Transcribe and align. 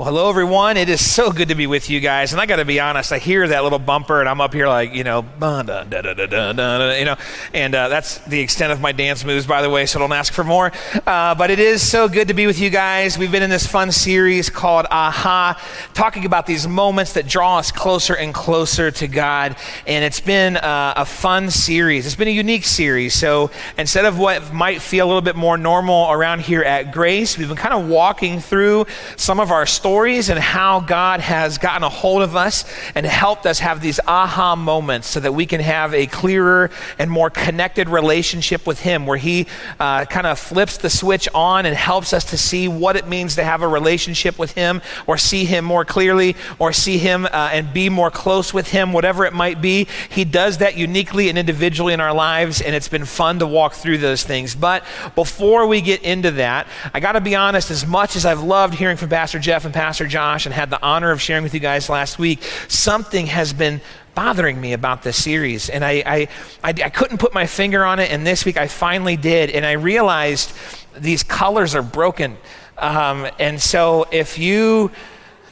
Well, 0.00 0.08
hello, 0.08 0.30
everyone. 0.30 0.78
It 0.78 0.88
is 0.88 1.06
so 1.06 1.30
good 1.30 1.48
to 1.48 1.54
be 1.54 1.66
with 1.66 1.90
you 1.90 2.00
guys. 2.00 2.32
And 2.32 2.40
I 2.40 2.46
got 2.46 2.56
to 2.56 2.64
be 2.64 2.80
honest, 2.80 3.12
I 3.12 3.18
hear 3.18 3.46
that 3.46 3.62
little 3.62 3.78
bumper, 3.78 4.20
and 4.20 4.30
I'm 4.30 4.40
up 4.40 4.54
here 4.54 4.66
like, 4.66 4.94
you 4.94 5.04
know, 5.04 5.20
da, 5.38 5.62
da, 5.62 5.84
da, 5.84 6.00
da, 6.00 6.14
da, 6.14 6.52
da, 6.54 6.96
you 6.96 7.04
know, 7.04 7.16
and 7.52 7.74
uh, 7.74 7.88
that's 7.88 8.16
the 8.20 8.40
extent 8.40 8.72
of 8.72 8.80
my 8.80 8.92
dance 8.92 9.26
moves, 9.26 9.46
by 9.46 9.60
the 9.60 9.68
way, 9.68 9.84
so 9.84 9.98
don't 9.98 10.10
ask 10.14 10.32
for 10.32 10.42
more. 10.42 10.72
Uh, 11.06 11.34
but 11.34 11.50
it 11.50 11.58
is 11.58 11.86
so 11.86 12.08
good 12.08 12.28
to 12.28 12.34
be 12.34 12.46
with 12.46 12.58
you 12.58 12.70
guys. 12.70 13.18
We've 13.18 13.30
been 13.30 13.42
in 13.42 13.50
this 13.50 13.66
fun 13.66 13.92
series 13.92 14.48
called 14.48 14.86
Aha, 14.90 15.62
talking 15.92 16.24
about 16.24 16.46
these 16.46 16.66
moments 16.66 17.12
that 17.12 17.28
draw 17.28 17.58
us 17.58 17.70
closer 17.70 18.16
and 18.16 18.32
closer 18.32 18.90
to 18.90 19.06
God. 19.06 19.54
And 19.86 20.02
it's 20.02 20.20
been 20.20 20.56
uh, 20.56 20.94
a 20.96 21.04
fun 21.04 21.50
series. 21.50 22.06
It's 22.06 22.16
been 22.16 22.26
a 22.26 22.30
unique 22.30 22.64
series. 22.64 23.12
So 23.12 23.50
instead 23.76 24.06
of 24.06 24.18
what 24.18 24.50
might 24.50 24.80
feel 24.80 25.04
a 25.04 25.08
little 25.08 25.20
bit 25.20 25.36
more 25.36 25.58
normal 25.58 26.10
around 26.10 26.40
here 26.40 26.62
at 26.62 26.90
Grace, 26.90 27.36
we've 27.36 27.48
been 27.48 27.56
kind 27.58 27.74
of 27.74 27.86
walking 27.86 28.40
through 28.40 28.86
some 29.18 29.38
of 29.38 29.50
our 29.50 29.66
stories 29.66 29.89
stories 29.90 30.28
and 30.28 30.38
how 30.38 30.78
God 30.78 31.18
has 31.18 31.58
gotten 31.58 31.82
a 31.82 31.88
hold 31.88 32.22
of 32.22 32.36
us 32.36 32.64
and 32.94 33.04
helped 33.04 33.44
us 33.44 33.58
have 33.58 33.80
these 33.80 33.98
aha 34.06 34.54
moments 34.54 35.08
so 35.08 35.18
that 35.18 35.34
we 35.34 35.46
can 35.46 35.60
have 35.60 35.92
a 35.94 36.06
clearer 36.06 36.70
and 36.96 37.10
more 37.10 37.28
connected 37.28 37.88
relationship 37.88 38.68
with 38.68 38.78
Him, 38.78 39.04
where 39.04 39.18
He 39.18 39.48
uh, 39.80 40.04
kind 40.04 40.28
of 40.28 40.38
flips 40.38 40.76
the 40.76 40.88
switch 40.88 41.28
on 41.34 41.66
and 41.66 41.74
helps 41.74 42.12
us 42.12 42.22
to 42.26 42.38
see 42.38 42.68
what 42.68 42.94
it 42.94 43.08
means 43.08 43.34
to 43.34 43.42
have 43.42 43.62
a 43.62 43.66
relationship 43.66 44.38
with 44.38 44.52
Him, 44.52 44.80
or 45.08 45.18
see 45.18 45.44
Him 45.44 45.64
more 45.64 45.84
clearly, 45.84 46.36
or 46.60 46.72
see 46.72 46.96
Him 46.96 47.26
uh, 47.26 47.50
and 47.52 47.72
be 47.74 47.88
more 47.88 48.12
close 48.12 48.54
with 48.54 48.70
Him, 48.70 48.92
whatever 48.92 49.24
it 49.24 49.32
might 49.32 49.60
be. 49.60 49.88
He 50.08 50.24
does 50.24 50.58
that 50.58 50.76
uniquely 50.76 51.28
and 51.28 51.36
individually 51.36 51.94
in 51.94 52.00
our 52.00 52.14
lives, 52.14 52.60
and 52.60 52.76
it's 52.76 52.86
been 52.86 53.04
fun 53.04 53.40
to 53.40 53.46
walk 53.48 53.72
through 53.72 53.98
those 53.98 54.22
things. 54.22 54.54
But 54.54 54.84
before 55.16 55.66
we 55.66 55.80
get 55.80 56.04
into 56.04 56.30
that, 56.32 56.68
I 56.94 57.00
got 57.00 57.12
to 57.12 57.20
be 57.20 57.34
honest, 57.34 57.72
as 57.72 57.84
much 57.84 58.14
as 58.14 58.24
I've 58.24 58.44
loved 58.44 58.74
hearing 58.74 58.96
from 58.96 59.08
Pastor 59.08 59.40
Jeff 59.40 59.64
and 59.64 59.74
Pastor 59.74 59.79
Josh 60.06 60.46
and 60.46 60.54
had 60.54 60.70
the 60.70 60.82
honor 60.82 61.10
of 61.10 61.20
sharing 61.20 61.42
with 61.42 61.54
you 61.54 61.60
guys 61.60 61.88
last 61.88 62.18
week, 62.18 62.42
something 62.68 63.26
has 63.26 63.52
been 63.52 63.80
bothering 64.14 64.60
me 64.60 64.72
about 64.72 65.02
this 65.02 65.22
series. 65.22 65.70
And 65.70 65.84
I, 65.84 66.02
I, 66.04 66.28
I, 66.62 66.68
I, 66.68 66.90
couldn't 66.90 67.18
put 67.18 67.32
my 67.32 67.46
finger 67.46 67.84
on 67.84 68.00
it. 68.00 68.10
And 68.10 68.26
this 68.26 68.44
week 68.44 68.56
I 68.56 68.66
finally 68.66 69.16
did. 69.16 69.50
And 69.50 69.64
I 69.64 69.72
realized 69.72 70.52
these 70.96 71.22
colors 71.22 71.74
are 71.74 71.82
broken. 71.82 72.36
Um, 72.76 73.26
and 73.38 73.60
so 73.60 74.06
if 74.10 74.38
you 74.38 74.90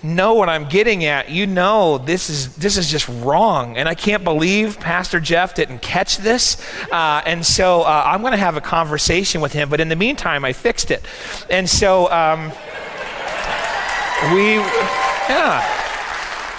know 0.02 0.34
what 0.34 0.48
I'm 0.48 0.68
getting 0.68 1.04
at, 1.04 1.30
you 1.30 1.46
know 1.46 1.98
this 1.98 2.30
is 2.30 2.54
this 2.56 2.76
is 2.76 2.90
just 2.90 3.08
wrong, 3.08 3.76
and 3.76 3.88
I 3.88 3.94
can't 3.94 4.22
believe 4.24 4.78
Pastor 4.78 5.20
Jeff 5.20 5.54
didn't 5.54 5.80
catch 5.80 6.18
this. 6.18 6.56
Uh, 6.90 7.22
and 7.26 7.44
so 7.44 7.82
uh, 7.82 8.02
I'm 8.06 8.20
going 8.20 8.32
to 8.32 8.38
have 8.38 8.56
a 8.56 8.60
conversation 8.60 9.40
with 9.40 9.52
him. 9.52 9.68
But 9.68 9.80
in 9.80 9.88
the 9.88 9.96
meantime, 9.96 10.44
I 10.44 10.52
fixed 10.52 10.90
it, 10.90 11.04
and 11.50 11.68
so. 11.68 12.10
Um, 12.10 12.52
we, 14.32 14.54
yeah. 15.28 15.78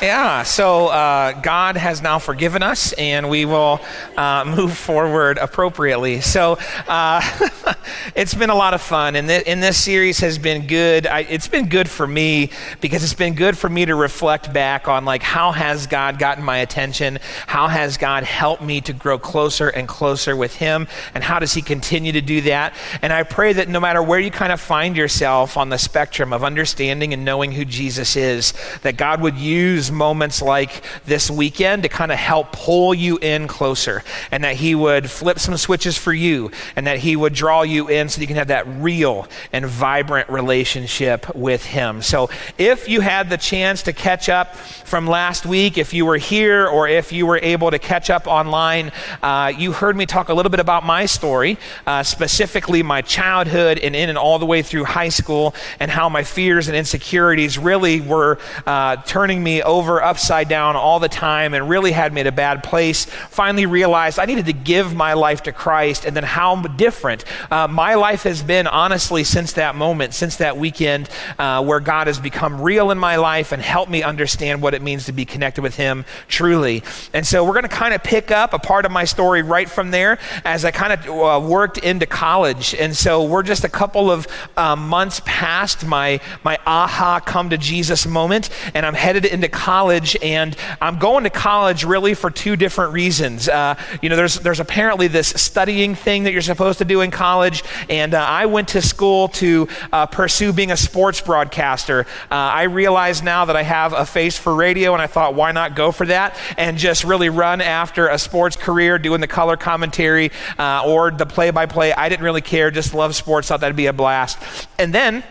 Yeah, 0.02 0.44
so 0.44 0.88
uh, 0.88 1.34
God 1.34 1.76
has 1.76 2.02
now 2.02 2.20
forgiven 2.20 2.64
us, 2.64 2.94
and 2.94 3.30
we 3.30 3.44
will 3.44 3.82
uh, 4.16 4.46
move 4.46 4.78
forward 4.78 5.38
appropriately. 5.38 6.22
So 6.22 6.58
uh, 6.88 7.22
it's 8.16 8.34
been 8.34 8.50
a 8.50 8.56
lot 8.56 8.74
of 8.74 8.82
fun, 8.82 9.16
and, 9.16 9.28
th- 9.28 9.44
and 9.48 9.62
this 9.62 9.82
series 9.82 10.20
has 10.20 10.38
been 10.38 10.68
good. 10.68 11.08
I, 11.08 11.22
it's 11.22 11.48
been 11.48 11.70
good 11.70 11.90
for 11.90 12.08
me 12.08 12.50
because 12.82 13.04
it's 13.04 13.14
been 13.14 13.36
good 13.36 13.58
for 13.58 13.70
me 13.70 13.86
to 13.86 13.96
reflect 13.96 14.54
back 14.54 14.88
on 14.88 15.06
like 15.06 15.24
how 15.24 15.52
has 15.52 15.88
God 15.88 16.20
gotten 16.20 16.44
my 16.44 16.58
attention? 16.58 17.20
How 17.48 17.68
has 17.68 17.98
God 17.98 18.24
helped 18.24 18.64
me 18.64 18.82
to 18.82 18.94
grow 18.94 19.18
closer 19.18 19.70
and 19.70 19.88
closer 19.88 20.36
with 20.36 20.56
Him? 20.56 20.88
And 21.14 21.24
how 21.24 21.40
does 21.40 21.54
He 21.54 21.62
continue 21.62 22.12
to 22.12 22.22
do 22.22 22.42
that? 22.42 22.74
And 23.02 23.14
I 23.14 23.24
pray 23.24 23.54
that 23.54 23.70
no 23.70 23.80
matter 23.80 24.02
where 24.02 24.20
you 24.20 24.32
kind 24.32 24.52
of 24.52 24.60
find 24.60 24.96
yourself 24.96 25.58
on 25.58 25.70
the 25.70 25.78
spectrum 25.78 26.34
of 26.34 26.44
understanding 26.44 27.14
and 27.14 27.26
knowing 27.26 27.52
who 27.52 27.66
Jesus 27.66 28.16
is, 28.16 28.54
that 28.82 28.98
God 28.98 29.22
would 29.22 29.38
use 29.38 29.92
moments 29.92 30.42
like 30.42 30.84
this 31.06 31.30
weekend 31.30 31.84
to 31.84 31.90
kind 31.90 32.12
of 32.12 32.18
help 32.18 32.52
pull 32.52 32.94
you 32.94 33.18
in 33.20 33.48
closer, 33.48 34.04
and 34.32 34.44
that 34.44 34.56
He 34.56 34.76
would 34.76 35.10
flip 35.10 35.40
some 35.40 35.58
switches 35.58 35.98
for 35.98 36.14
you, 36.14 36.52
and 36.76 36.88
that 36.88 37.00
He 37.00 37.16
would 37.16 37.34
draw 37.34 37.62
you 37.62 37.79
in 37.88 38.10
so 38.10 38.22
you 38.22 38.28
can 38.28 38.36
have 38.36 38.48
that 38.50 38.68
real 38.68 39.28
and 39.52 39.66
vibrant 39.66 40.30
relationship 40.30 41.36
with 41.36 41.66
Him. 41.66 42.02
So, 42.02 42.30
if 42.58 42.88
you 42.88 43.02
had 43.02 43.30
the 43.30 43.38
chance 43.38 43.84
to 43.84 43.94
catch 43.94 44.30
up 44.30 44.56
from 44.56 45.08
last 45.08 45.46
week, 45.46 45.78
if 45.78 45.94
you 45.94 46.06
were 46.06 46.18
here 46.18 46.68
or 46.68 46.88
if 46.88 47.12
you 47.12 47.26
were 47.26 47.40
able 47.42 47.72
to 47.72 47.80
catch 47.80 48.10
up 48.10 48.28
online, 48.28 48.92
uh, 49.22 49.52
you 49.58 49.72
heard 49.72 49.96
me 49.96 50.06
talk 50.06 50.30
a 50.30 50.34
little 50.34 50.50
bit 50.50 50.60
about 50.60 50.86
my 50.86 51.06
story, 51.06 51.58
uh, 51.88 52.04
specifically 52.04 52.84
my 52.84 53.02
childhood 53.02 53.80
and 53.80 53.96
in 53.96 54.10
and 54.10 54.18
all 54.18 54.40
the 54.40 54.46
way 54.46 54.62
through 54.62 54.84
high 54.84 55.10
school, 55.10 55.56
and 55.80 55.90
how 55.90 56.10
my 56.10 56.24
fears 56.24 56.68
and 56.68 56.78
insecurities 56.78 57.58
really 57.58 58.02
were 58.02 58.38
uh, 58.66 58.96
turning 58.98 59.44
me 59.44 59.62
over 59.62 59.80
over, 59.80 60.04
upside 60.04 60.50
down 60.50 60.76
all 60.76 61.00
the 61.00 61.08
time, 61.08 61.54
and 61.54 61.70
really 61.70 61.92
had 61.94 62.14
me 62.14 62.20
at 62.20 62.28
a 62.28 62.34
bad 62.34 62.64
place. 62.64 63.06
Finally 63.06 63.66
realized 63.66 64.20
I 64.20 64.26
needed 64.26 64.46
to 64.48 64.54
give 64.54 64.94
my 64.94 65.14
life 65.14 65.44
to 65.44 65.54
Christ, 65.54 66.04
and 66.04 66.16
then 66.16 66.26
how 66.26 66.62
different 66.62 67.24
uh, 67.50 67.68
my 67.72 67.96
life 67.96 68.24
has 68.24 68.44
been, 68.44 68.68
honestly, 68.68 69.24
since 69.24 69.54
that 69.54 69.76
moment, 69.76 70.14
since 70.14 70.38
that 70.38 70.58
weekend, 70.58 71.10
uh, 71.38 71.64
where 71.64 71.80
God 71.80 72.08
has 72.08 72.20
become 72.20 72.62
real 72.62 72.92
in 72.92 72.98
my 72.98 73.16
life 73.16 73.52
and 73.52 73.62
helped 73.62 73.92
me 73.92 74.04
understand 74.04 74.62
what 74.62 74.74
it 74.74 74.82
means 74.82 75.06
to 75.06 75.12
be 75.12 75.26
connected 75.26 75.62
with 75.62 75.76
Him 75.76 76.06
truly. 76.28 76.84
And 77.14 77.26
so 77.26 77.44
we're 77.44 77.54
going 77.54 77.64
to 77.64 77.70
kind 77.70 77.94
of 77.94 78.04
pick 78.04 78.32
up 78.32 78.54
a 78.54 78.60
part 78.60 78.86
of 78.86 78.92
my 78.92 79.06
story 79.06 79.42
right 79.42 79.70
from 79.70 79.92
there 79.92 80.20
as 80.46 80.66
I 80.66 80.72
kind 80.72 80.94
of 80.94 81.08
uh, 81.08 81.48
worked 81.48 81.78
into 81.78 82.06
college. 82.06 82.76
And 82.76 82.96
so 82.96 83.24
we're 83.24 83.44
just 83.44 83.64
a 83.64 83.70
couple 83.70 84.12
of 84.12 84.28
uh, 84.58 84.76
months 84.76 85.22
past 85.26 85.86
my, 85.86 86.20
my 86.44 86.60
aha 86.66 87.20
come 87.20 87.50
to 87.52 87.58
Jesus 87.58 88.06
moment, 88.06 88.50
and 88.74 88.86
I'm 88.86 88.94
headed 88.94 89.26
into 89.26 89.48
college 89.48 89.70
college, 89.80 90.18
and 90.22 90.56
I'm 90.82 91.00
going 91.00 91.24
to 91.24 91.30
college 91.30 91.84
really 91.84 92.14
for 92.14 92.30
two 92.30 92.56
different 92.56 92.94
reasons. 92.94 93.48
Uh, 93.48 93.76
you 94.02 94.10
know, 94.10 94.16
there's, 94.16 94.36
there's 94.36 94.60
apparently 94.60 95.08
this 95.08 95.30
studying 95.30 95.96
thing 95.96 96.24
that 96.24 96.34
you're 96.34 96.42
supposed 96.42 96.80
to 96.80 96.86
do 96.86 97.02
in 97.02 97.12
college, 97.12 97.59
and 97.90 98.14
uh, 98.14 98.20
I 98.20 98.46
went 98.46 98.70
to 98.70 98.82
school 98.82 99.30
to 99.30 99.68
uh, 99.92 100.06
pursue 100.06 100.54
being 100.54 100.72
a 100.72 100.78
sports 100.78 101.22
broadcaster. 101.22 102.02
Uh, 102.32 102.36
I 102.36 102.64
realize 102.64 103.22
now 103.22 103.46
that 103.46 103.56
I 103.56 103.64
have 103.64 103.94
a 103.94 104.06
face 104.06 104.38
for 104.38 104.54
radio, 104.54 104.94
and 104.94 105.02
I 105.02 105.08
thought, 105.08 105.36
why 105.36 105.52
not 105.52 105.76
go 105.76 105.92
for 105.92 106.06
that 106.06 106.38
and 106.58 106.78
just 106.78 107.04
really 107.04 107.30
run 107.30 107.62
after 107.62 108.08
a 108.08 108.18
sports 108.18 108.56
career 108.56 109.00
doing 109.00 109.22
the 109.22 109.28
color 109.28 109.58
commentary 109.58 110.32
uh, 110.58 110.84
or 110.86 111.12
the 111.12 111.26
play 111.26 111.52
by 111.52 111.66
play? 111.66 111.94
I 111.94 112.10
didn't 112.10 112.24
really 112.24 112.42
care, 112.42 112.72
just 112.72 112.94
love 112.94 113.16
sports, 113.16 113.48
thought 113.48 113.62
that'd 113.62 113.76
be 113.76 113.88
a 113.88 113.94
blast. 113.94 114.38
And 114.78 114.94
then, 114.94 115.24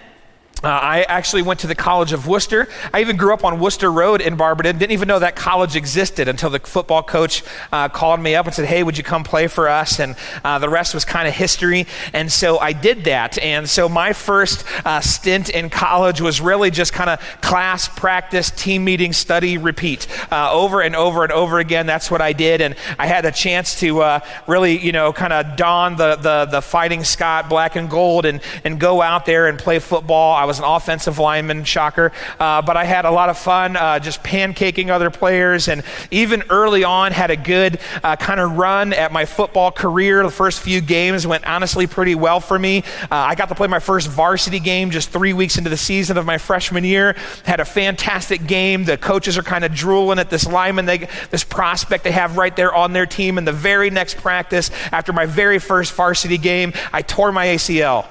uh, 0.64 0.66
I 0.68 1.02
actually 1.02 1.42
went 1.42 1.60
to 1.60 1.68
the 1.68 1.74
College 1.76 2.12
of 2.12 2.26
Wooster. 2.26 2.68
I 2.92 3.00
even 3.00 3.16
grew 3.16 3.32
up 3.32 3.44
on 3.44 3.60
Wooster 3.60 3.92
Road 3.92 4.20
in 4.20 4.34
Barberton. 4.34 4.76
Didn't 4.76 4.90
even 4.90 5.06
know 5.06 5.20
that 5.20 5.36
college 5.36 5.76
existed 5.76 6.26
until 6.26 6.50
the 6.50 6.58
football 6.58 7.04
coach 7.04 7.44
uh, 7.70 7.88
called 7.88 8.18
me 8.18 8.34
up 8.34 8.46
and 8.46 8.54
said, 8.54 8.64
Hey, 8.64 8.82
would 8.82 8.98
you 8.98 9.04
come 9.04 9.22
play 9.22 9.46
for 9.46 9.68
us? 9.68 10.00
And 10.00 10.16
uh, 10.42 10.58
the 10.58 10.68
rest 10.68 10.94
was 10.94 11.04
kind 11.04 11.28
of 11.28 11.34
history. 11.34 11.86
And 12.12 12.30
so 12.32 12.58
I 12.58 12.72
did 12.72 13.04
that. 13.04 13.38
And 13.38 13.68
so 13.68 13.88
my 13.88 14.12
first 14.12 14.64
uh, 14.84 15.00
stint 15.00 15.48
in 15.48 15.70
college 15.70 16.20
was 16.20 16.40
really 16.40 16.72
just 16.72 16.92
kind 16.92 17.08
of 17.08 17.20
class, 17.40 17.88
practice, 17.88 18.50
team 18.50 18.84
meeting, 18.84 19.12
study, 19.12 19.58
repeat 19.58 20.08
uh, 20.32 20.52
over 20.52 20.80
and 20.80 20.96
over 20.96 21.22
and 21.22 21.30
over 21.30 21.60
again. 21.60 21.86
That's 21.86 22.10
what 22.10 22.20
I 22.20 22.32
did. 22.32 22.60
And 22.62 22.74
I 22.98 23.06
had 23.06 23.24
a 23.24 23.32
chance 23.32 23.78
to 23.78 24.00
uh, 24.00 24.20
really, 24.48 24.76
you 24.76 24.90
know, 24.90 25.12
kind 25.12 25.32
of 25.32 25.56
don 25.56 25.94
the, 25.94 26.16
the, 26.16 26.46
the 26.46 26.62
fighting 26.62 27.04
Scot 27.04 27.48
black 27.48 27.76
and 27.76 27.88
gold 27.88 28.26
and, 28.26 28.40
and 28.64 28.80
go 28.80 29.00
out 29.00 29.24
there 29.24 29.46
and 29.46 29.56
play 29.56 29.78
football. 29.78 30.34
I 30.34 30.47
was 30.48 30.58
an 30.58 30.64
offensive 30.64 31.18
lineman, 31.18 31.62
shocker. 31.62 32.10
Uh, 32.40 32.62
but 32.62 32.76
I 32.76 32.84
had 32.84 33.04
a 33.04 33.10
lot 33.10 33.28
of 33.28 33.38
fun 33.38 33.76
uh, 33.76 34.00
just 34.00 34.22
pancaking 34.24 34.88
other 34.88 35.10
players, 35.10 35.68
and 35.68 35.84
even 36.10 36.42
early 36.50 36.82
on 36.82 37.12
had 37.12 37.30
a 37.30 37.36
good 37.36 37.78
uh, 38.02 38.16
kind 38.16 38.40
of 38.40 38.56
run 38.56 38.92
at 38.92 39.12
my 39.12 39.26
football 39.26 39.70
career. 39.70 40.22
The 40.22 40.30
first 40.30 40.60
few 40.60 40.80
games 40.80 41.26
went 41.26 41.46
honestly 41.46 41.86
pretty 41.86 42.14
well 42.14 42.40
for 42.40 42.58
me. 42.58 42.82
Uh, 43.02 43.06
I 43.10 43.34
got 43.34 43.50
to 43.50 43.54
play 43.54 43.68
my 43.68 43.78
first 43.78 44.08
varsity 44.08 44.58
game 44.58 44.90
just 44.90 45.10
three 45.10 45.34
weeks 45.34 45.58
into 45.58 45.70
the 45.70 45.76
season 45.76 46.16
of 46.16 46.24
my 46.24 46.38
freshman 46.38 46.82
year. 46.82 47.14
Had 47.44 47.60
a 47.60 47.64
fantastic 47.66 48.46
game. 48.46 48.84
The 48.84 48.96
coaches 48.96 49.36
are 49.36 49.42
kind 49.42 49.64
of 49.64 49.74
drooling 49.74 50.18
at 50.18 50.30
this 50.30 50.46
lineman, 50.46 50.86
they, 50.86 51.08
this 51.30 51.44
prospect 51.44 52.04
they 52.04 52.12
have 52.12 52.38
right 52.38 52.56
there 52.56 52.74
on 52.74 52.94
their 52.94 53.06
team. 53.06 53.36
And 53.36 53.46
the 53.46 53.52
very 53.52 53.90
next 53.90 54.16
practice, 54.16 54.70
after 54.92 55.12
my 55.12 55.26
very 55.26 55.58
first 55.58 55.92
varsity 55.92 56.38
game, 56.38 56.72
I 56.90 57.02
tore 57.02 57.32
my 57.32 57.48
ACL. 57.48 58.06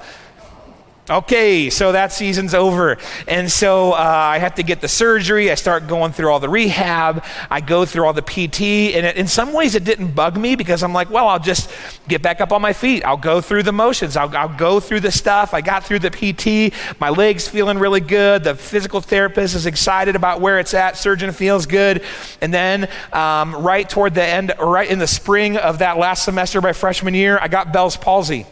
Okay, 1.10 1.70
so 1.70 1.92
that 1.92 2.12
season's 2.12 2.52
over. 2.52 2.98
And 3.26 3.50
so 3.50 3.92
uh, 3.92 3.96
I 3.96 4.38
have 4.38 4.56
to 4.56 4.62
get 4.62 4.82
the 4.82 4.88
surgery. 4.88 5.50
I 5.50 5.54
start 5.54 5.86
going 5.86 6.12
through 6.12 6.30
all 6.30 6.38
the 6.38 6.50
rehab. 6.50 7.24
I 7.50 7.62
go 7.62 7.86
through 7.86 8.04
all 8.04 8.12
the 8.12 8.20
PT. 8.20 8.94
And 8.94 9.06
it, 9.06 9.16
in 9.16 9.26
some 9.26 9.54
ways, 9.54 9.74
it 9.74 9.84
didn't 9.84 10.12
bug 10.12 10.36
me 10.36 10.54
because 10.54 10.82
I'm 10.82 10.92
like, 10.92 11.08
well, 11.08 11.26
I'll 11.28 11.38
just 11.38 11.70
get 12.08 12.20
back 12.20 12.42
up 12.42 12.52
on 12.52 12.60
my 12.60 12.74
feet. 12.74 13.06
I'll 13.06 13.16
go 13.16 13.40
through 13.40 13.62
the 13.62 13.72
motions. 13.72 14.18
I'll, 14.18 14.36
I'll 14.36 14.54
go 14.54 14.80
through 14.80 15.00
the 15.00 15.10
stuff. 15.10 15.54
I 15.54 15.62
got 15.62 15.82
through 15.82 16.00
the 16.00 16.10
PT. 16.10 16.74
My 17.00 17.08
leg's 17.08 17.48
feeling 17.48 17.78
really 17.78 18.00
good. 18.00 18.44
The 18.44 18.54
physical 18.54 19.00
therapist 19.00 19.54
is 19.54 19.64
excited 19.64 20.14
about 20.14 20.42
where 20.42 20.58
it's 20.58 20.74
at. 20.74 20.98
Surgeon 20.98 21.32
feels 21.32 21.64
good. 21.64 22.02
And 22.42 22.52
then, 22.52 22.86
um, 23.14 23.54
right 23.56 23.88
toward 23.88 24.12
the 24.12 24.24
end, 24.24 24.52
right 24.60 24.88
in 24.88 24.98
the 24.98 25.06
spring 25.06 25.56
of 25.56 25.78
that 25.78 25.96
last 25.96 26.24
semester, 26.24 26.60
my 26.60 26.74
freshman 26.74 27.14
year, 27.14 27.38
I 27.40 27.48
got 27.48 27.72
Bell's 27.72 27.96
palsy. 27.96 28.44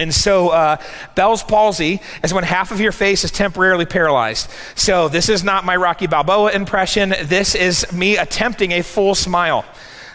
And 0.00 0.14
so, 0.14 0.48
uh, 0.48 0.78
Bell's 1.14 1.42
palsy 1.42 2.00
is 2.24 2.32
when 2.32 2.44
half 2.44 2.72
of 2.72 2.80
your 2.80 2.92
face 2.92 3.22
is 3.22 3.30
temporarily 3.30 3.84
paralyzed. 3.84 4.50
So, 4.74 5.08
this 5.08 5.28
is 5.28 5.44
not 5.44 5.64
my 5.64 5.76
Rocky 5.76 6.06
Balboa 6.06 6.52
impression. 6.52 7.14
This 7.24 7.54
is 7.54 7.92
me 7.92 8.16
attempting 8.16 8.72
a 8.72 8.82
full 8.82 9.14
smile. 9.14 9.64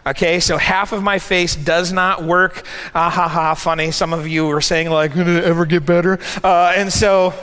Okay, 0.08 0.40
so 0.40 0.58
half 0.58 0.92
of 0.92 1.02
my 1.02 1.18
face 1.18 1.56
does 1.56 1.92
not 1.92 2.24
work. 2.24 2.64
Ah, 2.94 3.10
ha, 3.10 3.28
ha, 3.28 3.56
funny. 3.56 3.90
Some 3.90 4.14
of 4.14 4.28
you 4.28 4.46
were 4.46 4.62
saying, 4.62 4.90
like, 4.90 5.16
going 5.16 5.28
it 5.28 5.44
ever 5.44 5.66
get 5.66 5.84
better? 5.86 6.20
Uh, 6.44 6.74
and 6.76 6.94
so, 6.94 7.34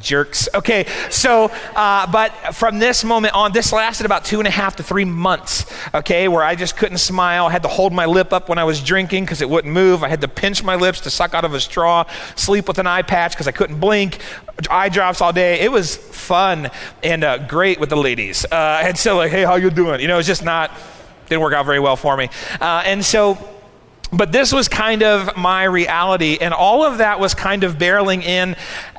jerks. 0.00 0.48
Okay, 0.54 0.86
so, 1.10 1.50
uh, 1.74 2.10
but 2.10 2.30
from 2.54 2.78
this 2.78 3.04
moment 3.04 3.34
on, 3.34 3.52
this 3.52 3.72
lasted 3.72 4.06
about 4.06 4.24
two 4.24 4.38
and 4.38 4.46
a 4.46 4.50
half 4.50 4.76
to 4.76 4.82
three 4.82 5.04
months, 5.04 5.66
okay, 5.94 6.28
where 6.28 6.42
I 6.42 6.54
just 6.54 6.76
couldn't 6.76 6.98
smile. 6.98 7.46
I 7.46 7.52
had 7.52 7.62
to 7.62 7.68
hold 7.68 7.92
my 7.92 8.06
lip 8.06 8.32
up 8.32 8.48
when 8.48 8.58
I 8.58 8.64
was 8.64 8.82
drinking 8.82 9.24
because 9.24 9.42
it 9.42 9.48
wouldn't 9.48 9.72
move. 9.72 10.02
I 10.02 10.08
had 10.08 10.20
to 10.20 10.28
pinch 10.28 10.62
my 10.62 10.76
lips 10.76 11.00
to 11.00 11.10
suck 11.10 11.34
out 11.34 11.44
of 11.44 11.54
a 11.54 11.60
straw, 11.60 12.04
sleep 12.34 12.68
with 12.68 12.78
an 12.78 12.86
eye 12.86 13.02
patch 13.02 13.32
because 13.32 13.48
I 13.48 13.52
couldn't 13.52 13.80
blink, 13.80 14.18
eye 14.70 14.88
drops 14.88 15.20
all 15.20 15.32
day. 15.32 15.60
It 15.60 15.70
was 15.70 15.96
fun 15.96 16.70
and 17.02 17.24
uh, 17.24 17.38
great 17.46 17.80
with 17.80 17.90
the 17.90 17.96
ladies. 17.96 18.44
Uh, 18.44 18.80
and 18.82 18.96
so, 18.96 19.16
like, 19.16 19.30
hey, 19.30 19.44
how 19.44 19.56
you 19.56 19.70
doing? 19.70 20.00
You 20.00 20.08
know, 20.08 20.18
it's 20.18 20.28
just 20.28 20.44
not, 20.44 20.70
didn't 21.28 21.42
work 21.42 21.54
out 21.54 21.66
very 21.66 21.80
well 21.80 21.96
for 21.96 22.16
me. 22.16 22.28
Uh, 22.60 22.82
and 22.84 23.04
so, 23.04 23.38
but 24.12 24.30
this 24.30 24.52
was 24.52 24.68
kind 24.68 25.02
of 25.02 25.36
my 25.36 25.64
reality, 25.64 26.38
and 26.40 26.54
all 26.54 26.84
of 26.84 26.98
that 26.98 27.18
was 27.18 27.34
kind 27.34 27.64
of 27.64 27.74
barreling 27.74 28.22
in 28.22 28.54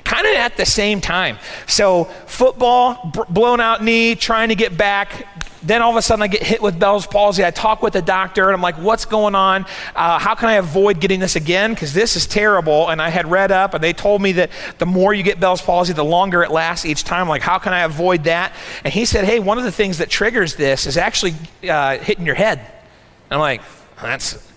kind 0.07 0.25
of 0.25 0.35
at 0.35 0.55
the 0.55 0.65
same 0.65 1.01
time. 1.01 1.37
So, 1.67 2.05
football, 2.25 3.11
b- 3.13 3.21
blown 3.29 3.59
out 3.59 3.83
knee, 3.83 4.15
trying 4.15 4.49
to 4.49 4.55
get 4.55 4.77
back. 4.77 5.27
Then 5.63 5.81
all 5.81 5.89
of 5.89 5.97
a 5.97 6.01
sudden, 6.01 6.23
I 6.23 6.27
get 6.27 6.43
hit 6.43 6.61
with 6.61 6.79
Bell's 6.79 7.05
palsy. 7.05 7.43
I 7.43 7.51
talk 7.51 7.81
with 7.81 7.91
the 7.91 8.01
doctor, 8.01 8.45
and 8.45 8.53
I'm 8.53 8.61
like, 8.61 8.77
what's 8.77 9.03
going 9.03 9.35
on? 9.35 9.65
Uh, 9.95 10.17
how 10.17 10.33
can 10.33 10.47
I 10.47 10.53
avoid 10.53 11.01
getting 11.01 11.19
this 11.19 11.35
again? 11.35 11.73
Because 11.73 11.93
this 11.93 12.15
is 12.15 12.25
terrible. 12.25 12.87
And 12.87 13.01
I 13.01 13.09
had 13.09 13.29
read 13.29 13.51
up, 13.51 13.73
and 13.73 13.83
they 13.83 13.91
told 13.91 14.21
me 14.21 14.31
that 14.33 14.49
the 14.77 14.85
more 14.85 15.13
you 15.13 15.23
get 15.23 15.41
Bell's 15.41 15.61
palsy, 15.61 15.91
the 15.91 16.05
longer 16.05 16.41
it 16.41 16.51
lasts 16.51 16.85
each 16.85 17.03
time. 17.03 17.23
I'm 17.23 17.27
like, 17.27 17.41
how 17.41 17.59
can 17.59 17.73
I 17.73 17.81
avoid 17.81 18.23
that? 18.25 18.53
And 18.85 18.93
he 18.93 19.03
said, 19.03 19.25
hey, 19.25 19.39
one 19.39 19.57
of 19.57 19.65
the 19.65 19.73
things 19.73 19.97
that 19.97 20.09
triggers 20.09 20.55
this 20.55 20.87
is 20.87 20.95
actually 20.95 21.33
uh, 21.69 21.97
hitting 21.97 22.25
your 22.25 22.35
head. 22.35 22.59
And 22.59 23.33
I'm 23.33 23.39
like, 23.39 23.61
that's 24.01 24.47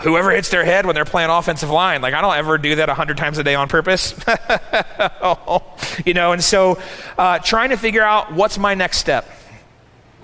whoever 0.00 0.30
hits 0.30 0.50
their 0.50 0.64
head 0.64 0.86
when 0.86 0.94
they're 0.94 1.04
playing 1.04 1.30
offensive 1.30 1.70
line. 1.70 2.02
Like, 2.02 2.14
I 2.14 2.20
don't 2.20 2.36
ever 2.36 2.58
do 2.58 2.76
that 2.76 2.88
100 2.88 3.16
times 3.16 3.38
a 3.38 3.44
day 3.44 3.54
on 3.54 3.68
purpose. 3.68 4.14
you 6.04 6.14
know, 6.14 6.32
and 6.32 6.42
so 6.42 6.78
uh, 7.18 7.38
trying 7.38 7.70
to 7.70 7.76
figure 7.76 8.02
out 8.02 8.32
what's 8.32 8.58
my 8.58 8.74
next 8.74 8.98
step. 8.98 9.28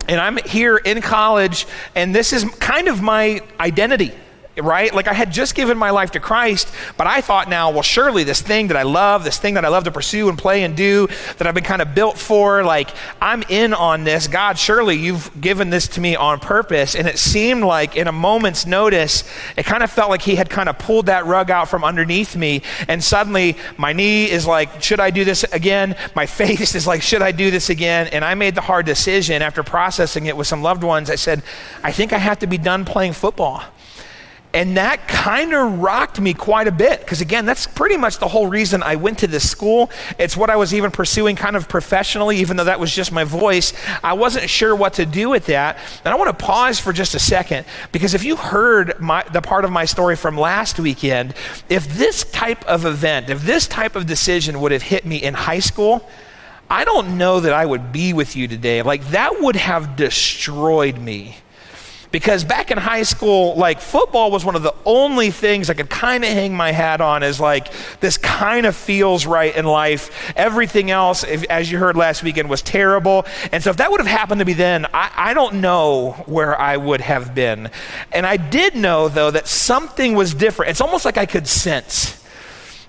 And 0.09 0.21
I'm 0.21 0.37
here 0.39 0.77
in 0.77 1.01
college, 1.01 1.67
and 1.95 2.15
this 2.15 2.33
is 2.33 2.45
kind 2.59 2.89
of 2.89 3.01
my 3.01 3.41
identity 3.61 4.13
right? 4.57 4.95
Like 4.95 5.09
I 5.09 5.15
had 5.15 5.33
just 5.33 5.55
given 5.55 5.79
my 5.79 5.91
life 5.91 6.11
to 6.13 6.21
Christ, 6.21 6.73
but 6.97 7.07
I 7.07 7.21
thought 7.21 7.49
now, 7.49 7.71
well, 7.71 7.83
surely 7.83 8.25
this 8.25 8.43
thing 8.43 8.69
that 8.69 8.77
I 8.77 8.83
love, 8.83 9.25
this 9.25 9.39
thing 9.39 9.55
that 9.55 9.65
I 9.65 9.69
love 9.69 9.85
to 9.85 9.91
pursue 9.91 10.29
and 10.29 10.37
play 10.37 10.63
and 10.63 10.77
do, 10.77 11.09
that 11.39 11.47
I've 11.47 11.55
been 11.55 11.65
kind 11.65 11.81
of 11.81 11.95
built 11.95 12.19
for, 12.19 12.63
like 12.63 12.91
I'm 13.21 13.43
in 13.49 13.73
on 13.73 14.05
this. 14.05 14.29
God, 14.29 14.59
surely 14.59 14.97
you've 14.97 15.41
given 15.41 15.71
this 15.71 15.89
to 15.89 16.01
me 16.01 16.17
on 16.17 16.39
purpose. 16.39 16.95
And 16.95 17.09
it 17.09 17.19
seemed 17.19 17.65
like 17.65 17.97
in 17.97 18.09
a 18.09 18.13
moment's 18.13 18.67
notice, 18.67 19.25
it 19.57 19.65
kind 19.65 19.83
of 19.83 19.91
felt 19.91 20.11
like 20.11 20.23
He 20.23 20.35
had 20.35 20.51
kind 20.51 20.69
of 20.69 20.79
pulled 20.79 21.07
that 21.07 21.25
rug 21.25 21.51
out 21.51 21.69
from 21.69 21.85
underneath 21.85 22.37
me. 22.37 22.63
And 22.89 23.03
suddenly 23.03 23.57
my 23.77 23.93
knee 23.93 24.31
is 24.31 24.47
like, 24.47 24.83
should 24.83 25.01
I 25.01 25.11
do 25.11 25.25
this 25.25 25.45
again? 25.45 25.97
My 26.15 26.27
face 26.43 26.75
is 26.75 26.87
like, 26.87 27.03
should 27.03 27.23
I 27.23 27.33
do 27.33 27.51
this 27.51 27.71
again? 27.71 28.09
And 28.09 28.25
I 28.25 28.35
made 28.35 28.55
the 28.55 28.61
hard 28.61 28.87
decision 28.87 29.41
after 29.43 29.63
processing 29.63 30.27
it 30.27 30.37
with 30.37 30.47
some 30.47 30.63
loved 30.63 30.83
ones. 30.83 31.09
I 31.09 31.17
said, 31.17 31.43
I 31.83 31.93
think 31.93 32.13
I 32.13 32.19
have 32.19 32.39
to 32.41 32.47
be 32.47 32.59
done 32.59 32.85
playing 32.85 33.13
football. 33.13 33.63
And 34.55 34.77
that 34.77 35.09
kind 35.09 35.55
of 35.55 35.81
rocked 35.81 36.21
me 36.21 36.35
quite 36.35 36.69
a 36.69 36.73
bit 36.73 37.01
because, 37.01 37.23
again, 37.23 37.47
that's 37.47 37.67
pretty 37.67 37.97
much 37.97 38.19
the 38.19 38.29
whole 38.29 38.47
reason 38.47 38.83
I 38.83 38.97
went 38.97 39.19
to 39.21 39.27
this 39.27 39.49
school. 39.49 39.91
It's 40.19 40.37
what 40.37 40.51
I 40.51 40.57
was 40.57 40.75
even 40.75 40.91
pursuing 40.91 41.37
kind 41.37 41.57
of 41.57 41.69
professionally, 41.69 42.37
even 42.39 42.59
though 42.59 42.65
that 42.65 42.79
was 42.79 42.95
just 42.95 43.13
my 43.13 43.25
voice. 43.25 43.73
I 44.05 44.13
wasn't 44.13 44.51
sure 44.51 44.77
what 44.77 44.95
to 44.95 45.07
do 45.07 45.31
with 45.31 45.47
that. 45.47 45.79
And 46.05 46.13
I 46.13 46.19
want 46.19 46.39
to 46.39 46.45
pause 46.45 46.79
for 46.79 46.93
just 46.93 47.15
a 47.15 47.19
second 47.19 47.65
because 47.93 48.13
if 48.13 48.25
you 48.25 48.37
heard 48.37 49.01
my, 49.01 49.25
the 49.33 49.41
part 49.41 49.65
of 49.65 49.73
my 49.73 49.87
story 49.87 50.17
from 50.17 50.37
last 50.37 50.79
weekend, 50.79 51.35
if 51.71 51.89
this 51.97 52.25
type 52.25 52.63
of 52.67 52.85
event, 52.85 53.31
if 53.31 53.43
this 53.43 53.67
type 53.67 53.97
of 53.97 54.05
decision 54.05 54.61
would 54.61 54.73
have 54.73 54.83
hit 54.83 55.07
me 55.07 55.17
in 55.17 55.33
high 55.33 55.61
school, 55.61 56.07
I 56.69 56.85
don't 56.85 57.17
know 57.17 57.41
that 57.41 57.55
I 57.55 57.65
would 57.65 57.91
be 57.91 58.13
with 58.13 58.37
you 58.37 58.49
today. 58.49 58.83
Like, 58.83 59.07
that 59.09 59.41
would 59.41 59.57
have 59.57 59.97
destroyed 59.97 60.99
me 60.99 61.37
because 62.13 62.45
back 62.45 62.71
in 62.71 62.79
high 62.79 63.03
school, 63.03 63.57
like 63.57 63.81
football 63.81 64.31
was 64.31 64.45
one 64.45 64.55
of 64.55 64.63
the 64.63 64.75
only 64.85 65.31
things 65.31 65.71
I 65.71 65.75
could 65.75 65.91
kind 65.91 66.23
of 66.23 66.31
hang 66.31 66.55
my 66.55 66.71
hat 66.71 67.01
on 67.01 67.23
as 67.23 67.41
like 67.41 67.73
this 68.01 68.19
kind 68.19 68.67
of 68.67 68.77
feels 68.77 69.27
right 69.27 69.57
in 69.57 69.65
life. 69.65 70.33
Everything 70.37 70.91
else, 70.91 71.25
if, 71.25 71.43
as 71.45 71.73
you 71.73 71.79
heard 71.79 71.97
last 71.97 72.23
weekend, 72.23 72.51
was 72.51 72.61
terrible. 72.61 73.27
And 73.51 73.63
so 73.63 73.71
if 73.71 73.79
that 73.79 73.91
would 73.91 74.01
have 74.01 74.07
happened 74.07 74.39
to 74.41 74.45
me 74.45 74.53
then, 74.53 74.87
I, 74.93 75.11
I 75.17 75.35
don't 75.35 75.63
know 75.63 76.13
where 76.27 76.59
I 76.61 76.77
would 76.77 77.01
have 77.01 77.35
been. 77.35 77.71
And 78.13 78.27
I 78.27 78.37
did 78.37 78.77
know, 78.77 79.09
though, 79.09 79.31
that 79.31 79.49
something 79.49 80.15
was 80.15 80.35
different. 80.35 80.71
It's 80.71 80.83
almost 80.83 81.07
like 81.07 81.17
I 81.17 81.27
could 81.27 81.49
sense 81.49 82.23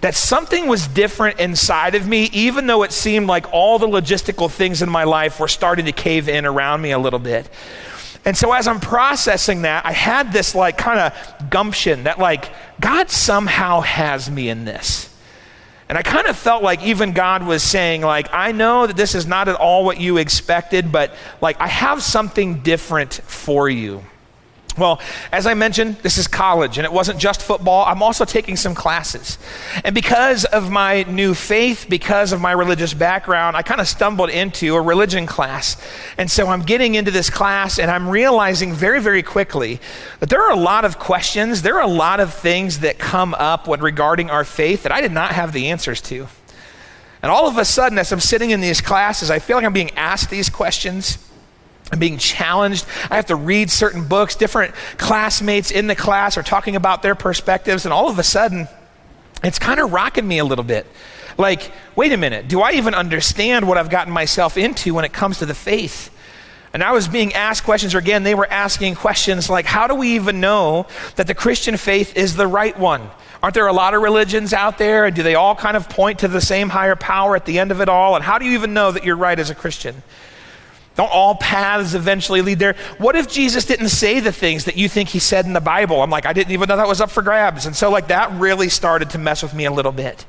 that 0.01 0.15
something 0.15 0.67
was 0.67 0.85
different 0.85 1.39
inside 1.39 1.95
of 1.95 2.05
me, 2.05 2.25
even 2.33 2.67
though 2.67 2.83
it 2.83 2.91
seemed 2.91 3.25
like 3.25 3.53
all 3.53 3.79
the 3.79 3.87
logistical 3.87 4.51
things 4.51 4.81
in 4.81 4.89
my 4.89 5.05
life 5.05 5.39
were 5.39 5.47
starting 5.47 5.85
to 5.85 5.93
cave 5.93 6.27
in 6.27 6.45
around 6.45 6.81
me 6.81 6.91
a 6.91 6.99
little 6.99 7.19
bit. 7.19 7.49
And 8.25 8.37
so 8.37 8.53
as 8.53 8.67
I'm 8.67 8.79
processing 8.79 9.63
that, 9.63 9.85
I 9.85 9.91
had 9.91 10.31
this 10.31 10.55
like 10.55 10.77
kind 10.77 10.99
of 10.99 11.49
gumption 11.49 12.03
that 12.03 12.19
like 12.19 12.51
God 12.79 13.09
somehow 13.09 13.81
has 13.81 14.29
me 14.31 14.49
in 14.49 14.65
this. 14.65 15.09
And 15.89 15.97
I 15.97 16.01
kind 16.01 16.27
of 16.27 16.37
felt 16.37 16.63
like 16.63 16.81
even 16.83 17.11
God 17.11 17.45
was 17.45 17.61
saying 17.61 18.01
like 18.01 18.29
I 18.31 18.53
know 18.53 18.87
that 18.87 18.95
this 18.95 19.13
is 19.13 19.27
not 19.27 19.49
at 19.49 19.55
all 19.55 19.83
what 19.83 19.99
you 19.99 20.17
expected, 20.17 20.91
but 20.91 21.13
like 21.41 21.59
I 21.59 21.67
have 21.67 22.01
something 22.01 22.61
different 22.61 23.13
for 23.13 23.69
you. 23.69 24.03
Well, 24.75 24.99
as 25.31 25.45
I 25.45 25.53
mentioned, 25.53 25.97
this 25.97 26.17
is 26.17 26.27
college, 26.27 26.79
and 26.79 26.85
it 26.85 26.91
wasn't 26.91 27.19
just 27.19 27.43
football. 27.43 27.85
I'm 27.85 28.01
also 28.01 28.25
taking 28.25 28.55
some 28.55 28.73
classes. 28.73 29.37
And 29.83 29.93
because 29.93 30.45
of 30.45 30.71
my 30.71 31.03
new 31.03 31.35
faith, 31.35 31.85
because 31.87 32.33
of 32.33 32.41
my 32.41 32.53
religious 32.53 32.93
background, 32.95 33.55
I 33.55 33.61
kind 33.61 33.79
of 33.79 33.87
stumbled 33.87 34.31
into 34.31 34.75
a 34.75 34.81
religion 34.81 35.27
class. 35.27 35.77
And 36.17 36.29
so 36.29 36.47
I'm 36.47 36.61
getting 36.61 36.95
into 36.95 37.11
this 37.11 37.29
class, 37.29 37.77
and 37.77 37.91
I'm 37.91 38.09
realizing 38.09 38.73
very, 38.73 38.99
very 38.99 39.21
quickly 39.21 39.79
that 40.19 40.29
there 40.29 40.41
are 40.41 40.51
a 40.51 40.59
lot 40.59 40.85
of 40.85 40.97
questions, 40.97 41.61
there 41.61 41.75
are 41.75 41.83
a 41.83 41.87
lot 41.87 42.19
of 42.19 42.33
things 42.33 42.79
that 42.79 42.97
come 42.97 43.35
up 43.35 43.67
when 43.67 43.79
regarding 43.79 44.31
our 44.31 44.43
faith 44.43 44.83
that 44.83 44.91
I 44.91 45.01
did 45.01 45.11
not 45.11 45.33
have 45.33 45.53
the 45.53 45.69
answers 45.69 46.01
to. 46.01 46.27
And 47.21 47.31
all 47.31 47.47
of 47.47 47.57
a 47.59 47.65
sudden, 47.65 47.99
as 47.99 48.11
I'm 48.11 48.19
sitting 48.19 48.49
in 48.49 48.59
these 48.59 48.81
classes, 48.81 49.29
I 49.29 49.37
feel 49.37 49.55
like 49.55 49.65
I'm 49.65 49.73
being 49.73 49.91
asked 49.91 50.31
these 50.31 50.49
questions. 50.49 51.17
I'm 51.91 51.99
being 51.99 52.17
challenged. 52.17 52.85
I 53.11 53.15
have 53.15 53.27
to 53.27 53.35
read 53.35 53.69
certain 53.69 54.07
books. 54.07 54.35
Different 54.35 54.73
classmates 54.97 55.69
in 55.69 55.87
the 55.87 55.95
class 55.95 56.37
are 56.37 56.43
talking 56.43 56.75
about 56.75 57.01
their 57.01 57.15
perspectives, 57.15 57.85
and 57.85 57.93
all 57.93 58.09
of 58.09 58.17
a 58.17 58.23
sudden, 58.23 58.67
it's 59.43 59.59
kind 59.59 59.79
of 59.79 59.91
rocking 59.91 60.27
me 60.27 60.39
a 60.39 60.45
little 60.45 60.63
bit. 60.63 60.87
Like, 61.37 61.71
wait 61.95 62.11
a 62.11 62.17
minute, 62.17 62.47
do 62.47 62.61
I 62.61 62.73
even 62.73 62.93
understand 62.93 63.67
what 63.67 63.77
I've 63.77 63.89
gotten 63.89 64.13
myself 64.13 64.57
into 64.57 64.93
when 64.93 65.05
it 65.05 65.13
comes 65.13 65.39
to 65.39 65.45
the 65.45 65.55
faith? 65.55 66.09
And 66.73 66.83
I 66.83 66.91
was 66.91 67.07
being 67.07 67.33
asked 67.33 67.63
questions, 67.63 67.93
or 67.93 67.99
again, 67.99 68.23
they 68.23 68.33
were 68.33 68.49
asking 68.49 68.95
questions 68.95 69.49
like, 69.49 69.65
how 69.65 69.85
do 69.85 69.93
we 69.93 70.15
even 70.15 70.39
know 70.39 70.87
that 71.15 71.27
the 71.27 71.35
Christian 71.35 71.77
faith 71.77 72.17
is 72.17 72.35
the 72.35 72.47
right 72.47 72.77
one? 72.77 73.09
Aren't 73.43 73.53
there 73.53 73.67
a 73.67 73.73
lot 73.73 73.93
of 73.93 74.01
religions 74.01 74.53
out 74.53 74.79
there? 74.79 75.05
And 75.05 75.15
do 75.15 75.21
they 75.21 75.35
all 75.35 75.55
kind 75.55 75.77
of 75.77 75.87
point 75.87 76.19
to 76.19 76.27
the 76.27 76.41
same 76.41 76.69
higher 76.69 76.95
power 76.95 77.35
at 77.35 77.45
the 77.45 77.59
end 77.59 77.71
of 77.71 77.79
it 77.79 77.89
all? 77.89 78.15
And 78.15 78.23
how 78.23 78.39
do 78.39 78.45
you 78.45 78.53
even 78.53 78.73
know 78.73 78.91
that 78.91 79.03
you're 79.03 79.15
right 79.15 79.37
as 79.37 79.51
a 79.51 79.55
Christian? 79.55 80.01
Don't 80.95 81.11
all 81.11 81.35
paths 81.35 81.95
eventually 81.95 82.41
lead 82.41 82.59
there? 82.59 82.75
What 82.99 83.15
if 83.15 83.27
Jesus 83.27 83.65
didn't 83.65 83.89
say 83.89 84.19
the 84.19 84.31
things 84.31 84.65
that 84.65 84.77
you 84.77 84.87
think 84.87 85.09
he 85.09 85.19
said 85.19 85.45
in 85.45 85.53
the 85.53 85.61
Bible? 85.61 86.01
I'm 86.01 86.11
like, 86.11 86.25
I 86.25 86.33
didn't 86.33 86.51
even 86.51 86.67
know 86.69 86.77
that 86.77 86.87
was 86.87 87.01
up 87.01 87.09
for 87.09 87.23
grabs. 87.23 87.65
And 87.65 87.75
so, 87.75 87.89
like, 87.89 88.09
that 88.09 88.31
really 88.33 88.69
started 88.69 89.09
to 89.11 89.17
mess 89.17 89.41
with 89.41 89.53
me 89.55 89.65
a 89.65 89.71
little 89.71 89.91
bit. 89.91 90.25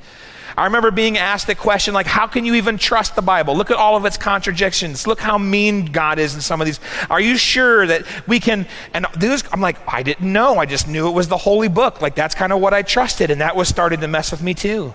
I 0.56 0.64
remember 0.64 0.90
being 0.92 1.18
asked 1.18 1.49
the 1.49 1.54
question, 1.54 1.94
like, 1.94 2.06
how 2.06 2.28
can 2.28 2.44
you 2.44 2.54
even 2.54 2.78
trust 2.78 3.16
the 3.16 3.23
Bible? 3.23 3.56
Look 3.56 3.73
at 3.73 3.76
all 3.76 3.97
of 3.97 4.04
its 4.04 4.16
contradictions. 4.16 5.06
Look 5.06 5.18
how 5.18 5.37
mean 5.37 5.87
God 5.87 6.18
is 6.18 6.35
in 6.35 6.40
some 6.40 6.61
of 6.61 6.66
these. 6.66 6.78
Are 7.11 7.21
you 7.21 7.37
sure 7.37 7.87
that 7.87 8.04
we 8.28 8.38
can? 8.38 8.66
And 8.92 9.04
these, 9.18 9.42
I'm 9.52 9.61
like, 9.61 9.76
I 9.92 10.04
didn't 10.04 10.33
know. 10.33 10.59
I 10.59 10.66
just 10.66 10.87
knew 10.87 11.09
it 11.09 11.12
was 11.12 11.26
the 11.26 11.37
holy 11.37 11.68
book. 11.68 12.00
Like, 12.00 12.14
that's 12.14 12.37
kind 12.37 12.52
of 12.52 12.61
what 12.61 12.73
I 12.73 12.83
trusted. 12.83 13.30
And 13.30 13.40
that 13.40 13.56
was 13.56 13.68
starting 13.68 14.00
to 14.00 14.09
mess 14.09 14.30
with 14.30 14.42
me 14.42 14.54
too. 14.54 14.94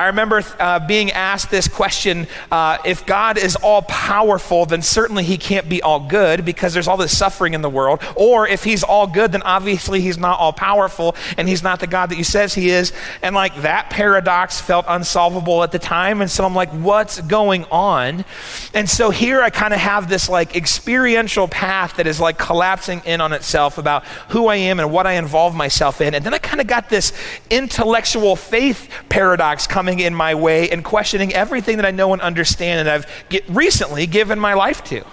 I 0.00 0.06
remember 0.06 0.42
uh, 0.58 0.78
being 0.78 1.12
asked 1.12 1.50
this 1.50 1.68
question 1.68 2.26
uh, 2.50 2.78
if 2.86 3.04
God 3.04 3.36
is 3.36 3.54
all 3.56 3.82
powerful, 3.82 4.64
then 4.64 4.80
certainly 4.80 5.24
he 5.24 5.36
can't 5.36 5.68
be 5.68 5.82
all 5.82 6.00
good 6.00 6.42
because 6.46 6.72
there's 6.72 6.88
all 6.88 6.96
this 6.96 7.14
suffering 7.14 7.52
in 7.52 7.60
the 7.60 7.68
world. 7.68 8.02
Or 8.16 8.48
if 8.48 8.64
he's 8.64 8.82
all 8.82 9.06
good, 9.06 9.32
then 9.32 9.42
obviously 9.42 10.00
he's 10.00 10.16
not 10.16 10.40
all 10.40 10.54
powerful 10.54 11.14
and 11.36 11.46
he's 11.46 11.62
not 11.62 11.80
the 11.80 11.86
God 11.86 12.08
that 12.08 12.14
he 12.14 12.22
says 12.22 12.54
he 12.54 12.70
is. 12.70 12.94
And 13.20 13.34
like 13.34 13.54
that 13.60 13.90
paradox 13.90 14.58
felt 14.58 14.86
unsolvable 14.88 15.62
at 15.62 15.70
the 15.70 15.78
time. 15.78 16.22
And 16.22 16.30
so 16.30 16.46
I'm 16.46 16.54
like, 16.54 16.70
what's 16.70 17.20
going 17.20 17.66
on? 17.66 18.24
And 18.72 18.88
so 18.88 19.10
here 19.10 19.42
I 19.42 19.50
kind 19.50 19.74
of 19.74 19.80
have 19.80 20.08
this 20.08 20.30
like 20.30 20.56
experiential 20.56 21.46
path 21.46 21.96
that 21.96 22.06
is 22.06 22.18
like 22.18 22.38
collapsing 22.38 23.02
in 23.04 23.20
on 23.20 23.34
itself 23.34 23.76
about 23.76 24.06
who 24.30 24.46
I 24.46 24.56
am 24.56 24.80
and 24.80 24.90
what 24.90 25.06
I 25.06 25.12
involve 25.12 25.54
myself 25.54 26.00
in. 26.00 26.14
And 26.14 26.24
then 26.24 26.32
I 26.32 26.38
kind 26.38 26.62
of 26.62 26.66
got 26.66 26.88
this 26.88 27.12
intellectual 27.50 28.34
faith 28.34 28.88
paradox 29.10 29.66
coming 29.66 29.89
in 29.98 30.14
my 30.14 30.34
way 30.34 30.70
and 30.70 30.84
questioning 30.84 31.32
everything 31.32 31.76
that 31.76 31.86
I 31.86 31.90
know 31.90 32.12
and 32.12 32.22
understand 32.22 32.80
and 32.80 32.88
I've 32.88 33.24
get, 33.28 33.48
recently 33.48 34.06
given 34.06 34.38
my 34.38 34.54
life 34.54 34.84
to. 34.84 35.04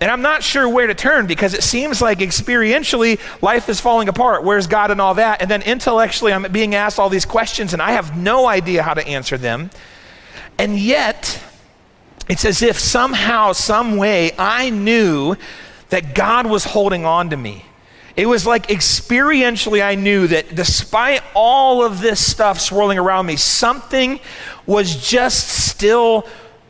And 0.00 0.10
I'm 0.10 0.22
not 0.22 0.42
sure 0.42 0.68
where 0.68 0.88
to 0.88 0.94
turn 0.94 1.26
because 1.26 1.54
it 1.54 1.62
seems 1.62 2.02
like 2.02 2.18
experientially 2.18 3.20
life 3.40 3.68
is 3.68 3.80
falling 3.80 4.08
apart. 4.08 4.42
Where's 4.42 4.66
God 4.66 4.90
and 4.90 5.00
all 5.00 5.14
that? 5.14 5.40
And 5.40 5.50
then 5.50 5.62
intellectually 5.62 6.32
I'm 6.32 6.50
being 6.50 6.74
asked 6.74 6.98
all 6.98 7.08
these 7.08 7.24
questions 7.24 7.72
and 7.72 7.80
I 7.80 7.92
have 7.92 8.16
no 8.16 8.48
idea 8.48 8.82
how 8.82 8.94
to 8.94 9.06
answer 9.06 9.38
them. 9.38 9.70
And 10.58 10.76
yet, 10.78 11.40
it's 12.28 12.44
as 12.44 12.62
if 12.62 12.78
somehow, 12.78 13.52
some 13.52 13.96
way, 13.96 14.32
I 14.38 14.70
knew 14.70 15.36
that 15.90 16.14
God 16.14 16.46
was 16.46 16.64
holding 16.64 17.04
on 17.04 17.30
to 17.30 17.36
me. 17.36 17.64
It 18.16 18.26
was 18.26 18.46
like 18.46 18.66
experientially, 18.68 19.82
I 19.82 19.94
knew 19.94 20.26
that 20.26 20.54
despite 20.54 21.22
all 21.34 21.84
of 21.84 22.00
this 22.00 22.24
stuff 22.24 22.60
swirling 22.60 22.98
around 22.98 23.26
me, 23.26 23.36
something 23.36 24.20
was 24.66 25.08
just 25.08 25.48
still 25.48 26.26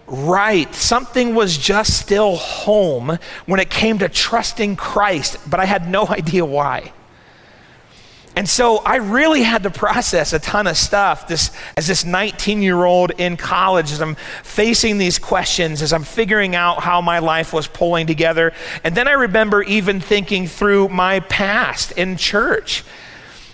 right. 0.06 0.72
Something 0.74 1.34
was 1.34 1.56
just 1.58 1.98
still 1.98 2.36
home 2.36 3.18
when 3.46 3.60
it 3.60 3.70
came 3.70 3.98
to 3.98 4.08
trusting 4.08 4.76
Christ, 4.76 5.38
but 5.48 5.58
I 5.58 5.64
had 5.64 5.88
no 5.88 6.06
idea 6.08 6.44
why. 6.44 6.92
And 8.34 8.48
so 8.48 8.78
I 8.78 8.96
really 8.96 9.42
had 9.42 9.64
to 9.64 9.70
process 9.70 10.32
a 10.32 10.38
ton 10.38 10.66
of 10.66 10.78
stuff 10.78 11.28
this, 11.28 11.50
as 11.76 11.86
this 11.86 12.04
19 12.04 12.62
year 12.62 12.82
old 12.82 13.10
in 13.18 13.36
college, 13.36 13.92
as 13.92 14.00
I'm 14.00 14.14
facing 14.42 14.96
these 14.96 15.18
questions, 15.18 15.82
as 15.82 15.92
I'm 15.92 16.04
figuring 16.04 16.54
out 16.54 16.80
how 16.80 17.02
my 17.02 17.18
life 17.18 17.52
was 17.52 17.66
pulling 17.66 18.06
together. 18.06 18.54
And 18.84 18.94
then 18.94 19.06
I 19.06 19.12
remember 19.12 19.62
even 19.62 20.00
thinking 20.00 20.46
through 20.46 20.88
my 20.88 21.20
past 21.20 21.92
in 21.92 22.16
church. 22.16 22.84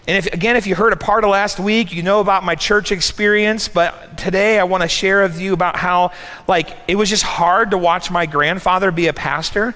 And 0.06 0.16
if, 0.16 0.32
again, 0.32 0.56
if 0.56 0.66
you 0.66 0.76
heard 0.76 0.92
a 0.92 0.97
part 0.97 1.25
of 1.25 1.30
last 1.30 1.58
week, 1.58 1.92
you 1.92 2.02
know 2.02 2.20
about 2.20 2.44
my 2.44 2.54
church 2.54 2.92
experience. 2.92 3.66
But 3.66 4.16
today 4.16 4.61
I 4.61 4.64
want 4.64 4.82
to 4.82 4.88
share 4.88 5.23
with 5.23 5.40
you 5.40 5.52
about 5.52 5.76
how, 5.76 6.12
like, 6.47 6.70
it 6.87 6.94
was 6.94 7.11
just 7.11 7.25
hard 7.25 7.73
to 7.73 7.78
watch 7.78 8.12
my 8.12 8.26
grandfather 8.26 8.92
be 8.92 9.08
a 9.08 9.12
pastor 9.12 9.75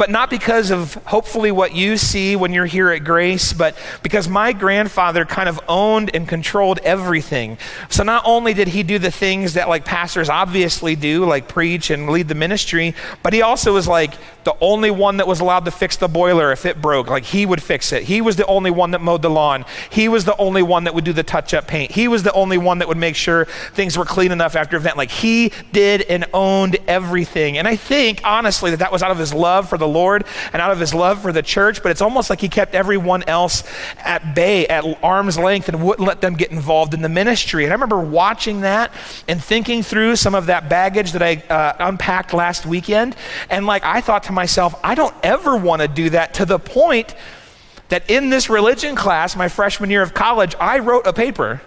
but 0.00 0.08
not 0.08 0.30
because 0.30 0.70
of 0.70 0.94
hopefully 1.04 1.52
what 1.52 1.74
you 1.74 1.98
see 1.98 2.34
when 2.34 2.54
you're 2.54 2.64
here 2.64 2.88
at 2.88 3.04
Grace, 3.04 3.52
but 3.52 3.76
because 4.02 4.30
my 4.30 4.50
grandfather 4.50 5.26
kind 5.26 5.46
of 5.46 5.60
owned 5.68 6.10
and 6.14 6.26
controlled 6.26 6.78
everything. 6.78 7.58
So 7.90 8.02
not 8.02 8.22
only 8.24 8.54
did 8.54 8.68
he 8.68 8.82
do 8.82 8.98
the 8.98 9.10
things 9.10 9.52
that 9.52 9.68
like 9.68 9.84
pastors 9.84 10.30
obviously 10.30 10.96
do, 10.96 11.26
like 11.26 11.48
preach 11.48 11.90
and 11.90 12.08
lead 12.08 12.28
the 12.28 12.34
ministry, 12.34 12.94
but 13.22 13.34
he 13.34 13.42
also 13.42 13.74
was 13.74 13.86
like 13.86 14.14
the 14.44 14.56
only 14.62 14.90
one 14.90 15.18
that 15.18 15.26
was 15.26 15.40
allowed 15.40 15.66
to 15.66 15.70
fix 15.70 15.98
the 15.98 16.08
boiler 16.08 16.50
if 16.50 16.64
it 16.64 16.80
broke. 16.80 17.08
Like 17.08 17.24
he 17.24 17.44
would 17.44 17.62
fix 17.62 17.92
it. 17.92 18.04
He 18.04 18.22
was 18.22 18.36
the 18.36 18.46
only 18.46 18.70
one 18.70 18.92
that 18.92 19.02
mowed 19.02 19.20
the 19.20 19.28
lawn. 19.28 19.66
He 19.90 20.08
was 20.08 20.24
the 20.24 20.36
only 20.38 20.62
one 20.62 20.84
that 20.84 20.94
would 20.94 21.04
do 21.04 21.12
the 21.12 21.22
touch 21.22 21.52
up 21.52 21.66
paint. 21.66 21.90
He 21.90 22.08
was 22.08 22.22
the 22.22 22.32
only 22.32 22.56
one 22.56 22.78
that 22.78 22.88
would 22.88 22.96
make 22.96 23.16
sure 23.16 23.44
things 23.74 23.98
were 23.98 24.06
clean 24.06 24.32
enough 24.32 24.56
after 24.56 24.78
event. 24.78 24.96
Like 24.96 25.10
he 25.10 25.52
did 25.72 26.00
and 26.00 26.24
owned 26.32 26.78
everything. 26.88 27.58
And 27.58 27.68
I 27.68 27.76
think 27.76 28.22
honestly 28.24 28.70
that 28.70 28.78
that 28.78 28.92
was 28.92 29.02
out 29.02 29.10
of 29.10 29.18
his 29.18 29.34
love 29.34 29.68
for 29.68 29.76
the 29.76 29.89
Lord 29.90 30.24
and 30.52 30.62
out 30.62 30.70
of 30.70 30.80
his 30.80 30.94
love 30.94 31.20
for 31.20 31.32
the 31.32 31.42
church, 31.42 31.82
but 31.82 31.90
it's 31.90 32.00
almost 32.00 32.30
like 32.30 32.40
he 32.40 32.48
kept 32.48 32.74
everyone 32.74 33.22
else 33.24 33.64
at 33.98 34.34
bay, 34.34 34.66
at 34.66 34.84
arm's 35.02 35.38
length, 35.38 35.68
and 35.68 35.84
wouldn't 35.84 36.06
let 36.06 36.20
them 36.20 36.34
get 36.34 36.50
involved 36.50 36.94
in 36.94 37.02
the 37.02 37.08
ministry. 37.08 37.64
And 37.64 37.72
I 37.72 37.74
remember 37.74 38.00
watching 38.00 38.62
that 38.62 38.92
and 39.28 39.42
thinking 39.42 39.82
through 39.82 40.16
some 40.16 40.34
of 40.34 40.46
that 40.46 40.68
baggage 40.68 41.12
that 41.12 41.22
I 41.22 41.42
uh, 41.52 41.88
unpacked 41.88 42.32
last 42.32 42.66
weekend. 42.66 43.16
And 43.50 43.66
like, 43.66 43.84
I 43.84 44.00
thought 44.00 44.24
to 44.24 44.32
myself, 44.32 44.74
I 44.82 44.94
don't 44.94 45.14
ever 45.22 45.56
want 45.56 45.82
to 45.82 45.88
do 45.88 46.10
that 46.10 46.34
to 46.34 46.44
the 46.44 46.58
point 46.58 47.14
that 47.88 48.08
in 48.08 48.30
this 48.30 48.48
religion 48.48 48.94
class, 48.94 49.36
my 49.36 49.48
freshman 49.48 49.90
year 49.90 50.02
of 50.02 50.14
college, 50.14 50.54
I 50.60 50.78
wrote 50.78 51.06
a 51.06 51.12
paper 51.12 51.60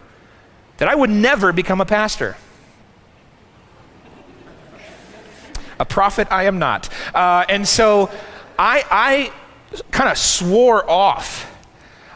that 0.77 0.87
I 0.87 0.95
would 0.95 1.09
never 1.09 1.51
become 1.51 1.81
a 1.81 1.85
pastor. 1.85 2.35
A 5.79 5.85
prophet 5.85 6.27
I 6.31 6.43
am 6.43 6.59
not. 6.59 6.89
Uh, 7.13 7.45
and 7.49 7.67
so 7.67 8.09
I, 8.57 8.83
I 8.89 9.81
kind 9.91 10.09
of 10.09 10.17
swore 10.17 10.89
off. 10.89 11.49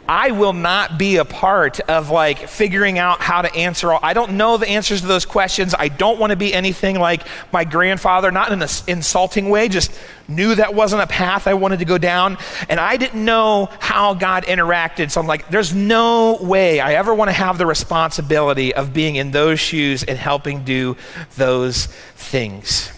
I 0.09 0.31
will 0.31 0.53
not 0.53 0.97
be 0.97 1.17
a 1.17 1.25
part 1.25 1.81
of 1.81 2.09
like 2.09 2.47
figuring 2.47 2.97
out 2.97 3.19
how 3.19 3.41
to 3.41 3.53
answer 3.53 3.91
all. 3.91 3.99
I 4.01 4.13
don't 4.13 4.37
know 4.37 4.55
the 4.55 4.67
answers 4.67 5.01
to 5.01 5.07
those 5.07 5.25
questions. 5.25 5.75
I 5.77 5.89
don't 5.89 6.17
want 6.17 6.31
to 6.31 6.37
be 6.37 6.53
anything 6.53 6.97
like 6.97 7.23
my 7.51 7.65
grandfather, 7.65 8.31
not 8.31 8.51
in 8.51 8.61
an 8.61 8.69
insulting 8.87 9.49
way, 9.49 9.67
just 9.67 9.91
knew 10.29 10.55
that 10.55 10.73
wasn't 10.73 11.01
a 11.01 11.07
path 11.07 11.45
I 11.45 11.55
wanted 11.55 11.79
to 11.79 11.85
go 11.85 11.97
down. 11.97 12.37
And 12.69 12.79
I 12.79 12.95
didn't 12.95 13.23
know 13.23 13.69
how 13.79 14.13
God 14.13 14.45
interacted. 14.45 15.11
So 15.11 15.19
I'm 15.19 15.27
like, 15.27 15.49
there's 15.49 15.75
no 15.75 16.37
way 16.41 16.79
I 16.79 16.93
ever 16.93 17.13
want 17.13 17.27
to 17.27 17.33
have 17.33 17.57
the 17.57 17.65
responsibility 17.65 18.73
of 18.73 18.93
being 18.93 19.17
in 19.17 19.31
those 19.31 19.59
shoes 19.59 20.03
and 20.03 20.17
helping 20.17 20.63
do 20.63 20.95
those 21.35 21.87
things. 22.15 22.91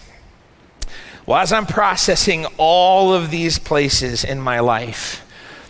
Well, 1.30 1.38
as 1.38 1.52
I'm 1.52 1.64
processing 1.64 2.44
all 2.58 3.14
of 3.14 3.30
these 3.30 3.56
places 3.56 4.24
in 4.24 4.40
my 4.40 4.58
life, 4.58 5.24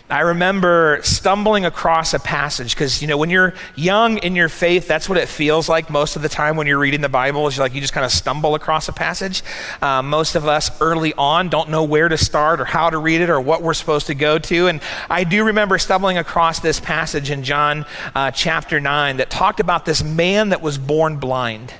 I 0.09 0.21
remember 0.21 1.01
stumbling 1.03 1.65
across 1.65 2.15
a 2.15 2.19
passage 2.19 2.73
because, 2.73 2.99
you 2.99 3.07
know, 3.07 3.15
when 3.15 3.29
you're 3.29 3.53
young 3.75 4.17
in 4.17 4.35
your 4.35 4.49
faith, 4.49 4.87
that's 4.87 5.07
what 5.07 5.19
it 5.19 5.29
feels 5.29 5.69
like 5.69 5.91
most 5.91 6.15
of 6.15 6.23
the 6.23 6.29
time 6.29 6.55
when 6.55 6.65
you're 6.65 6.79
reading 6.79 7.01
the 7.01 7.09
Bible 7.09 7.45
is 7.45 7.59
like 7.59 7.75
you 7.75 7.79
just 7.79 7.93
kind 7.93 8.03
of 8.03 8.11
stumble 8.11 8.55
across 8.55 8.87
a 8.87 8.91
passage. 8.91 9.43
Uh, 9.83 10.01
most 10.01 10.33
of 10.33 10.47
us 10.47 10.71
early 10.81 11.13
on 11.13 11.49
don't 11.49 11.69
know 11.69 11.83
where 11.83 12.09
to 12.09 12.17
start 12.17 12.59
or 12.59 12.65
how 12.65 12.89
to 12.89 12.97
read 12.97 13.21
it 13.21 13.29
or 13.29 13.39
what 13.39 13.61
we're 13.61 13.75
supposed 13.75 14.07
to 14.07 14.15
go 14.15 14.39
to. 14.39 14.67
And 14.67 14.81
I 15.11 15.23
do 15.23 15.45
remember 15.45 15.77
stumbling 15.77 16.17
across 16.17 16.59
this 16.59 16.79
passage 16.79 17.29
in 17.29 17.43
John 17.43 17.85
uh, 18.15 18.31
chapter 18.31 18.79
9 18.79 19.17
that 19.17 19.29
talked 19.29 19.59
about 19.59 19.85
this 19.85 20.03
man 20.03 20.49
that 20.49 20.63
was 20.63 20.79
born 20.79 21.17
blind. 21.17 21.71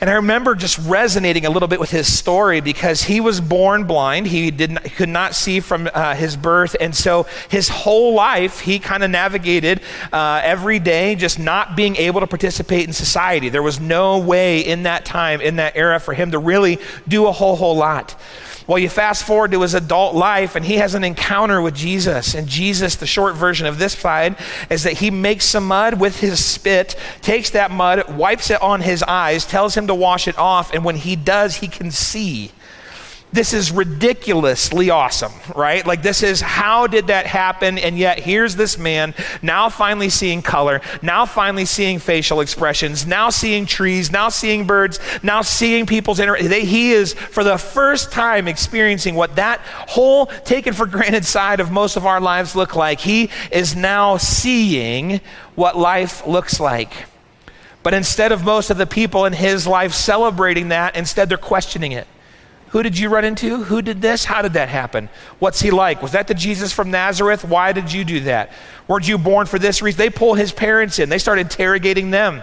And 0.00 0.08
I 0.08 0.14
remember 0.14 0.54
just 0.54 0.78
resonating 0.78 1.44
a 1.44 1.50
little 1.50 1.66
bit 1.66 1.80
with 1.80 1.90
his 1.90 2.12
story 2.12 2.60
because 2.60 3.02
he 3.02 3.20
was 3.20 3.40
born 3.40 3.84
blind. 3.84 4.28
He 4.28 4.52
did 4.52 4.78
he 4.80 4.90
could 4.90 5.08
not 5.08 5.34
see 5.34 5.58
from 5.58 5.90
uh, 5.92 6.14
his 6.14 6.36
birth. 6.36 6.76
And 6.78 6.94
so 6.94 7.26
his 7.48 7.68
whole 7.68 8.14
life, 8.14 8.60
he 8.60 8.78
kind 8.78 9.02
of 9.02 9.10
navigated 9.10 9.80
uh, 10.12 10.40
every 10.44 10.78
day 10.78 11.16
just 11.16 11.40
not 11.40 11.74
being 11.74 11.96
able 11.96 12.20
to 12.20 12.28
participate 12.28 12.86
in 12.86 12.92
society. 12.92 13.48
There 13.48 13.62
was 13.62 13.80
no 13.80 14.18
way 14.18 14.60
in 14.60 14.84
that 14.84 15.04
time, 15.04 15.40
in 15.40 15.56
that 15.56 15.76
era, 15.76 15.98
for 15.98 16.14
him 16.14 16.30
to 16.30 16.38
really 16.38 16.78
do 17.08 17.26
a 17.26 17.32
whole, 17.32 17.56
whole 17.56 17.76
lot. 17.76 18.14
Well, 18.68 18.78
you 18.78 18.90
fast 18.90 19.24
forward 19.24 19.52
to 19.52 19.62
his 19.62 19.72
adult 19.72 20.14
life, 20.14 20.54
and 20.54 20.62
he 20.62 20.74
has 20.76 20.94
an 20.94 21.02
encounter 21.02 21.62
with 21.62 21.74
Jesus. 21.74 22.34
And 22.34 22.46
Jesus, 22.46 22.96
the 22.96 23.06
short 23.06 23.34
version 23.34 23.66
of 23.66 23.78
this 23.78 23.94
slide, 23.94 24.36
is 24.68 24.82
that 24.82 24.92
he 24.98 25.10
makes 25.10 25.46
some 25.46 25.66
mud 25.66 25.98
with 25.98 26.20
his 26.20 26.44
spit, 26.44 26.94
takes 27.22 27.48
that 27.50 27.70
mud, 27.70 28.14
wipes 28.14 28.50
it 28.50 28.60
on 28.60 28.82
his 28.82 29.02
eyes, 29.02 29.46
tells 29.46 29.74
him 29.74 29.86
to 29.86 29.94
wash 29.94 30.28
it 30.28 30.36
off, 30.36 30.74
and 30.74 30.84
when 30.84 30.96
he 30.96 31.16
does, 31.16 31.56
he 31.56 31.66
can 31.66 31.90
see 31.90 32.52
this 33.32 33.52
is 33.52 33.70
ridiculously 33.70 34.88
awesome, 34.88 35.32
right? 35.54 35.86
Like, 35.86 36.02
this 36.02 36.22
is 36.22 36.40
how 36.40 36.86
did 36.86 37.08
that 37.08 37.26
happen? 37.26 37.76
And 37.76 37.98
yet, 37.98 38.18
here's 38.18 38.56
this 38.56 38.78
man 38.78 39.14
now 39.42 39.68
finally 39.68 40.08
seeing 40.08 40.40
color, 40.40 40.80
now 41.02 41.26
finally 41.26 41.66
seeing 41.66 41.98
facial 41.98 42.40
expressions, 42.40 43.06
now 43.06 43.28
seeing 43.28 43.66
trees, 43.66 44.10
now 44.10 44.30
seeing 44.30 44.66
birds, 44.66 44.98
now 45.22 45.42
seeing 45.42 45.84
people's 45.84 46.20
inter- 46.20 46.36
He 46.36 46.92
is, 46.92 47.12
for 47.12 47.44
the 47.44 47.58
first 47.58 48.10
time, 48.12 48.48
experiencing 48.48 49.14
what 49.14 49.36
that 49.36 49.60
whole 49.60 50.26
taken 50.26 50.72
for 50.72 50.86
granted 50.86 51.24
side 51.26 51.60
of 51.60 51.70
most 51.70 51.96
of 51.96 52.06
our 52.06 52.20
lives 52.20 52.56
look 52.56 52.74
like. 52.74 53.00
He 53.00 53.30
is 53.52 53.76
now 53.76 54.16
seeing 54.16 55.20
what 55.54 55.76
life 55.76 56.26
looks 56.26 56.58
like. 56.58 56.92
But 57.82 57.94
instead 57.94 58.32
of 58.32 58.42
most 58.42 58.70
of 58.70 58.78
the 58.78 58.86
people 58.86 59.24
in 59.26 59.32
his 59.32 59.66
life 59.66 59.92
celebrating 59.92 60.68
that, 60.68 60.96
instead 60.96 61.28
they're 61.28 61.38
questioning 61.38 61.92
it. 61.92 62.06
Who 62.70 62.82
did 62.82 62.98
you 62.98 63.08
run 63.08 63.24
into? 63.24 63.64
Who 63.64 63.80
did 63.80 64.02
this? 64.02 64.24
How 64.24 64.42
did 64.42 64.52
that 64.52 64.68
happen? 64.68 65.08
What's 65.38 65.60
he 65.60 65.70
like? 65.70 66.02
Was 66.02 66.12
that 66.12 66.28
the 66.28 66.34
Jesus 66.34 66.72
from 66.72 66.90
Nazareth? 66.90 67.44
Why 67.44 67.72
did 67.72 67.92
you 67.92 68.04
do 68.04 68.20
that? 68.20 68.50
Weren't 68.86 69.08
you 69.08 69.18
born 69.18 69.46
for 69.46 69.58
this 69.58 69.80
reason? 69.80 69.98
They 69.98 70.10
pull 70.10 70.34
his 70.34 70.52
parents 70.52 70.98
in, 70.98 71.08
they 71.08 71.18
start 71.18 71.38
interrogating 71.38 72.10
them. 72.10 72.42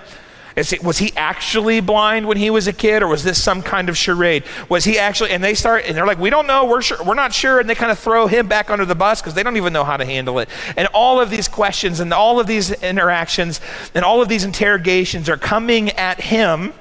It, 0.55 0.81
was 0.81 0.97
he 0.97 1.11
actually 1.17 1.81
blind 1.81 2.27
when 2.27 2.37
he 2.37 2.49
was 2.49 2.67
a 2.67 2.73
kid, 2.73 3.03
or 3.03 3.07
was 3.07 3.25
this 3.25 3.41
some 3.41 3.61
kind 3.61 3.89
of 3.89 3.97
charade? 3.97 4.45
Was 4.69 4.85
he 4.85 4.97
actually? 4.97 5.31
And 5.31 5.43
they 5.43 5.53
start, 5.53 5.83
and 5.85 5.97
they're 5.97 6.07
like, 6.07 6.17
"We 6.17 6.29
don't 6.29 6.47
know. 6.47 6.63
We're 6.63 6.81
sure, 6.81 6.97
we're 7.03 7.13
not 7.13 7.33
sure." 7.33 7.59
And 7.59 7.69
they 7.69 7.75
kind 7.75 7.91
of 7.91 7.99
throw 7.99 8.27
him 8.27 8.47
back 8.47 8.69
under 8.69 8.85
the 8.85 8.95
bus 8.95 9.19
because 9.21 9.33
they 9.33 9.43
don't 9.43 9.57
even 9.57 9.73
know 9.73 9.83
how 9.83 9.97
to 9.97 10.05
handle 10.05 10.39
it. 10.39 10.47
And 10.77 10.87
all 10.93 11.19
of 11.19 11.29
these 11.29 11.49
questions, 11.49 11.99
and 11.99 12.13
all 12.13 12.39
of 12.39 12.47
these 12.47 12.71
interactions, 12.71 13.59
and 13.93 14.05
all 14.05 14.21
of 14.21 14.29
these 14.29 14.45
interrogations 14.45 15.27
are 15.29 15.37
coming 15.37 15.89
at 15.91 16.21
him. 16.21 16.73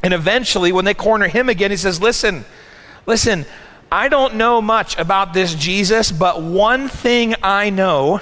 And 0.00 0.14
eventually, 0.14 0.70
when 0.70 0.84
they 0.84 0.94
corner 0.94 1.26
him 1.26 1.48
again, 1.48 1.72
he 1.72 1.76
says, 1.76 2.00
"Listen, 2.00 2.44
listen. 3.08 3.44
I 3.90 4.08
don't 4.08 4.34
know 4.34 4.60
much 4.60 4.98
about 4.98 5.32
this 5.32 5.54
Jesus, 5.54 6.12
but 6.12 6.42
one 6.42 6.88
thing 6.88 7.34
I 7.42 7.70
know: 7.70 8.20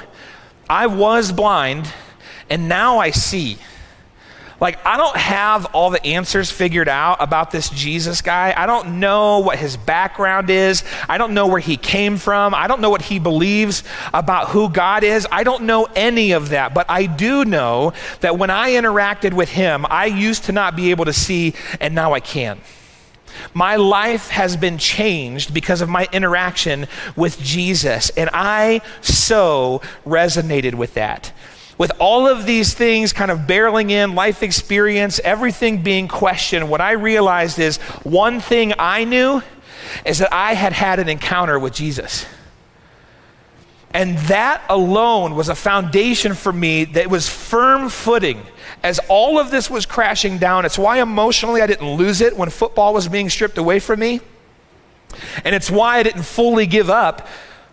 I 0.70 0.86
was 0.86 1.32
blind, 1.32 1.92
and 2.48 2.68
now 2.68 2.98
I 2.98 3.10
see." 3.10 3.58
Like, 4.58 4.84
I 4.86 4.96
don't 4.96 5.16
have 5.16 5.66
all 5.74 5.90
the 5.90 6.04
answers 6.06 6.50
figured 6.50 6.88
out 6.88 7.18
about 7.20 7.50
this 7.50 7.68
Jesus 7.68 8.22
guy. 8.22 8.54
I 8.56 8.64
don't 8.64 9.00
know 9.00 9.40
what 9.40 9.58
his 9.58 9.76
background 9.76 10.48
is. 10.48 10.82
I 11.08 11.18
don't 11.18 11.34
know 11.34 11.46
where 11.46 11.60
he 11.60 11.76
came 11.76 12.16
from. 12.16 12.54
I 12.54 12.66
don't 12.66 12.80
know 12.80 12.88
what 12.88 13.02
he 13.02 13.18
believes 13.18 13.84
about 14.14 14.48
who 14.48 14.70
God 14.70 15.04
is. 15.04 15.26
I 15.30 15.44
don't 15.44 15.64
know 15.64 15.86
any 15.94 16.32
of 16.32 16.50
that. 16.50 16.72
But 16.72 16.86
I 16.88 17.04
do 17.04 17.44
know 17.44 17.92
that 18.20 18.38
when 18.38 18.48
I 18.48 18.70
interacted 18.70 19.34
with 19.34 19.50
him, 19.50 19.84
I 19.90 20.06
used 20.06 20.44
to 20.44 20.52
not 20.52 20.74
be 20.74 20.90
able 20.90 21.04
to 21.04 21.12
see, 21.12 21.52
and 21.78 21.94
now 21.94 22.14
I 22.14 22.20
can. 22.20 22.58
My 23.54 23.76
life 23.76 24.28
has 24.28 24.56
been 24.56 24.78
changed 24.78 25.54
because 25.54 25.80
of 25.80 25.88
my 25.88 26.08
interaction 26.12 26.86
with 27.14 27.40
Jesus, 27.40 28.10
and 28.10 28.30
I 28.32 28.80
so 29.00 29.82
resonated 30.04 30.74
with 30.74 30.94
that 30.94 31.32
with 31.78 31.92
all 31.98 32.26
of 32.26 32.46
these 32.46 32.74
things 32.74 33.12
kind 33.12 33.30
of 33.30 33.40
barreling 33.40 33.90
in, 33.90 34.14
life 34.14 34.42
experience, 34.42 35.20
everything 35.20 35.82
being 35.82 36.08
questioned, 36.08 36.70
what 36.70 36.80
I 36.80 36.92
realized 36.92 37.58
is 37.58 37.76
one 38.02 38.40
thing 38.40 38.72
I 38.78 39.04
knew 39.04 39.42
is 40.04 40.18
that 40.18 40.32
I 40.32 40.54
had 40.54 40.72
had 40.72 40.98
an 40.98 41.08
encounter 41.08 41.58
with 41.58 41.74
Jesus. 41.74 42.26
And 43.92 44.18
that 44.18 44.62
alone 44.68 45.36
was 45.36 45.48
a 45.48 45.54
foundation 45.54 46.34
for 46.34 46.52
me 46.52 46.84
that 46.84 47.08
was 47.08 47.28
firm 47.28 47.88
footing 47.88 48.42
as 48.82 48.98
all 49.08 49.38
of 49.38 49.50
this 49.50 49.68
was 49.70 49.86
crashing 49.86 50.38
down. 50.38 50.64
It's 50.64 50.78
why 50.78 51.00
emotionally 51.00 51.62
I 51.62 51.66
didn't 51.66 51.90
lose 51.92 52.20
it 52.20 52.36
when 52.36 52.50
football 52.50 52.94
was 52.94 53.08
being 53.08 53.28
stripped 53.28 53.58
away 53.58 53.78
from 53.78 54.00
me. 54.00 54.20
And 55.44 55.54
it's 55.54 55.70
why 55.70 55.98
I 55.98 56.02
didn't 56.02 56.22
fully 56.22 56.66
give 56.66 56.90
up 56.90 57.26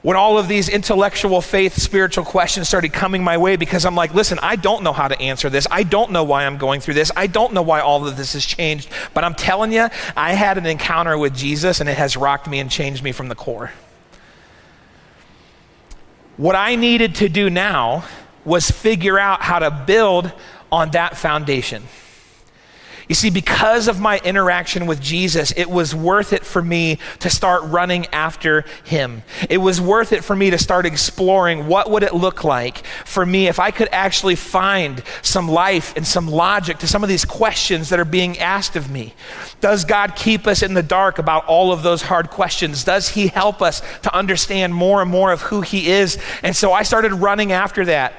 when 0.03 0.17
all 0.17 0.38
of 0.38 0.50
these 0.50 0.67
intellectual 0.67 1.39
faith, 1.41 1.75
spiritual 1.75 2.25
questions 2.25 2.67
started 2.67 2.91
coming 2.91 3.24
my 3.24 3.38
way 3.38 3.55
because 3.55 3.86
I'm 3.86 3.95
like, 3.95 4.13
listen, 4.13 4.38
I 4.41 4.57
don't 4.57 4.83
know 4.83 4.91
how 4.91 5.07
to 5.07 5.19
answer 5.19 5.50
this. 5.50 5.65
I 5.72 5.83
don't 5.83 6.12
know 6.12 6.25
why 6.25 6.45
I'm 6.45 6.57
going 6.57 6.81
through 6.81 6.95
this. 6.95 7.10
I 7.15 7.27
don't 7.27 7.53
know 7.53 7.62
why 7.62 7.79
all 7.79 8.05
of 8.05 8.17
this 8.17 8.33
has 8.33 8.45
changed. 8.45 8.89
But 9.13 9.24
I'm 9.24 9.33
telling 9.33 9.72
you, 9.72 9.88
I 10.15 10.33
had 10.33 10.57
an 10.57 10.65
encounter 10.65 11.17
with 11.17 11.33
Jesus 11.33 11.79
and 11.79 11.89
it 11.89 11.98
has 11.98 12.17
rocked 12.17 12.48
me 12.48 12.60
and 12.60 12.69
changed 12.69 13.01
me 13.01 13.13
from 13.13 13.29
the 13.29 13.36
core. 13.36 13.72
What 16.36 16.55
I 16.55 16.75
needed 16.75 17.15
to 17.15 17.29
do 17.29 17.50
now 17.50 18.03
was 18.43 18.69
figure 18.69 19.17
out 19.17 19.41
how 19.41 19.60
to 19.60 19.72
build 19.72 20.33
on 20.74 20.89
that 20.92 21.15
foundation. 21.15 21.84
You 23.08 23.15
see, 23.15 23.30
because 23.30 23.88
of 23.88 24.00
my 24.00 24.20
interaction 24.24 24.88
with 24.88 25.00
Jesus, 25.00 25.51
it 25.51 25.70
was 25.70 25.94
worth 25.94 26.34
it 26.34 26.44
for 26.44 26.63
me 26.63 26.98
to 27.20 27.30
start 27.30 27.62
running 27.65 28.08
after 28.08 28.65
him. 28.86 29.22
It 29.51 29.58
was 29.58 29.80
worth 29.80 30.13
it 30.13 30.24
for 30.24 30.36
me 30.36 30.50
to 30.50 30.58
start 30.58 30.88
exploring 30.88 31.68
what 31.68 31.92
would 31.92 32.01
it 32.01 32.15
look 32.15 32.44
like 32.44 32.84
for 33.06 33.24
me 33.24 33.48
if 33.48 33.60
I 33.60 33.70
could 33.70 33.89
actually 33.92 34.36
find 34.36 35.03
some 35.22 35.48
life 35.48 35.96
and 35.96 36.08
some 36.08 36.27
logic 36.27 36.80
to 36.80 36.88
some 36.88 37.03
of 37.03 37.10
these 37.10 37.25
questions 37.25 37.89
that 37.89 38.00
are 38.00 38.06
being 38.06 38.39
asked 38.39 38.75
of 38.75 38.89
me. 38.89 39.13
Does 39.62 39.86
God 39.86 40.15
keep 40.15 40.48
us 40.48 40.63
in 40.63 40.74
the 40.74 40.82
dark 40.82 41.20
about 41.20 41.46
all 41.46 41.72
of 41.72 41.84
those 41.84 42.01
hard 42.01 42.32
questions? 42.32 42.84
Does 42.84 43.10
he 43.10 43.27
help 43.27 43.62
us 43.62 43.84
to 44.03 44.15
understand 44.15 44.74
more 44.74 45.03
and 45.03 45.12
more 45.12 45.32
of 45.32 45.42
who 45.42 45.62
he 45.62 45.92
is? 45.92 46.18
And 46.42 46.56
so 46.56 46.74
I 46.74 46.82
started 46.82 47.13
running 47.13 47.51
after 47.51 47.86
that. 47.86 48.13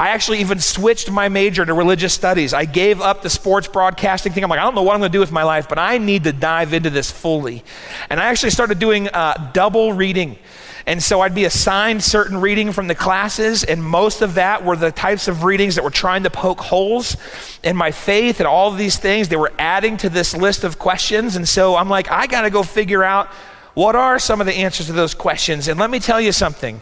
I 0.00 0.08
actually 0.08 0.40
even 0.40 0.60
switched 0.60 1.10
my 1.10 1.28
major 1.28 1.62
to 1.62 1.74
religious 1.74 2.14
studies. 2.14 2.54
I 2.54 2.64
gave 2.64 3.02
up 3.02 3.20
the 3.20 3.28
sports 3.28 3.68
broadcasting 3.68 4.32
thing. 4.32 4.42
I'm 4.42 4.48
like, 4.48 4.58
I 4.58 4.62
don't 4.62 4.74
know 4.74 4.82
what 4.82 4.94
I'm 4.94 5.00
going 5.00 5.12
to 5.12 5.14
do 5.14 5.20
with 5.20 5.30
my 5.30 5.42
life, 5.42 5.68
but 5.68 5.78
I 5.78 5.98
need 5.98 6.24
to 6.24 6.32
dive 6.32 6.72
into 6.72 6.88
this 6.88 7.10
fully. 7.10 7.62
And 8.08 8.18
I 8.18 8.24
actually 8.28 8.48
started 8.48 8.78
doing 8.78 9.08
uh, 9.08 9.50
double 9.52 9.92
reading. 9.92 10.38
And 10.86 11.02
so 11.02 11.20
I'd 11.20 11.34
be 11.34 11.44
assigned 11.44 12.02
certain 12.02 12.40
reading 12.40 12.72
from 12.72 12.86
the 12.86 12.94
classes, 12.94 13.62
and 13.62 13.84
most 13.84 14.22
of 14.22 14.36
that 14.36 14.64
were 14.64 14.74
the 14.74 14.90
types 14.90 15.28
of 15.28 15.44
readings 15.44 15.74
that 15.74 15.84
were 15.84 15.90
trying 15.90 16.22
to 16.22 16.30
poke 16.30 16.60
holes 16.60 17.18
in 17.62 17.76
my 17.76 17.90
faith 17.90 18.40
and 18.40 18.46
all 18.46 18.70
these 18.70 18.96
things. 18.96 19.28
They 19.28 19.36
were 19.36 19.52
adding 19.58 19.98
to 19.98 20.08
this 20.08 20.34
list 20.34 20.64
of 20.64 20.78
questions. 20.78 21.36
And 21.36 21.46
so 21.46 21.76
I'm 21.76 21.90
like, 21.90 22.10
I 22.10 22.26
got 22.26 22.42
to 22.42 22.50
go 22.50 22.62
figure 22.62 23.04
out 23.04 23.28
what 23.74 23.94
are 23.96 24.18
some 24.18 24.40
of 24.40 24.46
the 24.46 24.54
answers 24.54 24.86
to 24.86 24.94
those 24.94 25.12
questions. 25.12 25.68
And 25.68 25.78
let 25.78 25.90
me 25.90 26.00
tell 26.00 26.22
you 26.22 26.32
something 26.32 26.80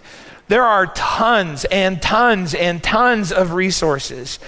there 0.48 0.64
are 0.64 0.86
tons 0.86 1.64
and 1.66 2.00
tons 2.00 2.54
and 2.54 2.82
tons 2.82 3.32
of 3.32 3.52
resources 3.52 4.38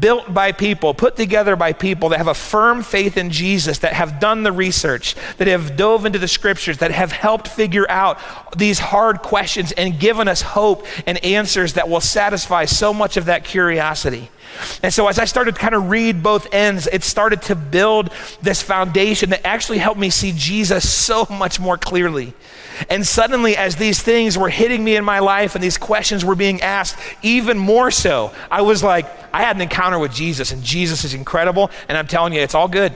built 0.00 0.32
by 0.32 0.52
people, 0.52 0.94
put 0.94 1.16
together 1.16 1.56
by 1.56 1.72
people 1.72 2.10
that 2.10 2.18
have 2.18 2.28
a 2.28 2.34
firm 2.34 2.82
faith 2.82 3.16
in 3.16 3.30
Jesus, 3.30 3.78
that 3.80 3.92
have 3.92 4.20
done 4.20 4.42
the 4.42 4.52
research, 4.52 5.14
that 5.38 5.48
have 5.48 5.76
dove 5.76 6.06
into 6.06 6.18
the 6.18 6.28
scriptures, 6.28 6.78
that 6.78 6.90
have 6.90 7.12
helped 7.12 7.48
figure 7.48 7.88
out 7.90 8.18
these 8.56 8.78
hard 8.78 9.22
questions 9.22 9.72
and 9.72 9.98
given 9.98 10.28
us 10.28 10.42
hope 10.42 10.86
and 11.06 11.22
answers 11.24 11.74
that 11.74 11.88
will 11.88 12.00
satisfy 12.00 12.64
so 12.64 12.92
much 12.92 13.16
of 13.16 13.26
that 13.26 13.44
curiosity. 13.44 14.30
And 14.82 14.92
so, 14.92 15.08
as 15.08 15.18
I 15.18 15.26
started 15.26 15.54
to 15.56 15.60
kind 15.60 15.74
of 15.74 15.90
read 15.90 16.22
both 16.22 16.52
ends, 16.54 16.86
it 16.86 17.02
started 17.02 17.42
to 17.42 17.54
build 17.54 18.10
this 18.40 18.62
foundation 18.62 19.30
that 19.30 19.46
actually 19.46 19.78
helped 19.78 20.00
me 20.00 20.08
see 20.08 20.32
Jesus 20.34 20.90
so 20.90 21.26
much 21.28 21.60
more 21.60 21.76
clearly. 21.76 22.32
And 22.88 23.06
suddenly, 23.06 23.56
as 23.56 23.76
these 23.76 24.02
things 24.02 24.36
were 24.36 24.48
hitting 24.48 24.82
me 24.84 24.96
in 24.96 25.04
my 25.04 25.18
life 25.18 25.54
and 25.54 25.62
these 25.62 25.78
questions 25.78 26.24
were 26.24 26.34
being 26.34 26.60
asked, 26.62 26.98
even 27.22 27.58
more 27.58 27.90
so, 27.90 28.32
I 28.50 28.62
was 28.62 28.82
like, 28.82 29.06
I 29.32 29.42
had 29.42 29.56
an 29.56 29.62
encounter 29.62 29.98
with 29.98 30.12
Jesus, 30.12 30.52
and 30.52 30.62
Jesus 30.62 31.04
is 31.04 31.14
incredible. 31.14 31.70
And 31.88 31.96
I'm 31.96 32.06
telling 32.06 32.32
you, 32.32 32.40
it's 32.40 32.54
all 32.54 32.68
good. 32.68 32.94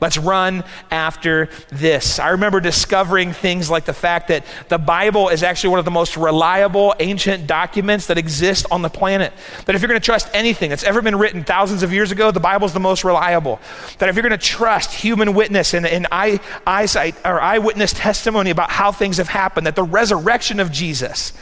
Let's 0.00 0.16
run 0.16 0.64
after 0.90 1.48
this. 1.68 2.18
I 2.18 2.30
remember 2.30 2.60
discovering 2.60 3.32
things 3.32 3.68
like 3.68 3.84
the 3.84 3.92
fact 3.92 4.28
that 4.28 4.44
the 4.68 4.78
Bible 4.78 5.28
is 5.28 5.42
actually 5.42 5.70
one 5.70 5.78
of 5.78 5.84
the 5.84 5.90
most 5.90 6.16
reliable 6.16 6.94
ancient 7.00 7.46
documents 7.46 8.06
that 8.06 8.16
exist 8.16 8.66
on 8.70 8.82
the 8.82 8.88
planet. 8.88 9.32
That 9.66 9.74
if 9.74 9.82
you're 9.82 9.88
going 9.88 10.00
to 10.00 10.04
trust 10.04 10.30
anything 10.32 10.70
that's 10.70 10.84
ever 10.84 11.02
been 11.02 11.16
written 11.16 11.44
thousands 11.44 11.82
of 11.82 11.92
years 11.92 12.12
ago, 12.12 12.30
the 12.30 12.40
Bible 12.40 12.66
is 12.66 12.72
the 12.72 12.80
most 12.80 13.04
reliable. 13.04 13.60
That 13.98 14.08
if 14.08 14.16
you're 14.16 14.26
going 14.26 14.38
to 14.38 14.38
trust 14.38 14.92
human 14.92 15.34
witness 15.34 15.74
and, 15.74 15.86
and 15.86 16.06
eye, 16.10 16.40
eyesight 16.66 17.16
or 17.24 17.40
eyewitness 17.40 17.92
testimony 17.92 18.50
about 18.50 18.70
how 18.70 18.92
things 18.92 19.18
have 19.18 19.28
happened, 19.28 19.66
that 19.66 19.76
the 19.76 19.82
resurrection 19.82 20.60
of 20.60 20.72
Jesus, 20.72 21.32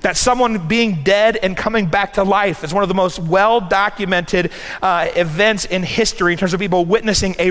that 0.00 0.16
someone 0.16 0.68
being 0.68 1.02
dead 1.02 1.36
and 1.36 1.56
coming 1.56 1.86
back 1.86 2.14
to 2.14 2.24
life 2.24 2.64
is 2.64 2.72
one 2.72 2.82
of 2.82 2.88
the 2.88 2.94
most 2.94 3.18
well 3.18 3.60
documented 3.60 4.50
uh, 4.82 5.08
events 5.16 5.64
in 5.64 5.82
history 5.82 6.32
in 6.32 6.38
terms 6.38 6.54
of 6.54 6.60
people 6.60 6.84
witnessing 6.84 7.34
a 7.38 7.50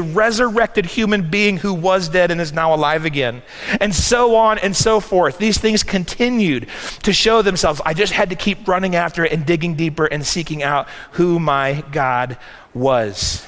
resurrected 0.57 0.87
human 0.87 1.29
being 1.29 1.57
who 1.57 1.71
was 1.71 2.09
dead 2.09 2.31
and 2.31 2.41
is 2.41 2.51
now 2.51 2.73
alive 2.73 3.05
again. 3.05 3.43
And 3.79 3.93
so 3.93 4.35
on 4.35 4.57
and 4.57 4.75
so 4.75 4.99
forth. 4.99 5.37
These 5.37 5.59
things 5.59 5.83
continued 5.83 6.67
to 7.03 7.13
show 7.13 7.43
themselves. 7.43 7.79
I 7.85 7.93
just 7.93 8.11
had 8.11 8.31
to 8.31 8.35
keep 8.35 8.67
running 8.67 8.95
after 8.95 9.23
it 9.23 9.31
and 9.31 9.45
digging 9.45 9.75
deeper 9.75 10.07
and 10.07 10.25
seeking 10.25 10.63
out 10.63 10.87
who 11.11 11.39
my 11.39 11.83
God 11.91 12.37
was. 12.73 13.45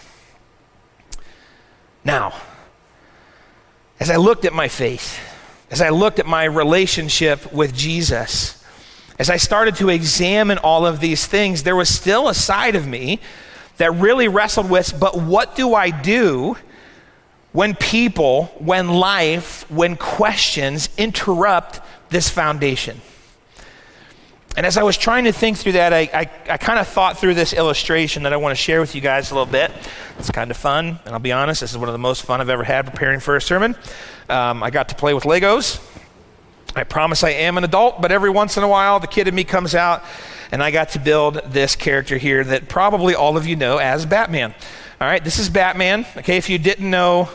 Now, 2.05 2.33
as 3.99 4.11
I 4.11 4.17
looked 4.17 4.45
at 4.45 4.53
my 4.53 4.67
faith, 4.67 5.19
as 5.71 5.81
I 5.81 5.89
looked 5.89 6.19
at 6.19 6.27
my 6.27 6.43
relationship 6.43 7.51
with 7.51 7.75
Jesus, 7.75 8.63
as 9.17 9.31
I 9.31 9.37
started 9.37 9.75
to 9.77 9.89
examine 9.89 10.59
all 10.59 10.85
of 10.85 10.99
these 10.99 11.25
things, 11.25 11.63
there 11.63 11.75
was 11.75 11.89
still 11.89 12.29
a 12.29 12.35
side 12.35 12.75
of 12.75 12.85
me 12.85 13.19
that 13.77 13.91
really 13.95 14.27
wrestled 14.27 14.69
with, 14.69 14.97
but 14.99 15.19
what 15.19 15.55
do 15.55 15.73
I 15.73 15.89
do 15.89 16.55
when 17.51 17.75
people, 17.75 18.45
when 18.59 18.89
life, 18.89 19.69
when 19.71 19.95
questions 19.95 20.89
interrupt 20.97 21.81
this 22.09 22.29
foundation? 22.29 23.01
And 24.57 24.65
as 24.65 24.77
I 24.77 24.83
was 24.83 24.97
trying 24.97 25.23
to 25.23 25.31
think 25.31 25.57
through 25.57 25.73
that, 25.73 25.93
I, 25.93 26.09
I, 26.13 26.29
I 26.49 26.57
kind 26.57 26.79
of 26.79 26.87
thought 26.87 27.17
through 27.17 27.35
this 27.35 27.53
illustration 27.53 28.23
that 28.23 28.33
I 28.33 28.37
want 28.37 28.57
to 28.57 28.61
share 28.61 28.81
with 28.81 28.93
you 28.93 29.01
guys 29.01 29.31
a 29.31 29.35
little 29.35 29.51
bit. 29.51 29.71
It's 30.17 30.31
kind 30.31 30.51
of 30.51 30.57
fun, 30.57 30.99
and 31.05 31.13
I'll 31.13 31.19
be 31.19 31.31
honest, 31.31 31.61
this 31.61 31.71
is 31.71 31.77
one 31.77 31.87
of 31.87 31.93
the 31.93 31.99
most 31.99 32.23
fun 32.23 32.41
I've 32.41 32.49
ever 32.49 32.63
had 32.63 32.85
preparing 32.85 33.19
for 33.19 33.35
a 33.35 33.41
sermon. 33.41 33.75
Um, 34.27 34.61
I 34.61 34.69
got 34.69 34.89
to 34.89 34.95
play 34.95 35.13
with 35.13 35.23
Legos. 35.23 35.79
I 36.75 36.83
promise 36.83 37.23
I 37.23 37.29
am 37.29 37.57
an 37.57 37.63
adult, 37.63 38.01
but 38.01 38.11
every 38.11 38.29
once 38.29 38.57
in 38.57 38.63
a 38.63 38.67
while, 38.67 38.99
the 38.99 39.07
kid 39.07 39.27
in 39.27 39.35
me 39.35 39.43
comes 39.43 39.75
out, 39.75 40.03
and 40.51 40.61
I 40.61 40.71
got 40.71 40.89
to 40.89 40.99
build 40.99 41.35
this 41.45 41.75
character 41.75 42.17
here 42.17 42.43
that 42.43 42.67
probably 42.67 43.15
all 43.15 43.37
of 43.37 43.47
you 43.47 43.55
know 43.55 43.77
as 43.77 44.05
Batman. 44.05 44.53
All 45.01 45.07
right, 45.07 45.23
this 45.23 45.39
is 45.39 45.49
Batman. 45.49 46.05
Okay, 46.17 46.35
if 46.35 46.49
you 46.49 46.57
didn't 46.57 46.89
know, 46.89 47.29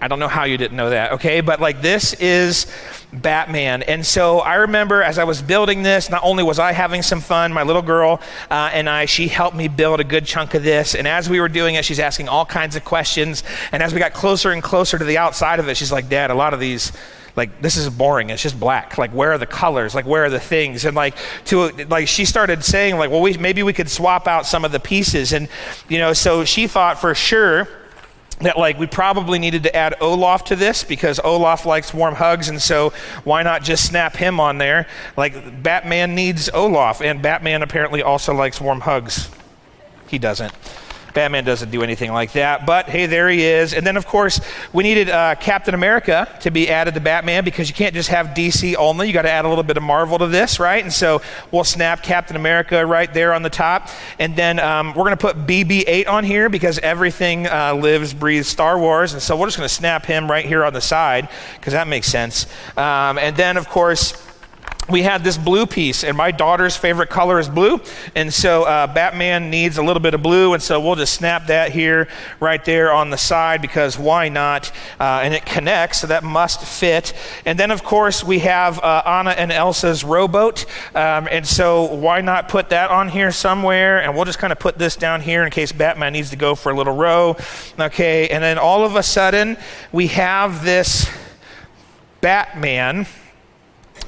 I 0.00 0.08
don't 0.08 0.18
know 0.18 0.26
how 0.26 0.42
you 0.42 0.56
didn't 0.56 0.76
know 0.76 0.90
that, 0.90 1.12
okay? 1.12 1.40
But 1.40 1.60
like 1.60 1.82
this 1.82 2.14
is 2.14 2.66
Batman. 3.12 3.84
And 3.84 4.04
so 4.04 4.40
I 4.40 4.56
remember 4.56 5.00
as 5.00 5.20
I 5.20 5.24
was 5.24 5.40
building 5.40 5.84
this, 5.84 6.10
not 6.10 6.24
only 6.24 6.42
was 6.42 6.58
I 6.58 6.72
having 6.72 7.02
some 7.02 7.20
fun, 7.20 7.52
my 7.52 7.62
little 7.62 7.80
girl 7.80 8.20
uh, 8.50 8.70
and 8.72 8.88
I, 8.88 9.04
she 9.04 9.28
helped 9.28 9.56
me 9.56 9.68
build 9.68 10.00
a 10.00 10.04
good 10.04 10.24
chunk 10.26 10.54
of 10.54 10.64
this. 10.64 10.96
And 10.96 11.06
as 11.06 11.30
we 11.30 11.38
were 11.38 11.48
doing 11.48 11.76
it, 11.76 11.84
she's 11.84 12.00
asking 12.00 12.28
all 12.28 12.44
kinds 12.44 12.74
of 12.74 12.84
questions. 12.84 13.44
And 13.70 13.80
as 13.80 13.94
we 13.94 14.00
got 14.00 14.12
closer 14.12 14.50
and 14.50 14.60
closer 14.60 14.98
to 14.98 15.04
the 15.04 15.16
outside 15.16 15.60
of 15.60 15.68
it, 15.68 15.76
she's 15.76 15.92
like, 15.92 16.08
Dad, 16.08 16.32
a 16.32 16.34
lot 16.34 16.54
of 16.54 16.58
these 16.58 16.90
like 17.38 17.62
this 17.62 17.76
is 17.76 17.88
boring 17.88 18.30
it's 18.30 18.42
just 18.42 18.58
black 18.58 18.98
like 18.98 19.12
where 19.12 19.32
are 19.32 19.38
the 19.38 19.46
colors 19.46 19.94
like 19.94 20.04
where 20.04 20.24
are 20.24 20.30
the 20.30 20.40
things? 20.40 20.84
And 20.84 20.94
like 20.94 21.16
to 21.46 21.68
like 21.86 22.08
she 22.08 22.24
started 22.24 22.64
saying 22.64 22.96
like 22.98 23.10
well 23.10 23.22
we 23.22 23.38
maybe 23.38 23.62
we 23.62 23.72
could 23.72 23.88
swap 23.88 24.26
out 24.26 24.44
some 24.44 24.64
of 24.64 24.72
the 24.72 24.80
pieces. 24.80 25.32
And 25.32 25.48
you 25.88 25.98
know 25.98 26.12
so 26.12 26.44
she 26.44 26.66
thought 26.66 27.00
for 27.00 27.14
sure 27.14 27.68
that 28.40 28.58
like 28.58 28.78
we 28.78 28.86
probably 28.86 29.38
needed 29.38 29.62
to 29.62 29.74
add 29.74 29.94
Olaf 30.00 30.44
to 30.44 30.56
this 30.56 30.84
because 30.84 31.20
Olaf 31.20 31.64
likes 31.64 31.94
warm 31.94 32.16
hugs. 32.16 32.48
And 32.48 32.60
so 32.60 32.92
why 33.24 33.42
not 33.42 33.62
just 33.62 33.86
snap 33.86 34.16
him 34.16 34.40
on 34.40 34.58
there? 34.58 34.88
Like 35.16 35.62
Batman 35.62 36.14
needs 36.14 36.50
Olaf. 36.50 37.00
And 37.00 37.22
Batman 37.22 37.62
apparently 37.62 38.02
also 38.02 38.34
likes 38.34 38.60
warm 38.60 38.80
hugs. 38.80 39.30
He 40.08 40.18
doesn't 40.18 40.52
Batman 41.18 41.42
doesn't 41.42 41.72
do 41.72 41.82
anything 41.82 42.12
like 42.12 42.30
that. 42.34 42.64
But 42.64 42.88
hey, 42.88 43.06
there 43.06 43.28
he 43.28 43.44
is. 43.44 43.74
And 43.74 43.84
then, 43.84 43.96
of 43.96 44.06
course, 44.06 44.40
we 44.72 44.84
needed 44.84 45.10
uh, 45.10 45.34
Captain 45.34 45.74
America 45.74 46.32
to 46.42 46.52
be 46.52 46.70
added 46.70 46.94
to 46.94 47.00
Batman 47.00 47.42
because 47.42 47.68
you 47.68 47.74
can't 47.74 47.92
just 47.92 48.08
have 48.10 48.28
DC 48.28 48.76
only. 48.76 49.08
You 49.08 49.12
got 49.12 49.22
to 49.22 49.30
add 49.30 49.44
a 49.44 49.48
little 49.48 49.64
bit 49.64 49.76
of 49.76 49.82
Marvel 49.82 50.16
to 50.18 50.28
this, 50.28 50.60
right? 50.60 50.80
And 50.80 50.92
so 50.92 51.20
we'll 51.50 51.64
snap 51.64 52.04
Captain 52.04 52.36
America 52.36 52.86
right 52.86 53.12
there 53.12 53.34
on 53.34 53.42
the 53.42 53.50
top. 53.50 53.88
And 54.20 54.36
then 54.36 54.60
um, 54.60 54.90
we're 54.90 55.02
going 55.02 55.16
to 55.16 55.16
put 55.16 55.38
BB 55.38 55.82
8 55.88 56.06
on 56.06 56.22
here 56.22 56.48
because 56.48 56.78
everything 56.78 57.48
uh, 57.48 57.74
lives, 57.74 58.14
breathes 58.14 58.46
Star 58.46 58.78
Wars. 58.78 59.12
And 59.12 59.20
so 59.20 59.36
we're 59.36 59.48
just 59.48 59.56
going 59.56 59.68
to 59.68 59.74
snap 59.74 60.06
him 60.06 60.30
right 60.30 60.46
here 60.46 60.64
on 60.64 60.72
the 60.72 60.80
side 60.80 61.28
because 61.56 61.72
that 61.72 61.88
makes 61.88 62.06
sense. 62.06 62.46
Um, 62.76 63.18
and 63.18 63.36
then, 63.36 63.56
of 63.56 63.68
course, 63.68 64.12
we 64.88 65.02
had 65.02 65.22
this 65.22 65.36
blue 65.36 65.66
piece, 65.66 66.04
and 66.04 66.16
my 66.16 66.30
daughter's 66.30 66.76
favorite 66.76 67.10
color 67.10 67.38
is 67.38 67.48
blue. 67.48 67.80
And 68.14 68.32
so 68.32 68.64
uh, 68.64 68.86
Batman 68.86 69.50
needs 69.50 69.78
a 69.78 69.82
little 69.82 70.00
bit 70.00 70.14
of 70.14 70.22
blue, 70.22 70.54
and 70.54 70.62
so 70.62 70.80
we'll 70.80 70.94
just 70.94 71.14
snap 71.14 71.48
that 71.48 71.72
here, 71.72 72.08
right 72.40 72.64
there 72.64 72.92
on 72.92 73.10
the 73.10 73.18
side, 73.18 73.60
because 73.60 73.98
why 73.98 74.28
not? 74.28 74.72
Uh, 74.98 75.20
and 75.22 75.34
it 75.34 75.44
connects, 75.44 76.00
so 76.00 76.06
that 76.06 76.24
must 76.24 76.64
fit. 76.64 77.12
And 77.44 77.58
then, 77.58 77.70
of 77.70 77.84
course, 77.84 78.24
we 78.24 78.40
have 78.40 78.78
uh, 78.78 79.02
Anna 79.04 79.30
and 79.30 79.52
Elsa's 79.52 80.04
rowboat. 80.04 80.64
Um, 80.94 81.28
and 81.30 81.46
so 81.46 81.94
why 81.94 82.20
not 82.20 82.48
put 82.48 82.70
that 82.70 82.90
on 82.90 83.08
here 83.08 83.30
somewhere? 83.30 84.02
And 84.02 84.14
we'll 84.14 84.24
just 84.24 84.38
kind 84.38 84.52
of 84.52 84.58
put 84.58 84.78
this 84.78 84.96
down 84.96 85.20
here 85.20 85.44
in 85.44 85.50
case 85.50 85.72
Batman 85.72 86.12
needs 86.12 86.30
to 86.30 86.36
go 86.36 86.54
for 86.54 86.72
a 86.72 86.74
little 86.74 86.94
row. 86.94 87.36
Okay, 87.78 88.28
and 88.28 88.42
then 88.42 88.58
all 88.58 88.84
of 88.84 88.96
a 88.96 89.02
sudden, 89.02 89.56
we 89.92 90.08
have 90.08 90.64
this 90.64 91.10
Batman 92.20 93.06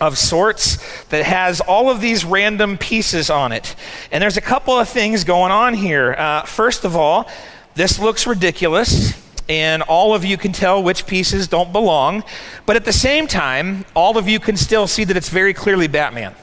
of 0.00 0.16
sorts 0.16 1.04
that 1.06 1.24
has 1.24 1.60
all 1.60 1.90
of 1.90 2.00
these 2.00 2.24
random 2.24 2.78
pieces 2.78 3.30
on 3.30 3.52
it. 3.52 3.74
And 4.10 4.22
there's 4.22 4.36
a 4.36 4.42
couple 4.42 4.78
of 4.78 4.88
things 4.88 5.24
going 5.24 5.52
on 5.52 5.74
here. 5.74 6.14
Uh, 6.14 6.42
first 6.42 6.84
of 6.84 6.96
all, 6.96 7.28
this 7.74 7.98
looks 7.98 8.26
ridiculous, 8.26 9.14
and 9.48 9.82
all 9.82 10.14
of 10.14 10.24
you 10.24 10.36
can 10.36 10.52
tell 10.52 10.82
which 10.82 11.06
pieces 11.06 11.48
don't 11.48 11.72
belong. 11.72 12.24
But 12.66 12.76
at 12.76 12.84
the 12.84 12.92
same 12.92 13.26
time, 13.26 13.84
all 13.94 14.16
of 14.16 14.28
you 14.28 14.40
can 14.40 14.56
still 14.56 14.86
see 14.86 15.04
that 15.04 15.16
it's 15.16 15.28
very 15.28 15.54
clearly 15.54 15.86
Batman. 15.86 16.34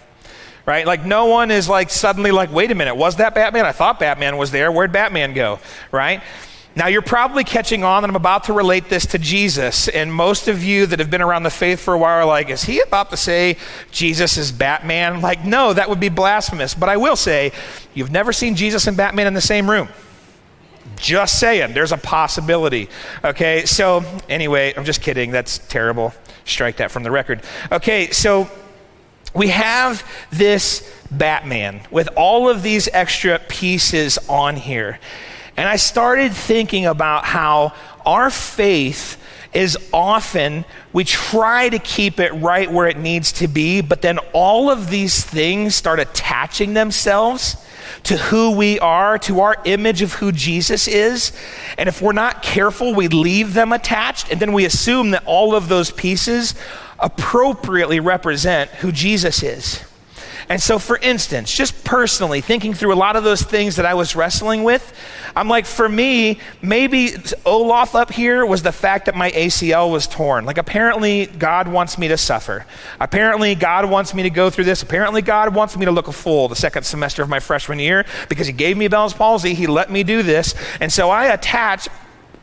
Right? 0.65 0.85
Like, 0.85 1.05
no 1.05 1.27
one 1.27 1.49
is 1.49 1.69
like 1.69 1.89
suddenly 1.89 2.31
like, 2.31 2.51
wait 2.51 2.71
a 2.71 2.75
minute, 2.75 2.95
was 2.95 3.15
that 3.17 3.33
Batman? 3.33 3.65
I 3.65 3.71
thought 3.71 4.01
Batman 4.01 4.35
was 4.35 4.51
there. 4.51 4.69
Where'd 4.69 4.91
Batman 4.91 5.33
go? 5.33 5.59
Right? 5.91 6.21
Now, 6.77 6.85
you're 6.85 7.01
probably 7.01 7.43
catching 7.43 7.83
on 7.83 8.03
that 8.03 8.09
I'm 8.09 8.15
about 8.15 8.43
to 8.43 8.53
relate 8.53 8.87
this 8.87 9.07
to 9.07 9.17
Jesus. 9.17 9.87
And 9.87 10.13
most 10.13 10.47
of 10.47 10.63
you 10.63 10.85
that 10.85 10.99
have 10.99 11.09
been 11.09 11.23
around 11.23 11.41
the 11.41 11.49
faith 11.49 11.79
for 11.79 11.95
a 11.95 11.97
while 11.97 12.19
are 12.19 12.25
like, 12.25 12.51
is 12.51 12.65
he 12.65 12.81
about 12.81 13.09
to 13.09 13.17
say 13.17 13.57
Jesus 13.89 14.37
is 14.37 14.51
Batman? 14.51 15.19
Like, 15.21 15.43
no, 15.43 15.73
that 15.73 15.89
would 15.89 15.99
be 15.99 16.09
blasphemous. 16.09 16.75
But 16.75 16.87
I 16.87 16.97
will 16.97 17.15
say, 17.15 17.51
you've 17.95 18.11
never 18.11 18.31
seen 18.31 18.53
Jesus 18.53 18.85
and 18.85 18.95
Batman 18.95 19.25
in 19.25 19.33
the 19.33 19.41
same 19.41 19.67
room. 19.67 19.89
Just 20.97 21.39
saying, 21.39 21.73
there's 21.73 21.93
a 21.93 21.97
possibility. 21.97 22.89
Okay, 23.23 23.65
so 23.65 24.05
anyway, 24.29 24.75
I'm 24.77 24.85
just 24.85 25.01
kidding. 25.01 25.31
That's 25.31 25.57
terrible. 25.57 26.13
Strike 26.45 26.77
that 26.77 26.91
from 26.91 27.01
the 27.01 27.09
record. 27.09 27.41
Okay, 27.71 28.11
so 28.11 28.47
we 29.33 29.47
have 29.47 30.07
this 30.29 30.87
Batman 31.09 31.81
with 31.89 32.07
all 32.15 32.47
of 32.47 32.61
these 32.61 32.87
extra 32.93 33.39
pieces 33.39 34.19
on 34.29 34.55
here. 34.55 34.99
And 35.57 35.67
I 35.67 35.75
started 35.75 36.33
thinking 36.33 36.85
about 36.85 37.25
how 37.25 37.73
our 38.05 38.29
faith 38.29 39.21
is 39.53 39.77
often 39.91 40.65
we 40.93 41.03
try 41.03 41.67
to 41.67 41.79
keep 41.79 42.19
it 42.19 42.31
right 42.33 42.71
where 42.71 42.87
it 42.87 42.97
needs 42.97 43.31
to 43.33 43.47
be, 43.47 43.81
but 43.81 44.01
then 44.01 44.19
all 44.33 44.69
of 44.69 44.89
these 44.89 45.23
things 45.23 45.75
start 45.75 45.99
attaching 45.99 46.73
themselves 46.73 47.57
to 48.03 48.17
who 48.17 48.51
we 48.51 48.79
are, 48.79 49.17
to 49.17 49.39
our 49.41 49.57
image 49.65 50.01
of 50.01 50.13
who 50.13 50.31
Jesus 50.31 50.87
is. 50.87 51.31
And 51.77 51.89
if 51.89 52.01
we're 52.01 52.13
not 52.13 52.43
careful, 52.43 52.93
we 52.93 53.07
leave 53.07 53.53
them 53.53 53.73
attached, 53.73 54.31
and 54.31 54.39
then 54.39 54.53
we 54.53 54.65
assume 54.65 55.11
that 55.11 55.23
all 55.25 55.55
of 55.55 55.69
those 55.69 55.89
pieces 55.89 56.53
appropriately 56.99 57.99
represent 57.99 58.69
who 58.71 58.91
Jesus 58.91 59.41
is. 59.41 59.83
And 60.49 60.61
so, 60.61 60.79
for 60.79 60.97
instance, 60.97 61.53
just 61.53 61.83
personally 61.83 62.39
thinking 62.39 62.73
through 62.73 62.93
a 62.93 62.95
lot 62.95 63.17
of 63.17 63.23
those 63.23 63.41
things 63.41 63.75
that 63.75 63.85
I 63.85 63.95
was 63.95 64.15
wrestling 64.15 64.63
with, 64.63 64.93
I'm 65.35 65.49
like, 65.49 65.65
for 65.65 65.89
me, 65.89 66.39
maybe 66.61 67.15
Olaf 67.45 67.95
up 67.95 68.11
here 68.11 68.45
was 68.45 68.63
the 68.63 68.71
fact 68.71 69.07
that 69.07 69.15
my 69.15 69.29
ACL 69.31 69.91
was 69.91 70.07
torn. 70.07 70.45
Like, 70.45 70.57
apparently, 70.57 71.25
God 71.25 71.67
wants 71.67 71.97
me 71.97 72.07
to 72.07 72.17
suffer. 72.17 72.65
Apparently, 72.99 73.55
God 73.55 73.89
wants 73.89 74.13
me 74.13 74.23
to 74.23 74.29
go 74.29 74.49
through 74.49 74.63
this. 74.63 74.81
Apparently, 74.81 75.21
God 75.21 75.53
wants 75.53 75.75
me 75.75 75.83
to 75.85 75.91
look 75.91 76.07
a 76.07 76.13
fool 76.13 76.47
the 76.47 76.55
second 76.55 76.83
semester 76.83 77.21
of 77.21 77.27
my 77.27 77.39
freshman 77.41 77.79
year 77.79 78.05
because 78.29 78.47
He 78.47 78.53
gave 78.53 78.77
me 78.77 78.87
Bell's 78.87 79.13
palsy. 79.13 79.53
He 79.53 79.67
let 79.67 79.91
me 79.91 80.03
do 80.03 80.23
this. 80.23 80.55
And 80.79 80.91
so 80.91 81.09
I 81.09 81.25
attach 81.25 81.89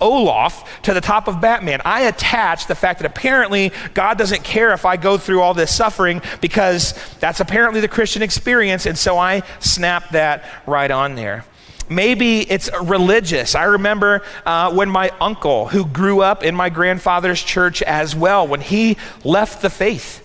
Olaf 0.05 0.83
to 0.83 0.95
the 0.95 1.01
top 1.01 1.27
of 1.27 1.41
Batman. 1.41 1.81
I 1.85 2.03
attach 2.03 2.67
the 2.67 2.75
fact 2.75 3.01
that 3.01 3.07
apparently 3.07 3.73
God 3.95 4.19
doesn't 4.19 4.45
care 4.45 4.73
if 4.73 4.85
I 4.85 4.97
go 4.97 5.17
through 5.19 5.41
all 5.41 5.55
this 5.55 5.75
suffering 5.75 6.21
because 6.41 6.95
that's 7.21 7.41
apparently 7.41 7.81
the 7.81 7.89
Christian 7.89 8.23
experience, 8.23 8.87
and 8.87 8.97
so 8.97 9.19
I 9.19 9.43
snap 9.61 10.11
that 10.11 10.45
right 10.67 10.91
on 10.91 11.15
there. 11.15 11.45
Maybe 11.89 12.41
it's 12.41 12.71
religious. 12.83 13.55
I 13.55 13.65
remember 13.65 14.23
uh, 14.47 14.73
when 14.73 14.89
my 14.89 15.11
uncle, 15.21 15.69
who 15.69 15.85
grew 15.85 16.23
up 16.23 16.43
in 16.43 16.55
my 16.55 16.71
grandfather's 16.71 17.43
church 17.43 17.83
as 17.83 18.17
well, 18.17 18.47
when 18.47 18.61
he 18.61 18.97
left 19.23 19.61
the 19.61 19.71
faith 19.71 20.24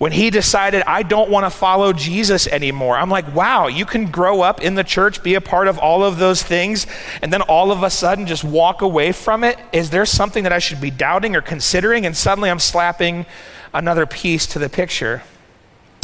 when 0.00 0.12
he 0.12 0.30
decided, 0.30 0.82
I 0.86 1.02
don't 1.02 1.28
want 1.28 1.44
to 1.44 1.50
follow 1.50 1.92
Jesus 1.92 2.46
anymore. 2.46 2.96
I'm 2.96 3.10
like, 3.10 3.34
wow, 3.34 3.66
you 3.66 3.84
can 3.84 4.10
grow 4.10 4.40
up 4.40 4.62
in 4.62 4.74
the 4.74 4.82
church, 4.82 5.22
be 5.22 5.34
a 5.34 5.42
part 5.42 5.68
of 5.68 5.78
all 5.78 6.02
of 6.02 6.16
those 6.16 6.42
things, 6.42 6.86
and 7.20 7.30
then 7.30 7.42
all 7.42 7.70
of 7.70 7.82
a 7.82 7.90
sudden 7.90 8.26
just 8.26 8.42
walk 8.42 8.80
away 8.80 9.12
from 9.12 9.44
it? 9.44 9.58
Is 9.74 9.90
there 9.90 10.06
something 10.06 10.44
that 10.44 10.54
I 10.54 10.58
should 10.58 10.80
be 10.80 10.90
doubting 10.90 11.36
or 11.36 11.42
considering? 11.42 12.06
And 12.06 12.16
suddenly 12.16 12.48
I'm 12.48 12.60
slapping 12.60 13.26
another 13.74 14.06
piece 14.06 14.46
to 14.46 14.58
the 14.58 14.70
picture. 14.70 15.22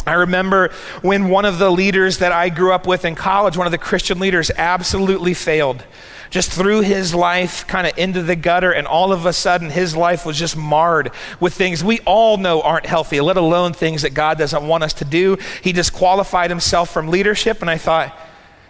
I 0.09 0.13
remember 0.13 0.69
when 1.01 1.29
one 1.29 1.45
of 1.45 1.59
the 1.59 1.69
leaders 1.69 2.19
that 2.19 2.31
I 2.31 2.49
grew 2.49 2.73
up 2.73 2.87
with 2.87 3.05
in 3.05 3.15
college, 3.15 3.57
one 3.57 3.67
of 3.67 3.71
the 3.71 3.77
Christian 3.77 4.19
leaders, 4.19 4.51
absolutely 4.55 5.33
failed 5.33 5.83
just 6.29 6.51
threw 6.51 6.81
his 6.81 7.15
life 7.15 7.65
kind 7.67 7.87
of 7.87 7.97
into 7.97 8.21
the 8.21 8.35
gutter, 8.35 8.71
and 8.71 8.87
all 8.87 9.11
of 9.13 9.25
a 9.25 9.33
sudden 9.33 9.69
his 9.69 9.95
life 9.95 10.25
was 10.25 10.37
just 10.37 10.57
marred 10.57 11.11
with 11.39 11.53
things 11.53 11.83
we 11.83 11.99
all 12.01 12.37
know 12.37 12.61
aren't 12.61 12.85
healthy, 12.85 13.21
let 13.21 13.37
alone 13.37 13.73
things 13.73 14.01
that 14.01 14.13
God 14.13 14.37
doesn't 14.37 14.67
want 14.67 14.83
us 14.83 14.93
to 14.95 15.05
do. 15.05 15.37
He 15.61 15.71
disqualified 15.71 16.49
himself 16.49 16.89
from 16.89 17.07
leadership, 17.07 17.61
and 17.61 17.69
I 17.69 17.77
thought, 17.77 18.17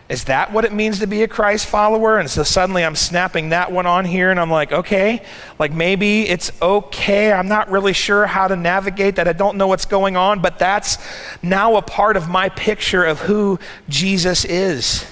is 0.09 0.23
that 0.25 0.53
what 0.53 0.63
it 0.63 0.71
means 0.71 0.99
to 0.99 1.07
be 1.07 1.23
a 1.23 1.27
Christ 1.27 1.65
follower? 1.65 2.17
And 2.17 2.29
so 2.29 2.43
suddenly 2.43 2.85
I'm 2.85 2.95
snapping 2.95 3.49
that 3.49 3.73
one 3.73 3.85
on 3.85 4.05
here 4.05 4.31
and 4.31 4.39
I'm 4.39 4.49
like, 4.49 4.71
okay, 4.71 5.21
like 5.59 5.73
maybe 5.73 6.27
it's 6.29 6.49
okay. 6.61 7.33
I'm 7.33 7.49
not 7.49 7.69
really 7.69 7.91
sure 7.91 8.25
how 8.25 8.47
to 8.47 8.55
navigate 8.55 9.17
that. 9.17 9.27
I 9.27 9.33
don't 9.33 9.57
know 9.57 9.67
what's 9.67 9.85
going 9.85 10.15
on, 10.15 10.41
but 10.41 10.59
that's 10.59 10.97
now 11.43 11.75
a 11.75 11.81
part 11.81 12.15
of 12.15 12.29
my 12.29 12.47
picture 12.47 13.03
of 13.03 13.19
who 13.19 13.59
Jesus 13.89 14.45
is. 14.45 15.05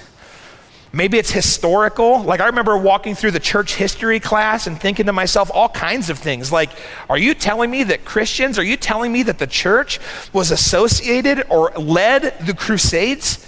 Maybe 0.94 1.18
it's 1.18 1.30
historical. 1.30 2.22
Like, 2.22 2.40
I 2.40 2.46
remember 2.46 2.78
walking 2.78 3.14
through 3.14 3.32
the 3.32 3.40
church 3.40 3.74
history 3.74 4.18
class 4.18 4.66
and 4.66 4.80
thinking 4.80 5.04
to 5.06 5.12
myself 5.12 5.50
all 5.52 5.68
kinds 5.68 6.08
of 6.08 6.18
things. 6.18 6.50
Like, 6.50 6.70
are 7.10 7.18
you 7.18 7.34
telling 7.34 7.70
me 7.70 7.82
that 7.82 8.06
Christians, 8.06 8.58
are 8.58 8.64
you 8.64 8.78
telling 8.78 9.12
me 9.12 9.22
that 9.24 9.38
the 9.38 9.46
church 9.46 10.00
was 10.32 10.50
associated 10.50 11.44
or 11.50 11.70
led 11.72 12.38
the 12.46 12.54
Crusades? 12.54 13.46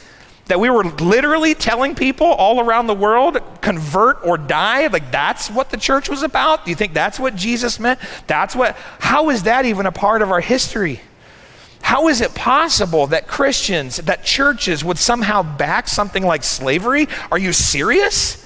That 0.48 0.60
we 0.60 0.70
were 0.70 0.84
literally 0.84 1.54
telling 1.54 1.94
people 1.94 2.26
all 2.26 2.60
around 2.60 2.86
the 2.86 2.94
world, 2.94 3.38
convert 3.60 4.24
or 4.24 4.38
die? 4.38 4.86
Like, 4.86 5.12
that's 5.12 5.50
what 5.50 5.70
the 5.70 5.76
church 5.76 6.08
was 6.08 6.22
about? 6.22 6.64
Do 6.64 6.70
you 6.70 6.74
think 6.74 6.94
that's 6.94 7.20
what 7.20 7.36
Jesus 7.36 7.78
meant? 7.78 8.00
That's 8.26 8.56
what, 8.56 8.76
how 8.98 9.30
is 9.30 9.44
that 9.44 9.66
even 9.66 9.86
a 9.86 9.92
part 9.92 10.22
of 10.22 10.30
our 10.30 10.40
history? 10.40 11.00
How 11.82 12.08
is 12.08 12.20
it 12.20 12.34
possible 12.34 13.06
that 13.08 13.28
Christians, 13.28 13.98
that 13.98 14.24
churches 14.24 14.84
would 14.84 14.98
somehow 14.98 15.42
back 15.42 15.88
something 15.88 16.24
like 16.24 16.42
slavery? 16.42 17.08
Are 17.30 17.38
you 17.38 17.52
serious? 17.52 18.44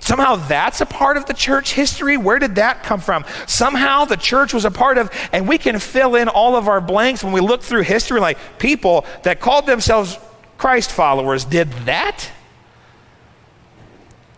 Somehow 0.00 0.36
that's 0.36 0.80
a 0.80 0.86
part 0.86 1.16
of 1.16 1.26
the 1.26 1.34
church 1.34 1.72
history. 1.72 2.16
Where 2.16 2.38
did 2.38 2.54
that 2.54 2.84
come 2.84 3.00
from? 3.00 3.24
Somehow 3.46 4.04
the 4.04 4.16
church 4.16 4.54
was 4.54 4.64
a 4.64 4.70
part 4.70 4.96
of, 4.96 5.10
and 5.32 5.48
we 5.48 5.58
can 5.58 5.78
fill 5.78 6.14
in 6.14 6.28
all 6.28 6.56
of 6.56 6.68
our 6.68 6.80
blanks 6.80 7.24
when 7.24 7.32
we 7.32 7.40
look 7.40 7.62
through 7.62 7.82
history, 7.82 8.20
like 8.20 8.38
people 8.58 9.04
that 9.22 9.40
called 9.40 9.66
themselves 9.66 10.18
Christ 10.58 10.92
followers 10.92 11.44
did 11.44 11.70
that. 11.86 12.30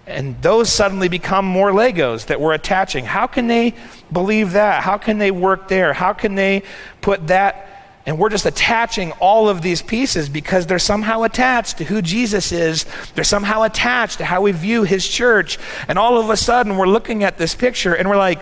And 0.06 0.40
those 0.42 0.70
suddenly 0.70 1.08
become 1.08 1.44
more 1.44 1.70
Legos 1.70 2.26
that 2.26 2.40
we're 2.40 2.52
attaching. 2.52 3.04
How 3.04 3.26
can 3.26 3.46
they 3.46 3.74
believe 4.12 4.52
that? 4.52 4.82
How 4.82 4.98
can 4.98 5.18
they 5.18 5.30
work 5.30 5.68
there? 5.68 5.92
How 5.92 6.12
can 6.12 6.34
they 6.34 6.62
put 7.00 7.28
that 7.28 7.70
and 8.06 8.18
we're 8.18 8.30
just 8.30 8.46
attaching 8.46 9.12
all 9.20 9.48
of 9.48 9.62
these 9.62 9.82
pieces 9.82 10.28
because 10.28 10.66
they're 10.66 10.78
somehow 10.78 11.22
attached 11.22 11.78
to 11.78 11.84
who 11.84 12.00
Jesus 12.00 12.50
is. 12.50 12.86
They're 13.14 13.24
somehow 13.24 13.62
attached 13.62 14.18
to 14.18 14.24
how 14.24 14.40
we 14.40 14.52
view 14.52 14.84
his 14.84 15.06
church. 15.06 15.58
And 15.86 15.98
all 15.98 16.18
of 16.18 16.30
a 16.30 16.36
sudden, 16.36 16.76
we're 16.76 16.88
looking 16.88 17.24
at 17.24 17.36
this 17.36 17.54
picture 17.54 17.94
and 17.94 18.08
we're 18.08 18.16
like, 18.16 18.40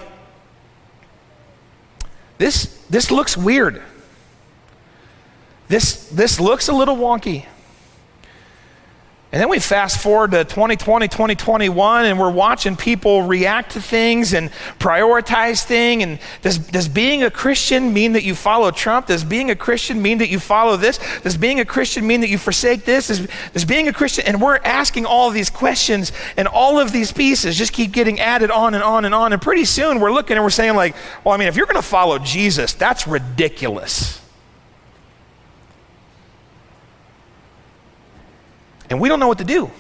this, 2.38 2.66
this 2.88 3.10
looks 3.10 3.36
weird. 3.36 3.82
This, 5.66 6.08
this 6.08 6.38
looks 6.38 6.68
a 6.68 6.72
little 6.72 6.96
wonky. 6.96 7.44
And 9.30 9.42
then 9.42 9.50
we 9.50 9.58
fast 9.58 10.00
forward 10.00 10.30
to 10.30 10.42
2020, 10.42 11.06
2021, 11.06 12.06
and 12.06 12.18
we're 12.18 12.30
watching 12.30 12.76
people 12.76 13.24
react 13.24 13.72
to 13.72 13.82
things 13.82 14.32
and 14.32 14.50
prioritize 14.78 15.62
things. 15.62 16.02
And 16.02 16.18
does, 16.40 16.56
does 16.56 16.88
being 16.88 17.22
a 17.22 17.30
Christian 17.30 17.92
mean 17.92 18.12
that 18.12 18.24
you 18.24 18.34
follow 18.34 18.70
Trump? 18.70 19.08
Does 19.08 19.24
being 19.24 19.50
a 19.50 19.54
Christian 19.54 20.00
mean 20.00 20.16
that 20.18 20.30
you 20.30 20.38
follow 20.38 20.78
this? 20.78 20.98
Does 21.20 21.36
being 21.36 21.60
a 21.60 21.66
Christian 21.66 22.06
mean 22.06 22.22
that 22.22 22.30
you 22.30 22.38
forsake 22.38 22.86
this? 22.86 23.08
Does, 23.08 23.28
does 23.52 23.66
being 23.66 23.86
a 23.86 23.92
Christian, 23.92 24.24
and 24.24 24.40
we're 24.40 24.56
asking 24.64 25.04
all 25.04 25.28
these 25.28 25.50
questions, 25.50 26.10
and 26.38 26.48
all 26.48 26.80
of 26.80 26.92
these 26.92 27.12
pieces 27.12 27.54
just 27.54 27.74
keep 27.74 27.92
getting 27.92 28.20
added 28.20 28.50
on 28.50 28.72
and 28.74 28.82
on 28.82 29.04
and 29.04 29.14
on. 29.14 29.34
And 29.34 29.42
pretty 29.42 29.66
soon 29.66 30.00
we're 30.00 30.12
looking 30.12 30.38
and 30.38 30.44
we're 30.44 30.48
saying, 30.48 30.74
like, 30.74 30.96
well, 31.22 31.34
I 31.34 31.36
mean, 31.36 31.48
if 31.48 31.56
you're 31.56 31.66
going 31.66 31.76
to 31.76 31.82
follow 31.82 32.18
Jesus, 32.18 32.72
that's 32.72 33.06
ridiculous. 33.06 34.22
And 38.90 39.00
we 39.00 39.08
don't 39.08 39.20
know 39.20 39.28
what 39.28 39.38
to 39.38 39.44
do. 39.44 39.70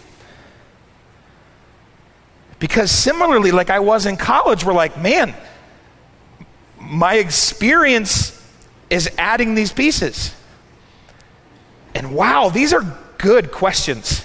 Because 2.58 2.90
similarly, 2.90 3.52
like 3.52 3.70
I 3.70 3.80
was 3.80 4.06
in 4.06 4.16
college, 4.16 4.64
we're 4.64 4.72
like, 4.72 4.98
man, 4.98 5.34
my 6.80 7.14
experience 7.14 8.34
is 8.90 9.10
adding 9.16 9.54
these 9.54 9.72
pieces. 9.72 10.34
And 11.94 12.14
wow, 12.14 12.48
these 12.48 12.72
are 12.72 12.98
good 13.18 13.52
questions. 13.52 14.24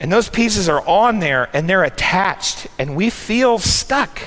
And 0.00 0.12
those 0.12 0.28
pieces 0.28 0.68
are 0.68 0.86
on 0.86 1.20
there 1.20 1.48
and 1.52 1.68
they're 1.68 1.84
attached, 1.84 2.66
and 2.78 2.96
we 2.96 3.10
feel 3.10 3.58
stuck. 3.58 4.20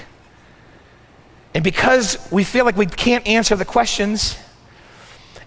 And 1.53 1.63
because 1.63 2.17
we 2.31 2.43
feel 2.43 2.65
like 2.65 2.77
we 2.77 2.85
can't 2.85 3.25
answer 3.27 3.55
the 3.55 3.65
questions, 3.65 4.37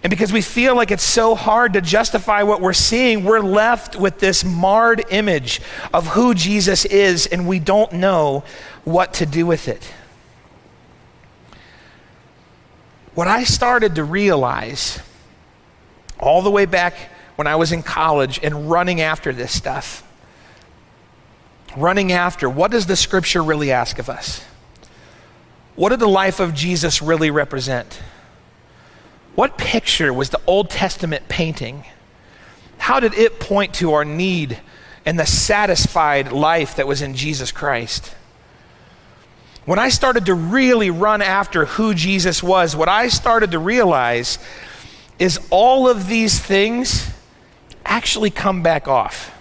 and 0.03 0.09
because 0.09 0.33
we 0.33 0.41
feel 0.41 0.75
like 0.75 0.91
it's 0.91 1.03
so 1.03 1.33
hard 1.33 1.73
to 1.73 1.81
justify 1.81 2.43
what 2.43 2.59
we're 2.59 2.73
seeing, 2.73 3.23
we're 3.23 3.39
left 3.39 3.95
with 3.95 4.19
this 4.19 4.43
marred 4.43 5.05
image 5.09 5.61
of 5.93 6.07
who 6.07 6.33
Jesus 6.33 6.83
is, 6.83 7.25
and 7.25 7.47
we 7.47 7.59
don't 7.59 7.93
know 7.93 8.43
what 8.83 9.13
to 9.15 9.25
do 9.25 9.45
with 9.45 9.69
it. 9.69 9.93
What 13.15 13.29
I 13.29 13.45
started 13.45 13.95
to 13.95 14.03
realize 14.03 14.99
all 16.19 16.41
the 16.41 16.51
way 16.51 16.65
back 16.65 16.95
when 17.37 17.47
I 17.47 17.55
was 17.55 17.71
in 17.71 17.81
college 17.81 18.41
and 18.43 18.69
running 18.69 18.99
after 18.99 19.31
this 19.31 19.55
stuff, 19.55 20.03
running 21.77 22.11
after 22.11 22.49
what 22.49 22.71
does 22.71 22.87
the 22.87 22.97
scripture 22.97 23.41
really 23.41 23.71
ask 23.71 23.99
of 23.99 24.09
us? 24.09 24.43
What 25.75 25.89
did 25.89 25.99
the 25.99 26.09
life 26.09 26.41
of 26.41 26.53
Jesus 26.53 27.01
really 27.01 27.31
represent? 27.31 28.01
What 29.35 29.57
picture 29.57 30.13
was 30.13 30.29
the 30.29 30.41
Old 30.45 30.69
Testament 30.69 31.27
painting? 31.27 31.85
How 32.77 32.99
did 32.99 33.13
it 33.13 33.39
point 33.39 33.73
to 33.75 33.93
our 33.93 34.05
need 34.05 34.59
and 35.05 35.17
the 35.17 35.25
satisfied 35.25 36.31
life 36.31 36.75
that 36.75 36.87
was 36.87 37.01
in 37.01 37.15
Jesus 37.15 37.51
Christ? 37.51 38.13
When 39.65 39.79
I 39.79 39.89
started 39.89 40.25
to 40.25 40.33
really 40.33 40.89
run 40.89 41.21
after 41.21 41.65
who 41.65 41.93
Jesus 41.93 42.43
was, 42.43 42.75
what 42.75 42.89
I 42.89 43.07
started 43.07 43.51
to 43.51 43.59
realize 43.59 44.37
is 45.17 45.39
all 45.49 45.87
of 45.87 46.07
these 46.07 46.39
things 46.39 47.09
actually 47.85 48.29
come 48.29 48.61
back 48.61 48.87
off. 48.87 49.33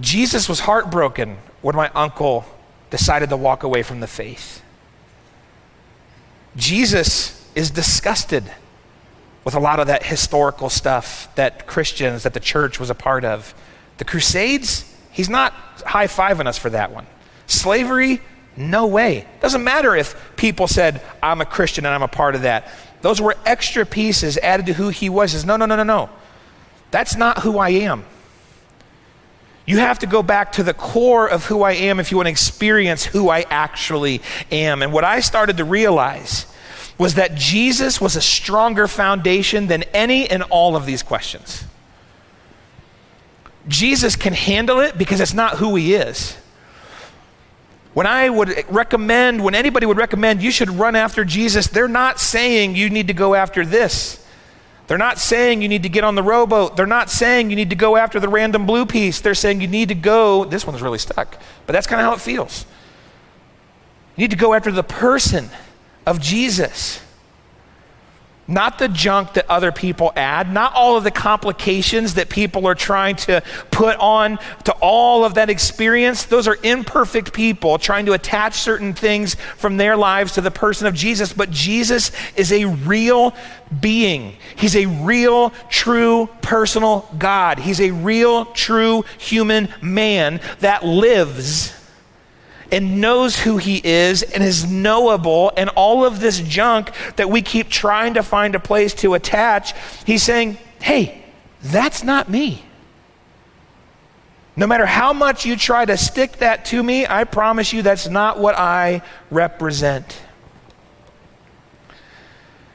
Jesus 0.00 0.48
was 0.48 0.60
heartbroken 0.60 1.38
when 1.62 1.74
my 1.74 1.90
uncle 1.94 2.44
decided 2.90 3.30
to 3.30 3.36
walk 3.36 3.62
away 3.62 3.82
from 3.82 4.00
the 4.00 4.06
faith. 4.06 4.62
Jesus 6.56 7.37
is 7.58 7.72
disgusted 7.72 8.44
with 9.42 9.56
a 9.56 9.58
lot 9.58 9.80
of 9.80 9.88
that 9.88 10.04
historical 10.04 10.70
stuff 10.70 11.28
that 11.34 11.66
Christians, 11.66 12.22
that 12.22 12.32
the 12.32 12.40
church 12.40 12.78
was 12.78 12.88
a 12.88 12.94
part 12.94 13.24
of. 13.24 13.52
The 13.96 14.04
Crusades, 14.04 14.84
he's 15.10 15.28
not 15.28 15.52
high 15.84 16.06
fiving 16.06 16.46
us 16.46 16.56
for 16.56 16.70
that 16.70 16.92
one. 16.92 17.04
Slavery, 17.48 18.20
no 18.56 18.86
way. 18.86 19.26
Doesn't 19.40 19.64
matter 19.64 19.96
if 19.96 20.36
people 20.36 20.68
said, 20.68 21.02
I'm 21.20 21.40
a 21.40 21.44
Christian 21.44 21.84
and 21.84 21.92
I'm 21.92 22.04
a 22.04 22.08
part 22.08 22.36
of 22.36 22.42
that. 22.42 22.68
Those 23.00 23.20
were 23.20 23.36
extra 23.44 23.84
pieces 23.84 24.38
added 24.38 24.66
to 24.66 24.72
who 24.72 24.90
he 24.90 25.08
was. 25.08 25.32
Says, 25.32 25.44
no, 25.44 25.56
no, 25.56 25.66
no, 25.66 25.74
no, 25.74 25.82
no. 25.82 26.10
That's 26.92 27.16
not 27.16 27.38
who 27.42 27.58
I 27.58 27.70
am. 27.70 28.04
You 29.66 29.78
have 29.78 29.98
to 29.98 30.06
go 30.06 30.22
back 30.22 30.52
to 30.52 30.62
the 30.62 30.74
core 30.74 31.28
of 31.28 31.44
who 31.46 31.62
I 31.62 31.72
am 31.72 31.98
if 31.98 32.12
you 32.12 32.18
want 32.18 32.28
to 32.28 32.30
experience 32.30 33.04
who 33.04 33.28
I 33.28 33.46
actually 33.50 34.22
am. 34.52 34.80
And 34.80 34.92
what 34.92 35.02
I 35.02 35.18
started 35.18 35.56
to 35.56 35.64
realize 35.64 36.46
was 36.98 37.14
that 37.14 37.36
Jesus 37.36 38.00
was 38.00 38.16
a 38.16 38.20
stronger 38.20 38.88
foundation 38.88 39.68
than 39.68 39.84
any 39.94 40.28
and 40.28 40.42
all 40.44 40.74
of 40.74 40.84
these 40.84 41.02
questions. 41.02 41.64
Jesus 43.68 44.16
can 44.16 44.32
handle 44.32 44.80
it 44.80 44.98
because 44.98 45.20
it's 45.20 45.34
not 45.34 45.58
who 45.58 45.76
he 45.76 45.94
is. 45.94 46.36
When 47.94 48.06
I 48.06 48.28
would 48.28 48.64
recommend, 48.68 49.42
when 49.42 49.54
anybody 49.54 49.86
would 49.86 49.96
recommend 49.96 50.42
you 50.42 50.50
should 50.50 50.70
run 50.70 50.96
after 50.96 51.24
Jesus, 51.24 51.68
they're 51.68 51.88
not 51.88 52.18
saying 52.18 52.76
you 52.76 52.90
need 52.90 53.06
to 53.06 53.14
go 53.14 53.34
after 53.34 53.64
this. 53.64 54.24
They're 54.86 54.98
not 54.98 55.18
saying 55.18 55.62
you 55.62 55.68
need 55.68 55.82
to 55.82 55.88
get 55.88 56.02
on 56.02 56.14
the 56.14 56.22
rowboat. 56.22 56.76
They're 56.76 56.86
not 56.86 57.10
saying 57.10 57.50
you 57.50 57.56
need 57.56 57.70
to 57.70 57.76
go 57.76 57.96
after 57.96 58.18
the 58.18 58.28
random 58.28 58.66
blue 58.66 58.86
piece. 58.86 59.20
They're 59.20 59.34
saying 59.34 59.60
you 59.60 59.68
need 59.68 59.88
to 59.88 59.94
go, 59.94 60.44
this 60.46 60.66
one's 60.66 60.80
really 60.80 60.98
stuck, 60.98 61.36
but 61.66 61.74
that's 61.74 61.86
kind 61.86 62.00
of 62.00 62.06
how 62.06 62.14
it 62.14 62.20
feels. 62.20 62.64
You 64.16 64.22
need 64.22 64.30
to 64.30 64.36
go 64.36 64.54
after 64.54 64.72
the 64.72 64.82
person 64.82 65.50
of 66.08 66.20
Jesus. 66.20 67.00
Not 68.50 68.78
the 68.78 68.88
junk 68.88 69.34
that 69.34 69.44
other 69.50 69.70
people 69.70 70.10
add, 70.16 70.50
not 70.50 70.72
all 70.72 70.96
of 70.96 71.04
the 71.04 71.10
complications 71.10 72.14
that 72.14 72.30
people 72.30 72.66
are 72.66 72.74
trying 72.74 73.16
to 73.16 73.42
put 73.70 73.98
on 73.98 74.38
to 74.64 74.72
all 74.80 75.26
of 75.26 75.34
that 75.34 75.50
experience. 75.50 76.24
Those 76.24 76.48
are 76.48 76.56
imperfect 76.62 77.34
people 77.34 77.76
trying 77.76 78.06
to 78.06 78.14
attach 78.14 78.54
certain 78.54 78.94
things 78.94 79.34
from 79.34 79.76
their 79.76 79.98
lives 79.98 80.32
to 80.32 80.40
the 80.40 80.50
person 80.50 80.86
of 80.86 80.94
Jesus. 80.94 81.34
But 81.34 81.50
Jesus 81.50 82.10
is 82.36 82.50
a 82.50 82.64
real 82.64 83.34
being. 83.82 84.34
He's 84.56 84.76
a 84.76 84.86
real, 84.86 85.50
true, 85.68 86.30
personal 86.40 87.06
God. 87.18 87.58
He's 87.58 87.82
a 87.82 87.90
real, 87.90 88.46
true 88.46 89.04
human 89.18 89.68
man 89.82 90.40
that 90.60 90.86
lives 90.86 91.74
and 92.70 93.00
knows 93.00 93.38
who 93.38 93.56
he 93.56 93.80
is 93.82 94.22
and 94.22 94.42
is 94.42 94.70
knowable 94.70 95.52
and 95.56 95.70
all 95.70 96.04
of 96.04 96.20
this 96.20 96.40
junk 96.40 96.90
that 97.16 97.30
we 97.30 97.42
keep 97.42 97.68
trying 97.68 98.14
to 98.14 98.22
find 98.22 98.54
a 98.54 98.60
place 98.60 98.94
to 98.94 99.14
attach, 99.14 99.74
he's 100.04 100.22
saying, 100.22 100.58
hey, 100.80 101.22
that's 101.62 102.02
not 102.04 102.28
me. 102.28 102.62
No 104.56 104.66
matter 104.66 104.86
how 104.86 105.12
much 105.12 105.46
you 105.46 105.56
try 105.56 105.84
to 105.84 105.96
stick 105.96 106.38
that 106.38 106.64
to 106.66 106.82
me, 106.82 107.06
I 107.06 107.24
promise 107.24 107.72
you 107.72 107.82
that's 107.82 108.08
not 108.08 108.40
what 108.40 108.58
I 108.58 109.02
represent. 109.30 110.20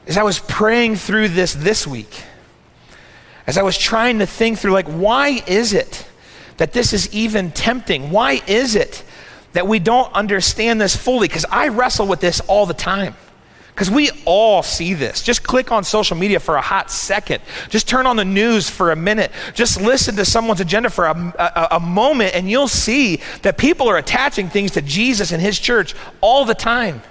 As 0.06 0.16
I 0.16 0.22
was 0.22 0.38
praying 0.38 0.96
through 0.96 1.28
this 1.28 1.52
this 1.52 1.86
week, 1.86 2.22
as 3.46 3.58
I 3.58 3.62
was 3.62 3.76
trying 3.76 4.20
to 4.20 4.26
think 4.26 4.58
through, 4.58 4.72
like, 4.72 4.86
why 4.86 5.42
is 5.46 5.74
it 5.74 6.06
that 6.56 6.72
this 6.72 6.94
is 6.94 7.12
even 7.14 7.50
tempting? 7.50 8.10
Why 8.10 8.40
is 8.46 8.74
it 8.74 9.02
that 9.54 9.66
we 9.66 9.78
don't 9.78 10.12
understand 10.12 10.80
this 10.80 10.94
fully 10.94 11.26
because 11.26 11.46
I 11.50 11.68
wrestle 11.68 12.06
with 12.06 12.20
this 12.20 12.40
all 12.40 12.66
the 12.66 12.74
time. 12.74 13.16
Because 13.74 13.90
we 13.90 14.10
all 14.24 14.62
see 14.62 14.94
this. 14.94 15.20
Just 15.22 15.42
click 15.42 15.72
on 15.72 15.82
social 15.82 16.16
media 16.16 16.38
for 16.38 16.54
a 16.54 16.60
hot 16.60 16.92
second. 16.92 17.42
Just 17.70 17.88
turn 17.88 18.06
on 18.06 18.14
the 18.14 18.24
news 18.24 18.70
for 18.70 18.92
a 18.92 18.96
minute. 18.96 19.32
Just 19.52 19.80
listen 19.80 20.14
to 20.14 20.24
someone's 20.24 20.60
agenda 20.60 20.90
for 20.90 21.06
a, 21.06 21.34
a, 21.38 21.68
a, 21.72 21.80
moment, 21.80 22.36
and 22.36 22.48
you'll 22.48 22.68
see 22.68 23.20
that 23.42 23.58
people 23.58 23.88
are 23.88 23.96
attaching 23.96 24.48
things 24.48 24.72
to 24.72 24.82
Jesus 24.82 25.32
and 25.32 25.42
his 25.42 25.58
church 25.58 25.96
all 26.20 26.44
the 26.44 26.54
time. 26.54 27.02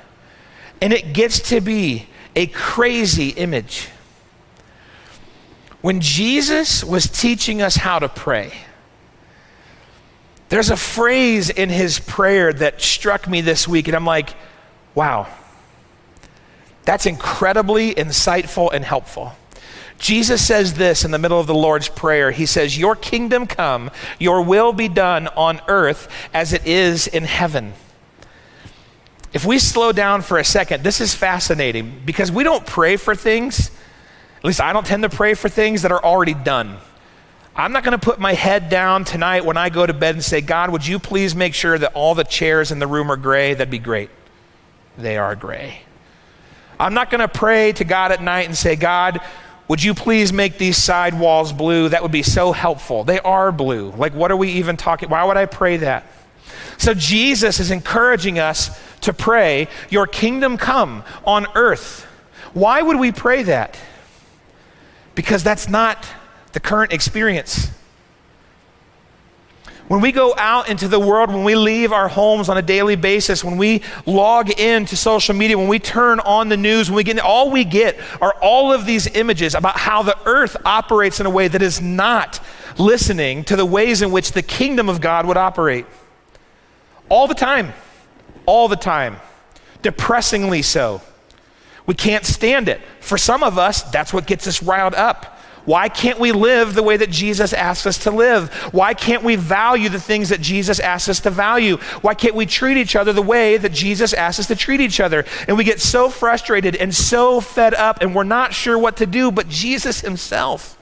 And 0.82 0.94
it 0.94 1.14
gets 1.14 1.50
to 1.50 1.60
be 1.60 2.08
a 2.34 2.48
crazy 2.48 3.30
image. 3.30 3.90
When 5.82 6.00
Jesus 6.00 6.82
was 6.82 7.08
teaching 7.08 7.62
us 7.62 7.76
how 7.76 8.00
to 8.00 8.08
pray, 8.08 8.54
There's 10.54 10.70
a 10.70 10.78
phrase 10.78 11.50
in 11.50 11.70
his 11.70 11.98
prayer 11.98 12.54
that 12.54 12.80
struck 12.80 13.28
me 13.28 13.42
this 13.42 13.68
week, 13.68 13.88
and 13.88 13.96
I'm 13.96 14.06
like, 14.06 14.36
wow, 14.94 15.26
that's 16.84 17.08
incredibly 17.08 17.96
insightful 17.96 18.72
and 18.72 18.86
helpful. 18.86 19.34
Jesus 19.98 20.46
says 20.46 20.76
this 20.76 21.06
in 21.06 21.10
the 21.10 21.18
middle 21.18 21.40
of 21.40 21.48
the 21.48 21.56
Lord's 21.56 21.90
Prayer. 21.90 22.30
He 22.30 22.46
says, 22.46 22.78
Your 22.78 22.96
kingdom 22.96 23.48
come, 23.48 23.90
your 24.20 24.44
will 24.44 24.74
be 24.74 24.88
done 24.88 25.28
on 25.30 25.60
earth 25.68 26.08
as 26.36 26.54
it 26.54 26.68
is 26.68 27.08
in 27.08 27.24
heaven. 27.24 27.74
If 29.34 29.46
we 29.46 29.58
slow 29.58 29.92
down 29.92 30.22
for 30.22 30.38
a 30.38 30.46
second, 30.46 30.84
this 30.84 31.02
is 31.02 31.16
fascinating 31.16 32.00
because 32.06 32.32
we 32.32 32.44
don't 32.44 32.64
pray 32.64 32.98
for 32.98 33.16
things, 33.16 33.72
at 34.38 34.46
least 34.46 34.62
I 34.62 34.72
don't 34.72 34.86
tend 34.86 35.02
to 35.02 35.10
pray 35.10 35.34
for 35.34 35.50
things 35.50 35.82
that 35.82 35.92
are 35.92 36.06
already 36.06 36.36
done. 36.36 36.78
I'm 37.56 37.72
not 37.72 37.84
going 37.84 37.98
to 37.98 38.04
put 38.04 38.20
my 38.20 38.34
head 38.34 38.70
down 38.70 39.04
tonight 39.04 39.46
when 39.46 39.58
I 39.58 39.70
go 39.70 39.86
to 39.86 39.94
bed 39.94 40.16
and 40.16 40.24
say, 40.24 40.42
God, 40.42 40.72
would 40.72 40.86
you 40.88 40.98
please 40.98 41.36
make 41.36 41.54
sure 41.54 41.78
that 41.78 41.94
all 41.94 42.16
the 42.16 42.24
chairs 42.24 42.72
in 42.72 42.80
the 42.80 42.88
room 42.88 43.12
are 43.12 43.18
gray? 43.18 43.54
That'd 43.54 43.70
be 43.70 43.78
great. 43.78 44.10
They 44.98 45.18
are 45.18 45.36
gray. 45.36 45.82
I'm 46.80 46.96
not 46.96 47.12
going 47.12 47.22
to 47.22 47.28
pray 47.28 47.72
to 47.74 47.84
God 47.84 48.12
at 48.12 48.24
night 48.24 48.48
and 48.48 48.58
say, 48.58 48.76
God, 48.76 49.22
would 49.68 49.84
you 49.84 49.94
please 49.94 50.34
make 50.34 50.58
these 50.58 50.78
side 50.78 51.18
walls 51.18 51.54
blue? 51.54 51.90
That 51.90 52.02
would 52.02 52.12
be 52.12 52.24
so 52.24 52.52
helpful. 52.54 53.04
They 53.04 53.20
are 53.20 53.52
blue. 53.52 53.92
Like, 53.92 54.16
what 54.16 54.32
are 54.32 54.38
we 54.38 54.50
even 54.54 54.76
talking? 54.76 55.10
Why 55.10 55.24
would 55.24 55.38
I 55.38 55.46
pray 55.46 55.78
that? 55.78 56.06
So, 56.78 56.94
Jesus 56.94 57.60
is 57.60 57.72
encouraging 57.72 58.40
us 58.40 58.78
to 59.02 59.14
pray, 59.14 59.68
Your 59.90 60.08
kingdom 60.08 60.58
come 60.58 61.04
on 61.24 61.46
earth. 61.56 62.06
Why 62.54 62.82
would 62.82 63.00
we 63.00 63.12
pray 63.12 63.44
that? 63.44 63.78
Because 65.16 65.44
that's 65.44 65.70
not 65.70 66.06
the 66.54 66.60
current 66.60 66.94
experience. 66.94 67.70
When 69.90 70.00
we 70.00 70.14
go 70.14 70.34
out 70.38 70.70
into 70.70 70.88
the 70.88 71.00
world, 71.00 71.30
when 71.30 71.44
we 71.44 71.56
leave 71.56 71.92
our 71.92 72.08
homes 72.08 72.48
on 72.48 72.58
a 72.58 72.62
daily 72.62 72.96
basis, 72.96 73.44
when 73.44 73.58
we 73.58 73.82
log 74.06 74.50
into 74.50 74.96
social 74.96 75.36
media, 75.36 75.58
when 75.58 75.68
we 75.68 75.78
turn 75.78 76.22
on 76.22 76.48
the 76.48 76.56
news, 76.56 76.90
when 76.90 76.96
we 76.96 77.04
get 77.04 77.20
all 77.20 77.52
we 77.52 77.66
get 77.66 78.00
are 78.22 78.34
all 78.42 78.72
of 78.72 78.86
these 78.86 79.08
images 79.08 79.56
about 79.56 79.78
how 79.78 80.02
the 80.02 80.18
earth 80.26 80.56
operates 80.64 81.20
in 81.20 81.26
a 81.26 81.30
way 81.30 81.50
that 81.50 81.62
is 81.62 81.82
not 81.82 82.40
listening 82.78 83.44
to 83.44 83.56
the 83.56 83.66
ways 83.66 84.02
in 84.02 84.12
which 84.12 84.32
the 84.32 84.42
kingdom 84.42 84.88
of 84.88 85.02
God 85.02 85.28
would 85.28 85.38
operate. 85.38 85.86
All 87.10 87.28
the 87.28 87.36
time. 87.36 87.74
All 88.46 88.68
the 88.70 88.78
time. 88.78 89.18
Depressingly 89.82 90.62
so. 90.62 91.02
We 91.86 91.94
can't 91.94 92.26
stand 92.26 92.70
it. 92.70 92.80
For 93.02 93.18
some 93.18 93.44
of 93.44 93.58
us, 93.58 93.84
that's 93.84 94.14
what 94.14 94.26
gets 94.26 94.48
us 94.48 94.64
riled 94.64 94.96
up. 94.96 95.33
Why 95.66 95.88
can't 95.88 96.20
we 96.20 96.32
live 96.32 96.74
the 96.74 96.84
way 96.84 96.98
that 96.98 97.10
Jesus 97.10 97.54
asks 97.54 97.86
us 97.86 98.00
to 98.00 98.12
live? 98.12 98.54
Why 98.74 98.94
can't 98.94 99.24
we 99.24 99.36
value 99.36 99.90
the 99.90 100.00
things 100.00 100.30
that 100.30 100.42
Jesus 100.42 100.80
asks 100.80 101.08
us 101.08 101.22
to 101.22 101.30
value? 101.30 101.78
Why 102.02 102.14
can't 102.14 102.36
we 102.36 102.46
treat 102.46 102.78
each 102.78 102.96
other 102.96 103.14
the 103.14 103.22
way 103.22 103.58
that 103.58 103.72
Jesus 103.72 104.14
asks 104.14 104.42
us 104.42 104.48
to 104.48 104.56
treat 104.56 104.82
each 104.82 105.00
other? 105.00 105.24
And 105.48 105.58
we 105.58 105.64
get 105.64 105.80
so 105.80 106.10
frustrated 106.10 106.76
and 106.76 106.94
so 106.94 107.40
fed 107.40 107.74
up 107.74 108.02
and 108.02 108.14
we're 108.14 108.24
not 108.24 108.54
sure 108.54 108.78
what 108.78 108.98
to 108.98 109.06
do, 109.06 109.32
but 109.32 109.48
Jesus 109.48 110.02
himself. 110.02 110.78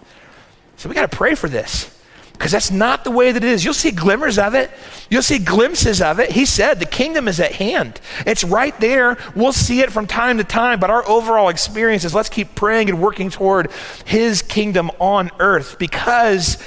So 0.77 0.89
we 0.89 0.95
got 0.95 1.09
to 1.09 1.15
pray 1.15 1.35
for 1.35 1.47
this 1.47 2.00
because 2.41 2.53
that's 2.53 2.71
not 2.71 3.03
the 3.03 3.11
way 3.11 3.31
that 3.31 3.43
it 3.43 3.47
is. 3.47 3.63
You'll 3.63 3.75
see 3.75 3.91
glimmers 3.91 4.39
of 4.39 4.55
it, 4.55 4.71
you'll 5.11 5.21
see 5.21 5.37
glimpses 5.37 6.01
of 6.01 6.19
it. 6.19 6.31
He 6.31 6.47
said 6.47 6.79
the 6.79 6.87
kingdom 6.87 7.27
is 7.27 7.39
at 7.39 7.51
hand, 7.51 8.01
it's 8.25 8.43
right 8.43 8.75
there. 8.79 9.19
We'll 9.35 9.53
see 9.53 9.81
it 9.81 9.91
from 9.91 10.07
time 10.07 10.39
to 10.39 10.43
time, 10.43 10.79
but 10.79 10.89
our 10.89 11.07
overall 11.07 11.49
experience 11.49 12.03
is 12.03 12.15
let's 12.15 12.29
keep 12.29 12.55
praying 12.55 12.89
and 12.89 12.99
working 12.99 13.29
toward 13.29 13.69
His 14.05 14.41
kingdom 14.41 14.89
on 14.97 15.29
earth 15.37 15.77
because 15.77 16.57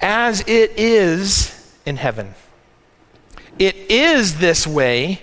as 0.00 0.40
it 0.48 0.72
is 0.76 1.76
in 1.86 1.94
heaven, 1.94 2.34
it 3.56 3.76
is 3.88 4.40
this 4.40 4.66
way 4.66 5.20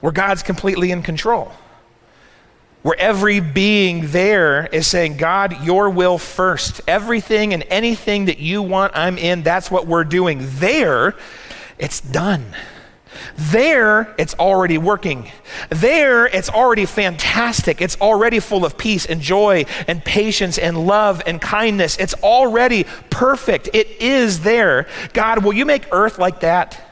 where 0.00 0.12
God's 0.12 0.42
completely 0.42 0.90
in 0.90 1.02
control 1.02 1.52
where 2.88 2.98
every 2.98 3.38
being 3.38 4.12
there 4.12 4.64
is 4.64 4.86
saying, 4.86 5.18
God, 5.18 5.62
your 5.62 5.90
will 5.90 6.16
first. 6.16 6.80
Everything 6.88 7.52
and 7.52 7.62
anything 7.68 8.24
that 8.24 8.38
you 8.38 8.62
want, 8.62 8.96
I'm 8.96 9.18
in. 9.18 9.42
That's 9.42 9.70
what 9.70 9.86
we're 9.86 10.04
doing. 10.04 10.38
There, 10.40 11.14
it's 11.78 12.00
done. 12.00 12.46
There, 13.36 14.14
it's 14.16 14.32
already 14.36 14.78
working. 14.78 15.30
There, 15.68 16.28
it's 16.28 16.48
already 16.48 16.86
fantastic. 16.86 17.82
It's 17.82 18.00
already 18.00 18.40
full 18.40 18.64
of 18.64 18.78
peace 18.78 19.04
and 19.04 19.20
joy 19.20 19.66
and 19.86 20.02
patience 20.02 20.56
and 20.56 20.86
love 20.86 21.22
and 21.26 21.42
kindness. 21.42 21.98
It's 21.98 22.14
already 22.14 22.86
perfect. 23.10 23.68
It 23.74 24.00
is 24.00 24.40
there. 24.40 24.86
God, 25.12 25.44
will 25.44 25.52
you 25.52 25.66
make 25.66 25.84
earth 25.92 26.18
like 26.18 26.40
that? 26.40 26.87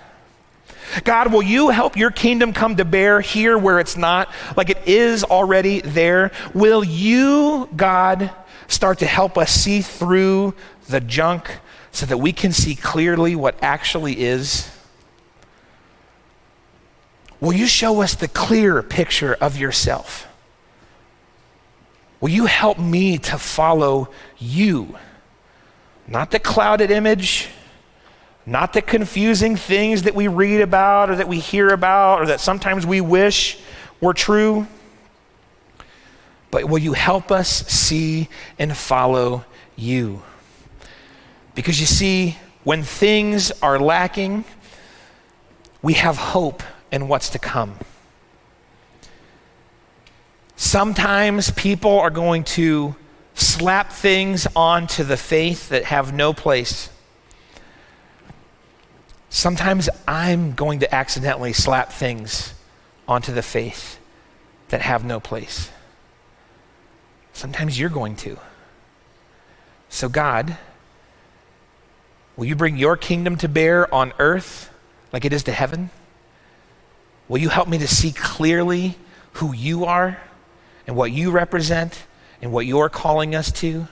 God, 1.05 1.33
will 1.33 1.43
you 1.43 1.71
help 1.71 1.97
your 1.97 2.11
kingdom 2.11 2.53
come 2.53 2.77
to 2.77 2.85
bear 2.85 3.21
here 3.21 3.59
where 3.59 3.81
it's 3.81 3.97
not, 3.97 4.33
like 4.57 4.71
it 4.71 4.87
is 4.87 5.25
already 5.25 5.81
there? 5.81 6.33
Will 6.55 6.85
you, 6.85 7.69
God, 7.77 8.31
start 8.69 8.99
to 9.01 9.07
help 9.07 9.39
us 9.39 9.51
see 9.51 9.81
through 9.83 10.55
the 10.89 11.01
junk 11.01 11.51
so 11.93 12.07
that 12.07 12.19
we 12.19 12.33
can 12.33 12.53
see 12.53 12.75
clearly 12.75 13.35
what 13.35 13.57
actually 13.63 14.21
is? 14.21 14.71
Will 17.41 17.53
you 17.53 17.67
show 17.67 18.03
us 18.03 18.15
the 18.15 18.29
clear 18.29 18.83
picture 18.83 19.37
of 19.41 19.57
yourself? 19.57 20.27
Will 22.21 22.31
you 22.31 22.47
help 22.47 22.79
me 22.79 23.19
to 23.19 23.39
follow 23.39 24.09
you? 24.39 24.97
Not 26.07 26.31
the 26.31 26.39
clouded 26.39 26.91
image 26.91 27.49
not 28.47 28.73
the 28.73 28.81
confusing 28.81 29.57
things 29.57 30.05
that 30.05 30.15
we 30.15 30.29
read 30.29 30.61
about 30.61 31.11
or 31.11 31.17
that 31.17 31.27
we 31.27 31.41
hear 31.41 31.69
about 31.71 32.21
or 32.21 32.27
that 32.27 32.41
sometimes 32.41 32.87
we 32.87 33.01
wish 33.01 33.59
were 34.01 34.15
true. 34.15 34.69
But 36.53 36.69
will 36.69 36.79
you 36.79 36.93
help 36.93 37.33
us 37.33 37.67
see 37.67 38.29
and 38.57 38.75
follow 38.77 39.45
you? 39.75 40.23
Because 41.57 41.81
you 41.81 41.87
see, 41.87 42.39
when 42.63 42.85
things 42.85 43.51
are 43.63 43.81
lacking, 43.81 44.45
we 45.83 45.95
have 45.95 46.17
hope 46.17 46.63
in 46.93 47.09
what's 47.09 47.31
to 47.31 47.39
come. 47.41 47.75
Sometimes 50.55 51.51
people 51.51 51.99
are 51.99 52.11
going 52.11 52.45
to 52.45 52.95
slap 53.35 53.93
things 53.93 54.47
onto 54.57 55.05
the 55.05 55.17
faith 55.17 55.69
that 55.69 55.85
have 55.85 56.15
no 56.15 56.33
place. 56.33 56.89
Sometimes 59.37 59.91
I'm 60.09 60.55
going 60.55 60.79
to 60.79 60.95
accidentally 60.95 61.53
slap 61.53 61.93
things 61.93 62.55
onto 63.07 63.35
the 63.35 63.43
faith 63.43 63.99
that 64.69 64.81
have 64.81 65.05
no 65.05 65.21
place. 65.21 65.71
Sometimes 67.35 67.79
you're 67.79 67.91
going 67.91 68.17
to. 68.17 68.39
So, 69.91 70.09
God, 70.09 70.57
will 72.35 72.47
you 72.47 72.57
bring 72.57 72.79
your 72.79 72.97
kingdom 72.97 73.37
to 73.37 73.47
bear 73.47 73.95
on 73.95 74.15
earth 74.19 74.73
like 75.13 75.27
it 75.27 75.35
is 75.35 75.43
to 75.43 75.53
heaven? 75.53 75.91
Will 77.29 77.37
you 77.37 77.51
help 77.51 77.69
me 77.69 77.77
to 77.77 77.87
see 77.87 78.13
clearly 78.13 78.97
who 79.33 79.53
you 79.53 79.85
are 79.85 80.19
and 80.87 80.97
what 80.97 81.13
you 81.13 81.31
represent 81.31 82.07
and 82.41 82.53
what 82.53 82.65
you're 82.65 82.89
calling 82.89 83.35
us 83.35 83.53
to? 83.53 83.87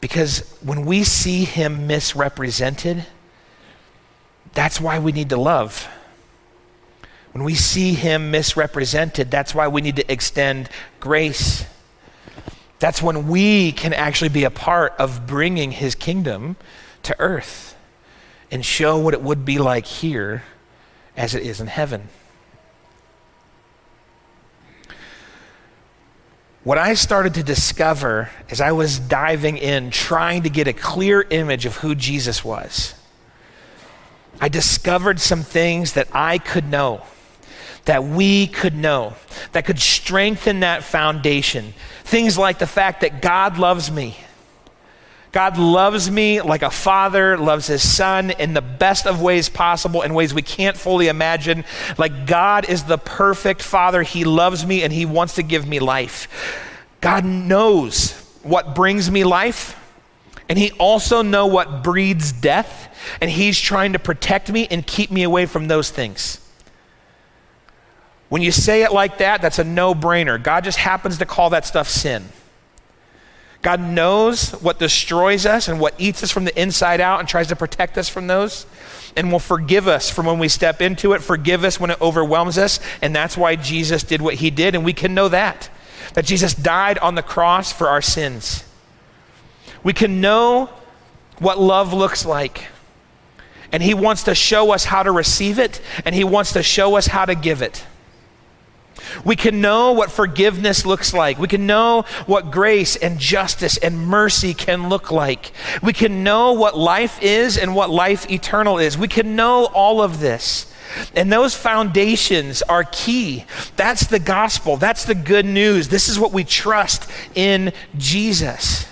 Because 0.00 0.48
when 0.62 0.86
we 0.86 1.02
see 1.02 1.42
him 1.42 1.88
misrepresented, 1.88 3.04
that's 4.58 4.80
why 4.80 4.98
we 4.98 5.12
need 5.12 5.28
to 5.28 5.36
love. 5.36 5.88
When 7.30 7.44
we 7.44 7.54
see 7.54 7.94
him 7.94 8.32
misrepresented, 8.32 9.30
that's 9.30 9.54
why 9.54 9.68
we 9.68 9.80
need 9.80 9.94
to 9.94 10.12
extend 10.12 10.68
grace. 10.98 11.64
That's 12.80 13.00
when 13.00 13.28
we 13.28 13.70
can 13.70 13.92
actually 13.92 14.30
be 14.30 14.42
a 14.42 14.50
part 14.50 14.94
of 14.98 15.28
bringing 15.28 15.70
his 15.70 15.94
kingdom 15.94 16.56
to 17.04 17.14
earth 17.20 17.76
and 18.50 18.66
show 18.66 18.98
what 18.98 19.14
it 19.14 19.22
would 19.22 19.44
be 19.44 19.58
like 19.58 19.86
here 19.86 20.42
as 21.16 21.36
it 21.36 21.44
is 21.44 21.60
in 21.60 21.68
heaven. 21.68 22.08
What 26.64 26.78
I 26.78 26.94
started 26.94 27.34
to 27.34 27.44
discover 27.44 28.28
as 28.50 28.60
I 28.60 28.72
was 28.72 28.98
diving 28.98 29.56
in, 29.56 29.92
trying 29.92 30.42
to 30.42 30.50
get 30.50 30.66
a 30.66 30.72
clear 30.72 31.22
image 31.22 31.64
of 31.64 31.76
who 31.76 31.94
Jesus 31.94 32.44
was, 32.44 32.96
I 34.40 34.48
discovered 34.48 35.20
some 35.20 35.42
things 35.42 35.94
that 35.94 36.08
I 36.12 36.38
could 36.38 36.68
know, 36.68 37.02
that 37.84 38.04
we 38.04 38.46
could 38.46 38.74
know, 38.74 39.14
that 39.52 39.64
could 39.64 39.80
strengthen 39.80 40.60
that 40.60 40.84
foundation. 40.84 41.74
Things 42.04 42.38
like 42.38 42.58
the 42.58 42.66
fact 42.66 43.00
that 43.00 43.20
God 43.20 43.58
loves 43.58 43.90
me. 43.90 44.16
God 45.30 45.58
loves 45.58 46.10
me 46.10 46.40
like 46.40 46.62
a 46.62 46.70
father 46.70 47.36
loves 47.36 47.66
his 47.66 47.86
son 47.86 48.30
in 48.30 48.54
the 48.54 48.62
best 48.62 49.06
of 49.06 49.20
ways 49.20 49.48
possible, 49.48 50.02
in 50.02 50.14
ways 50.14 50.32
we 50.32 50.42
can't 50.42 50.76
fully 50.76 51.08
imagine. 51.08 51.64
Like 51.98 52.26
God 52.26 52.68
is 52.68 52.84
the 52.84 52.96
perfect 52.96 53.60
father. 53.62 54.02
He 54.02 54.24
loves 54.24 54.64
me 54.64 54.82
and 54.82 54.92
he 54.92 55.04
wants 55.04 55.34
to 55.34 55.42
give 55.42 55.66
me 55.66 55.80
life. 55.80 56.28
God 57.00 57.24
knows 57.24 58.12
what 58.42 58.74
brings 58.74 59.10
me 59.10 59.24
life. 59.24 59.77
And 60.48 60.58
he 60.58 60.70
also 60.72 61.22
know 61.22 61.46
what 61.46 61.82
breeds 61.84 62.32
death, 62.32 62.96
and 63.20 63.30
he's 63.30 63.60
trying 63.60 63.92
to 63.92 63.98
protect 63.98 64.50
me 64.50 64.66
and 64.70 64.86
keep 64.86 65.10
me 65.10 65.22
away 65.22 65.44
from 65.46 65.68
those 65.68 65.90
things. 65.90 66.40
When 68.28 68.42
you 68.42 68.52
say 68.52 68.82
it 68.82 68.92
like 68.92 69.18
that, 69.18 69.42
that's 69.42 69.58
a 69.58 69.64
no-brainer. 69.64 70.42
God 70.42 70.64
just 70.64 70.78
happens 70.78 71.18
to 71.18 71.26
call 71.26 71.50
that 71.50 71.64
stuff 71.64 71.88
sin. 71.88 72.24
God 73.60 73.80
knows 73.80 74.52
what 74.52 74.78
destroys 74.78 75.44
us 75.44 75.66
and 75.68 75.80
what 75.80 75.94
eats 75.98 76.22
us 76.22 76.30
from 76.30 76.44
the 76.44 76.60
inside 76.60 77.00
out 77.00 77.18
and 77.18 77.28
tries 77.28 77.48
to 77.48 77.56
protect 77.56 77.98
us 77.98 78.08
from 78.08 78.26
those 78.26 78.66
and 79.16 79.32
will 79.32 79.40
forgive 79.40 79.88
us 79.88 80.08
from 80.08 80.26
when 80.26 80.38
we 80.38 80.48
step 80.48 80.80
into 80.80 81.12
it, 81.12 81.22
forgive 81.22 81.64
us 81.64 81.80
when 81.80 81.90
it 81.90 82.00
overwhelms 82.00 82.56
us. 82.56 82.78
And 83.02 83.16
that's 83.16 83.36
why 83.36 83.56
Jesus 83.56 84.04
did 84.04 84.22
what 84.22 84.34
he 84.34 84.50
did. 84.50 84.74
And 84.74 84.84
we 84.84 84.92
can 84.92 85.12
know 85.12 85.28
that, 85.28 85.70
that 86.14 86.24
Jesus 86.24 86.54
died 86.54 86.98
on 86.98 87.16
the 87.16 87.22
cross 87.22 87.72
for 87.72 87.88
our 87.88 88.02
sins. 88.02 88.64
We 89.82 89.92
can 89.92 90.20
know 90.20 90.70
what 91.38 91.58
love 91.58 91.92
looks 91.92 92.24
like. 92.24 92.66
And 93.70 93.82
he 93.82 93.94
wants 93.94 94.24
to 94.24 94.34
show 94.34 94.72
us 94.72 94.84
how 94.84 95.02
to 95.02 95.12
receive 95.12 95.58
it, 95.58 95.80
and 96.04 96.14
he 96.14 96.24
wants 96.24 96.54
to 96.54 96.62
show 96.62 96.96
us 96.96 97.06
how 97.06 97.24
to 97.26 97.34
give 97.34 97.62
it. 97.62 97.84
We 99.24 99.36
can 99.36 99.60
know 99.60 99.92
what 99.92 100.10
forgiveness 100.10 100.84
looks 100.84 101.14
like. 101.14 101.38
We 101.38 101.48
can 101.48 101.66
know 101.66 102.02
what 102.26 102.50
grace 102.50 102.96
and 102.96 103.18
justice 103.18 103.76
and 103.76 103.98
mercy 103.98 104.54
can 104.54 104.88
look 104.88 105.10
like. 105.10 105.52
We 105.82 105.92
can 105.92 106.24
know 106.24 106.52
what 106.52 106.76
life 106.76 107.22
is 107.22 107.58
and 107.58 107.74
what 107.74 107.90
life 107.90 108.30
eternal 108.30 108.78
is. 108.78 108.98
We 108.98 109.08
can 109.08 109.36
know 109.36 109.66
all 109.66 110.02
of 110.02 110.20
this. 110.20 110.72
And 111.14 111.30
those 111.30 111.54
foundations 111.54 112.62
are 112.62 112.84
key. 112.84 113.44
That's 113.76 114.06
the 114.06 114.18
gospel. 114.18 114.76
That's 114.76 115.04
the 115.04 115.14
good 115.14 115.46
news. 115.46 115.88
This 115.88 116.08
is 116.08 116.18
what 116.18 116.32
we 116.32 116.44
trust 116.44 117.10
in 117.34 117.72
Jesus. 117.96 118.86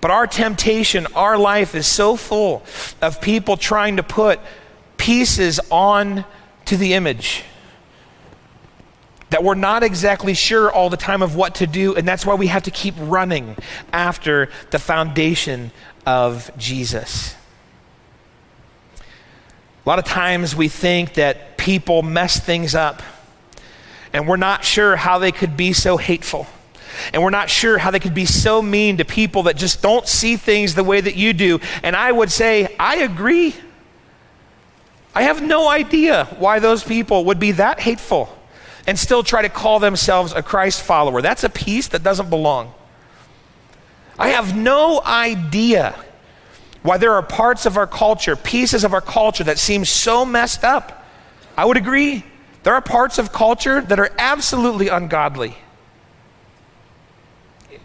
But 0.00 0.10
our 0.10 0.26
temptation, 0.26 1.06
our 1.14 1.36
life 1.36 1.74
is 1.74 1.86
so 1.86 2.16
full 2.16 2.62
of 3.02 3.20
people 3.20 3.56
trying 3.56 3.96
to 3.96 4.02
put 4.02 4.40
pieces 4.96 5.60
on 5.70 6.24
to 6.66 6.76
the 6.76 6.94
image 6.94 7.44
that 9.30 9.44
we're 9.44 9.54
not 9.54 9.82
exactly 9.82 10.34
sure 10.34 10.70
all 10.70 10.90
the 10.90 10.96
time 10.96 11.22
of 11.22 11.36
what 11.36 11.56
to 11.56 11.66
do, 11.66 11.94
and 11.94 12.06
that's 12.06 12.26
why 12.26 12.34
we 12.34 12.48
have 12.48 12.64
to 12.64 12.70
keep 12.70 12.94
running 12.98 13.56
after 13.92 14.50
the 14.70 14.78
foundation 14.78 15.70
of 16.04 16.50
Jesus. 16.58 17.36
A 18.98 19.88
lot 19.88 19.98
of 19.98 20.04
times 20.04 20.54
we 20.54 20.68
think 20.68 21.14
that 21.14 21.56
people 21.56 22.02
mess 22.02 22.40
things 22.40 22.74
up, 22.74 23.02
and 24.12 24.26
we're 24.26 24.36
not 24.36 24.64
sure 24.64 24.96
how 24.96 25.18
they 25.18 25.32
could 25.32 25.56
be 25.56 25.72
so 25.72 25.96
hateful. 25.96 26.46
And 27.12 27.22
we're 27.22 27.30
not 27.30 27.50
sure 27.50 27.78
how 27.78 27.90
they 27.90 28.00
could 28.00 28.14
be 28.14 28.26
so 28.26 28.62
mean 28.62 28.98
to 28.98 29.04
people 29.04 29.44
that 29.44 29.56
just 29.56 29.82
don't 29.82 30.06
see 30.06 30.36
things 30.36 30.74
the 30.74 30.84
way 30.84 31.00
that 31.00 31.16
you 31.16 31.32
do. 31.32 31.60
And 31.82 31.96
I 31.96 32.10
would 32.10 32.30
say, 32.30 32.74
I 32.78 32.98
agree. 32.98 33.54
I 35.14 35.22
have 35.22 35.42
no 35.42 35.68
idea 35.68 36.26
why 36.38 36.58
those 36.58 36.84
people 36.84 37.26
would 37.26 37.40
be 37.40 37.52
that 37.52 37.80
hateful 37.80 38.36
and 38.86 38.98
still 38.98 39.22
try 39.22 39.42
to 39.42 39.48
call 39.48 39.78
themselves 39.78 40.32
a 40.32 40.42
Christ 40.42 40.82
follower. 40.82 41.20
That's 41.22 41.44
a 41.44 41.50
piece 41.50 41.88
that 41.88 42.02
doesn't 42.02 42.30
belong. 42.30 42.72
I 44.18 44.28
have 44.28 44.56
no 44.56 45.02
idea 45.02 45.94
why 46.82 46.98
there 46.98 47.12
are 47.12 47.22
parts 47.22 47.66
of 47.66 47.76
our 47.76 47.86
culture, 47.86 48.36
pieces 48.36 48.84
of 48.84 48.94
our 48.94 49.00
culture 49.00 49.44
that 49.44 49.58
seem 49.58 49.84
so 49.84 50.24
messed 50.24 50.64
up. 50.64 51.04
I 51.56 51.64
would 51.64 51.76
agree. 51.76 52.24
There 52.62 52.74
are 52.74 52.80
parts 52.80 53.18
of 53.18 53.32
culture 53.32 53.80
that 53.80 53.98
are 53.98 54.10
absolutely 54.18 54.88
ungodly. 54.88 55.56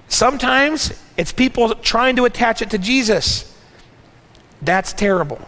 Sometimes 0.08 0.94
it's 1.18 1.32
people 1.32 1.76
trying 1.76 2.16
to 2.18 2.26
attach 2.26 2.62
it 2.62 2.70
to 2.72 2.78
Jesus. 2.78 3.56
That's 4.62 4.94
terrible. 4.94 5.42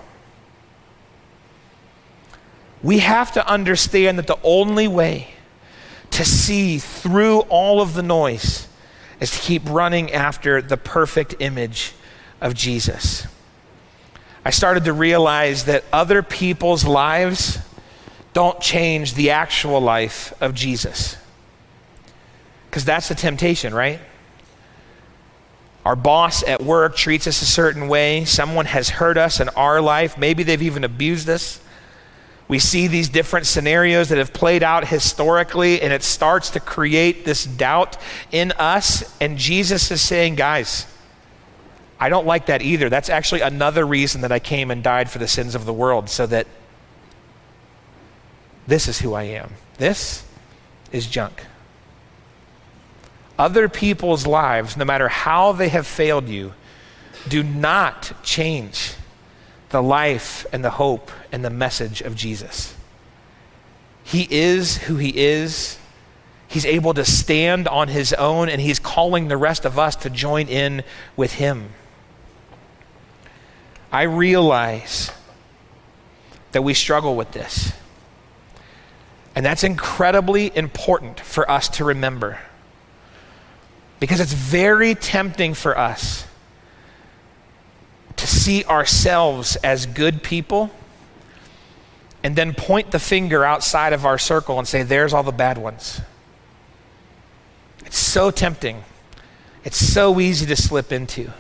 We 2.83 2.99
have 2.99 3.31
to 3.33 3.47
understand 3.47 4.17
that 4.17 4.27
the 4.27 4.39
only 4.43 4.87
way 4.87 5.29
to 6.11 6.23
see 6.23 6.77
through 6.77 7.41
all 7.41 7.81
of 7.81 7.93
the 7.93 8.03
noise 8.03 8.67
is 9.19 9.31
to 9.31 9.39
keep 9.39 9.67
running 9.69 10.11
after 10.11 10.61
the 10.61 10.77
perfect 10.77 11.35
image 11.39 11.93
of 12.39 12.53
Jesus. 12.53 13.25
I 14.45 14.51
started 14.51 14.85
to 14.85 14.93
realize 14.93 15.65
that 15.65 15.83
other 15.91 16.23
people's 16.23 16.85
lives 16.85 17.59
don't 18.33 18.61
change 18.61 19.15
the 19.15 19.31
actual 19.31 19.81
life 19.81 20.33
of 20.39 20.53
Jesus. 20.53 21.17
Because 22.69 22.85
that's 22.85 23.09
the 23.09 23.15
temptation, 23.15 23.73
right? 23.73 23.99
Our 25.87 25.95
boss 25.95 26.43
at 26.43 26.61
work 26.61 26.97
treats 26.97 27.27
us 27.27 27.41
a 27.41 27.45
certain 27.45 27.87
way. 27.87 28.25
Someone 28.25 28.65
has 28.65 28.89
hurt 28.89 29.17
us 29.17 29.39
in 29.39 29.47
our 29.47 29.79
life. 29.79 30.17
Maybe 30.17 30.43
they've 30.43 30.61
even 30.61 30.83
abused 30.83 31.29
us. 31.29 31.61
We 32.49 32.59
see 32.59 32.87
these 32.87 33.07
different 33.07 33.45
scenarios 33.45 34.09
that 34.09 34.17
have 34.17 34.33
played 34.33 34.63
out 34.63 34.85
historically, 34.85 35.81
and 35.81 35.93
it 35.93 36.03
starts 36.03 36.49
to 36.49 36.59
create 36.59 37.23
this 37.23 37.45
doubt 37.45 37.95
in 38.33 38.51
us. 38.59 39.15
And 39.21 39.37
Jesus 39.37 39.89
is 39.89 40.01
saying, 40.01 40.35
guys, 40.35 40.85
I 41.97 42.09
don't 42.09 42.27
like 42.27 42.47
that 42.47 42.61
either. 42.61 42.89
That's 42.89 43.07
actually 43.07 43.39
another 43.39 43.87
reason 43.87 44.19
that 44.21 44.31
I 44.33 44.39
came 44.39 44.71
and 44.71 44.83
died 44.83 45.09
for 45.09 45.19
the 45.19 45.27
sins 45.29 45.55
of 45.55 45.63
the 45.63 45.71
world, 45.71 46.09
so 46.09 46.27
that 46.27 46.47
this 48.67 48.89
is 48.89 48.99
who 48.99 49.13
I 49.13 49.23
am. 49.23 49.51
This 49.77 50.25
is 50.91 51.07
junk. 51.07 51.45
Other 53.37 53.69
people's 53.69 54.25
lives, 54.25 54.75
no 54.77 54.85
matter 54.85 55.07
how 55.07 55.51
they 55.51 55.69
have 55.69 55.85
failed 55.85 56.27
you, 56.27 56.53
do 57.27 57.43
not 57.43 58.13
change 58.23 58.93
the 59.69 59.81
life 59.81 60.45
and 60.51 60.63
the 60.63 60.71
hope 60.71 61.11
and 61.31 61.43
the 61.43 61.49
message 61.49 62.01
of 62.01 62.15
Jesus. 62.15 62.75
He 64.03 64.27
is 64.31 64.77
who 64.77 64.95
he 64.95 65.09
is. 65.09 65.77
He's 66.47 66.65
able 66.65 66.93
to 66.93 67.03
stand 67.03 67.67
on 67.67 67.89
his 67.89 68.13
own, 68.13 68.47
and 68.47 68.61
he's 68.61 68.79
calling 68.79 69.27
the 69.27 69.35
rest 69.35 69.65
of 69.65 69.77
us 69.77 69.97
to 69.97 70.09
join 70.09 70.47
in 70.47 70.83
with 71.17 71.33
him. 71.33 71.69
I 73.91 74.03
realize 74.03 75.11
that 76.53 76.61
we 76.61 76.73
struggle 76.73 77.15
with 77.15 77.33
this. 77.33 77.73
And 79.35 79.45
that's 79.45 79.63
incredibly 79.63 80.55
important 80.55 81.19
for 81.19 81.49
us 81.51 81.67
to 81.69 81.83
remember. 81.83 82.39
Because 83.99 84.19
it's 84.19 84.33
very 84.33 84.93
tempting 84.95 85.53
for 85.53 85.77
us 85.77 86.27
to 88.15 88.27
see 88.27 88.63
ourselves 88.65 89.55
as 89.57 89.85
good 89.85 90.23
people 90.23 90.71
and 92.23 92.35
then 92.35 92.53
point 92.53 92.91
the 92.91 92.99
finger 92.99 93.45
outside 93.45 93.93
of 93.93 94.05
our 94.05 94.17
circle 94.17 94.59
and 94.59 94.67
say, 94.67 94.83
there's 94.83 95.13
all 95.13 95.23
the 95.23 95.31
bad 95.31 95.57
ones. 95.57 96.01
It's 97.85 97.97
so 97.97 98.31
tempting. 98.31 98.83
It's 99.63 99.77
so 99.77 100.19
easy 100.19 100.45
to 100.47 100.55
slip 100.55 100.91
into. 100.91 101.31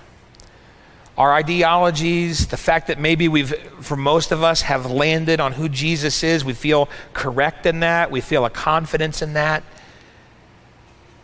Our 1.17 1.33
ideologies, 1.33 2.47
the 2.47 2.57
fact 2.57 2.87
that 2.87 2.99
maybe 2.99 3.27
we've, 3.27 3.53
for 3.81 3.97
most 3.97 4.31
of 4.31 4.43
us, 4.43 4.61
have 4.61 4.85
landed 4.85 5.39
on 5.39 5.53
who 5.53 5.67
Jesus 5.67 6.23
is, 6.23 6.45
we 6.45 6.53
feel 6.53 6.89
correct 7.13 7.65
in 7.65 7.79
that, 7.79 8.11
we 8.11 8.21
feel 8.21 8.45
a 8.45 8.49
confidence 8.49 9.21
in 9.21 9.33
that. 9.33 9.63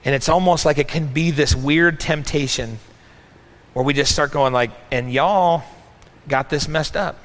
And 0.06 0.14
it's 0.14 0.30
almost 0.30 0.66
like 0.66 0.78
it 0.78 0.88
can 0.88 1.08
be 1.08 1.32
this 1.32 1.56
weird 1.56 1.99
temptation 1.99 2.80
where 3.74 3.86
we 3.86 3.93
just 3.93 4.12
start 4.12 4.32
going 4.32 4.54
like, 4.54 4.72
and 4.91 5.12
y'all 5.12 5.64
got 6.28 6.49
this 6.49 6.68
messed 6.68 6.95
up. 6.95 7.18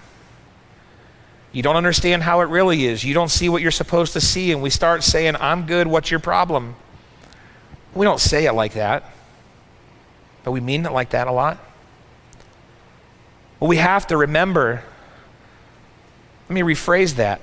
You 1.53 1.62
don't 1.62 1.76
understand 1.76 2.22
how 2.22 2.41
it 2.41 2.45
really 2.45 2.85
is. 2.87 3.05
You 3.05 3.14
don't 3.14 3.31
see 3.31 3.49
what 3.49 3.62
you're 3.62 3.70
supposed 3.70 4.12
to 4.12 4.20
see. 4.20 4.53
And 4.53 4.62
we 4.62 4.70
start 4.70 5.03
saying, 5.03 5.37
I'm 5.37 5.66
good, 5.66 5.87
what's 5.87 6.11
your 6.11 6.20
problem? 6.20 6.76
We 7.95 8.05
don't 8.05 8.20
say 8.20 8.47
it 8.47 8.53
like 8.53 8.74
that, 8.74 9.11
but 10.45 10.53
we 10.53 10.61
mean 10.61 10.85
it 10.87 10.93
like 10.93 11.11
that 11.11 11.26
a 11.26 11.33
lot. 11.33 11.59
Well, 13.59 13.68
we 13.68 13.79
have 13.79 14.07
to 14.09 14.16
remember, 14.16 14.85
let 16.49 16.55
me 16.55 16.61
rephrase 16.61 17.16
that. 17.16 17.41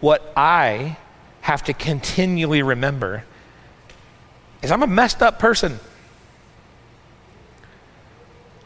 What 0.00 0.32
I 0.36 0.96
have 1.40 1.64
to 1.64 1.72
continually 1.72 2.62
remember 2.62 3.24
is 4.62 4.70
I'm 4.70 4.82
a 4.82 4.86
messed 4.86 5.22
up 5.22 5.38
person. 5.38 5.78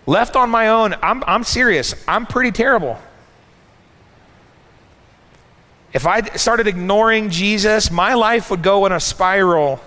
Left 0.07 0.35
on 0.35 0.51
my 0.51 0.69
own, 0.69 0.95
I'm, 1.03 1.23
I'm 1.27 1.45
serious. 1.45 1.95
I'm 2.09 2.27
pretty 2.27 2.51
terrible. 2.51 2.99
If 5.93 6.07
I 6.07 6.23
started 6.37 6.67
ignoring 6.67 7.31
Jesus, 7.31 7.91
my 7.91 8.15
life 8.15 8.51
would 8.51 8.63
go 8.63 8.87
in 8.87 8.93
a 8.93 9.01
spiral 9.01 9.81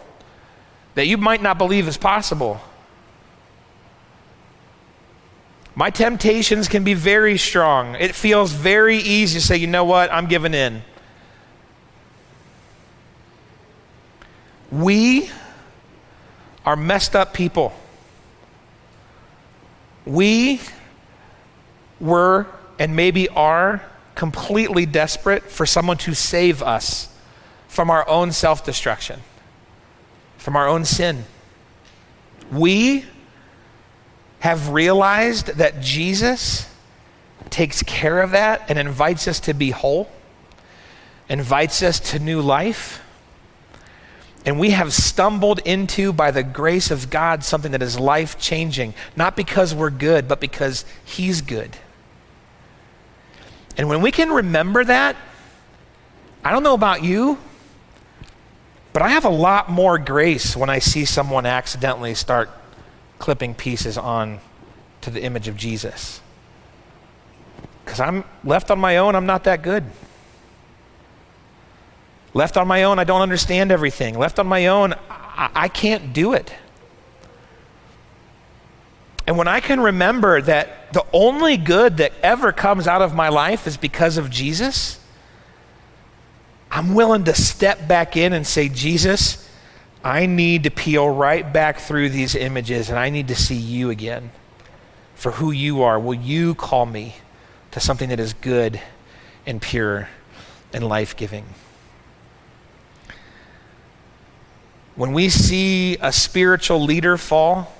that 0.93 1.07
you 1.07 1.17
might 1.17 1.41
not 1.41 1.57
believe 1.57 1.87
is 1.87 1.97
possible. 1.97 2.61
My 5.75 5.89
temptations 5.89 6.69
can 6.69 6.85
be 6.85 6.93
very 6.93 7.37
strong. 7.37 7.95
It 7.95 8.15
feels 8.15 8.53
very 8.53 8.97
easy 8.97 9.39
to 9.39 9.45
say, 9.45 9.57
you 9.57 9.67
know 9.67 9.83
what, 9.83 10.11
I'm 10.11 10.27
giving 10.27 10.53
in. 10.53 10.83
We 14.71 15.29
are 16.65 16.75
messed 16.75 17.15
up 17.15 17.33
people. 17.33 17.73
We 20.05 20.59
were 21.99 22.47
and 22.77 22.95
maybe 22.95 23.29
are 23.29 23.81
completely 24.15 24.85
desperate 24.85 25.43
for 25.43 25.65
someone 25.65 25.97
to 25.97 26.13
save 26.13 26.61
us 26.61 27.13
from 27.67 27.89
our 27.89 28.07
own 28.07 28.31
self 28.31 28.65
destruction, 28.65 29.21
from 30.37 30.55
our 30.55 30.67
own 30.67 30.85
sin. 30.85 31.25
We 32.51 33.05
have 34.39 34.69
realized 34.69 35.47
that 35.47 35.81
Jesus 35.81 36.71
takes 37.49 37.81
care 37.83 38.21
of 38.21 38.31
that 38.31 38.63
and 38.69 38.77
invites 38.77 39.27
us 39.27 39.39
to 39.41 39.53
be 39.53 39.71
whole, 39.71 40.09
invites 41.29 41.81
us 41.81 41.99
to 42.11 42.19
new 42.19 42.41
life. 42.41 43.01
And 44.45 44.59
we 44.59 44.71
have 44.71 44.93
stumbled 44.93 45.59
into, 45.65 46.13
by 46.13 46.29
the 46.29 46.43
grace 46.43 46.91
of 46.91 47.09
God, 47.09 47.43
something 47.43 47.71
that 47.71 47.81
is 47.81 47.99
life 47.99 48.37
changing, 48.37 48.93
not 49.15 49.35
because 49.35 49.73
we're 49.73 49.89
good, 49.89 50.27
but 50.27 50.39
because 50.39 50.85
He's 51.03 51.41
good. 51.41 51.77
And 53.75 53.89
when 53.89 54.01
we 54.01 54.11
can 54.11 54.29
remember 54.29 54.83
that, 54.83 55.15
I 56.43 56.51
don't 56.51 56.61
know 56.61 56.75
about 56.75 57.03
you, 57.03 57.39
but 58.93 59.01
I 59.01 59.09
have 59.09 59.25
a 59.25 59.29
lot 59.29 59.69
more 59.69 59.97
grace 59.97 60.55
when 60.55 60.69
I 60.69 60.79
see 60.79 61.05
someone 61.05 61.45
accidentally 61.45 62.13
start 62.13 62.49
clipping 63.17 63.55
pieces 63.55 63.97
on 63.97 64.39
to 65.01 65.09
the 65.09 65.23
image 65.23 65.47
of 65.47 65.57
Jesus. 65.57 66.21
Because 67.83 67.99
I'm 67.99 68.23
left 68.43 68.71
on 68.71 68.79
my 68.79 68.97
own, 68.97 69.15
I'm 69.15 69.25
not 69.25 69.43
that 69.45 69.63
good. 69.63 69.83
Left 72.35 72.57
on 72.57 72.67
my 72.67 72.83
own, 72.83 72.99
I 72.99 73.05
don't 73.05 73.21
understand 73.21 73.71
everything. 73.71 74.19
Left 74.19 74.39
on 74.39 74.45
my 74.45 74.67
own, 74.67 74.93
I, 75.09 75.49
I 75.55 75.67
can't 75.69 76.11
do 76.11 76.33
it. 76.33 76.53
And 79.25 79.37
when 79.37 79.47
I 79.47 79.61
can 79.61 79.79
remember 79.79 80.41
that 80.41 80.91
the 80.91 81.05
only 81.13 81.55
good 81.55 81.97
that 81.97 82.11
ever 82.21 82.51
comes 82.51 82.87
out 82.87 83.01
of 83.01 83.15
my 83.15 83.29
life 83.29 83.67
is 83.67 83.77
because 83.77 84.17
of 84.17 84.29
Jesus, 84.29 84.99
I'm 86.69 86.93
willing 86.93 87.23
to 87.23 87.33
step 87.33 87.87
back 87.87 88.17
in 88.17 88.33
and 88.33 88.45
say, 88.45 88.67
Jesus, 88.67 89.49
I 90.03 90.25
need 90.25 90.63
to 90.63 90.71
peel 90.71 91.07
right 91.07 91.53
back 91.53 91.79
through 91.79 92.09
these 92.09 92.35
images 92.35 92.89
and 92.89 92.99
I 92.99 93.11
need 93.11 93.29
to 93.29 93.35
see 93.35 93.55
you 93.55 93.91
again 93.91 94.31
for 95.15 95.31
who 95.31 95.51
you 95.51 95.83
are. 95.83 95.97
Will 95.97 96.15
you 96.15 96.53
call 96.53 96.85
me 96.85 97.15
to 97.71 97.79
something 97.79 98.09
that 98.09 98.19
is 98.19 98.33
good 98.33 98.81
and 99.45 99.61
pure 99.61 100.09
and 100.73 100.85
life 100.85 101.15
giving? 101.15 101.45
When 104.95 105.11
we 105.13 105.29
see 105.29 105.97
a 106.01 106.11
spiritual 106.11 106.81
leader 106.81 107.17
fall, 107.17 107.71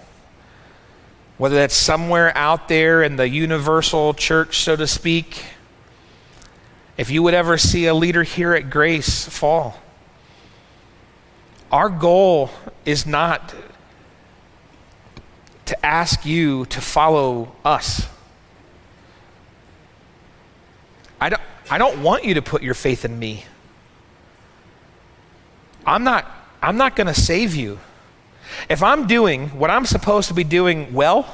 whether 1.37 1.55
that's 1.55 1.75
somewhere 1.75 2.35
out 2.35 2.67
there 2.67 3.03
in 3.03 3.17
the 3.17 3.27
universal 3.27 4.13
church, 4.13 4.59
so 4.59 4.75
to 4.75 4.87
speak. 4.87 5.45
If 6.97 7.09
you 7.09 7.23
would 7.23 7.33
ever 7.33 7.57
see 7.57 7.87
a 7.87 7.93
leader 7.93 8.23
here 8.23 8.53
at 8.53 8.69
Grace 8.69 9.27
fall, 9.27 9.81
our 11.71 11.89
goal 11.89 12.51
is 12.85 13.05
not 13.05 13.53
to 15.65 15.85
ask 15.85 16.25
you 16.25 16.65
to 16.67 16.79
follow 16.79 17.53
us. 17.65 18.07
I 21.19 21.29
don't, 21.29 21.41
I 21.69 21.77
don't 21.77 22.01
want 22.01 22.23
you 22.23 22.35
to 22.35 22.41
put 22.41 22.61
your 22.61 22.75
faith 22.75 23.03
in 23.03 23.17
me. 23.17 23.45
I'm 25.85 26.03
not, 26.03 26.31
I'm 26.65 26.77
not 26.77 26.95
going 26.95 27.05
to 27.05 27.13
save 27.13 27.53
you. 27.53 27.77
If 28.69 28.81
I'm 28.81 29.05
doing 29.05 29.49
what 29.49 29.69
I'm 29.69 29.85
supposed 29.85 30.29
to 30.29 30.33
be 30.33 30.43
doing 30.43 30.93
well, 30.93 31.27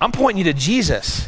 I'm 0.00 0.12
pointing 0.12 0.38
you 0.38 0.52
to 0.52 0.56
Jesus. 0.56 1.26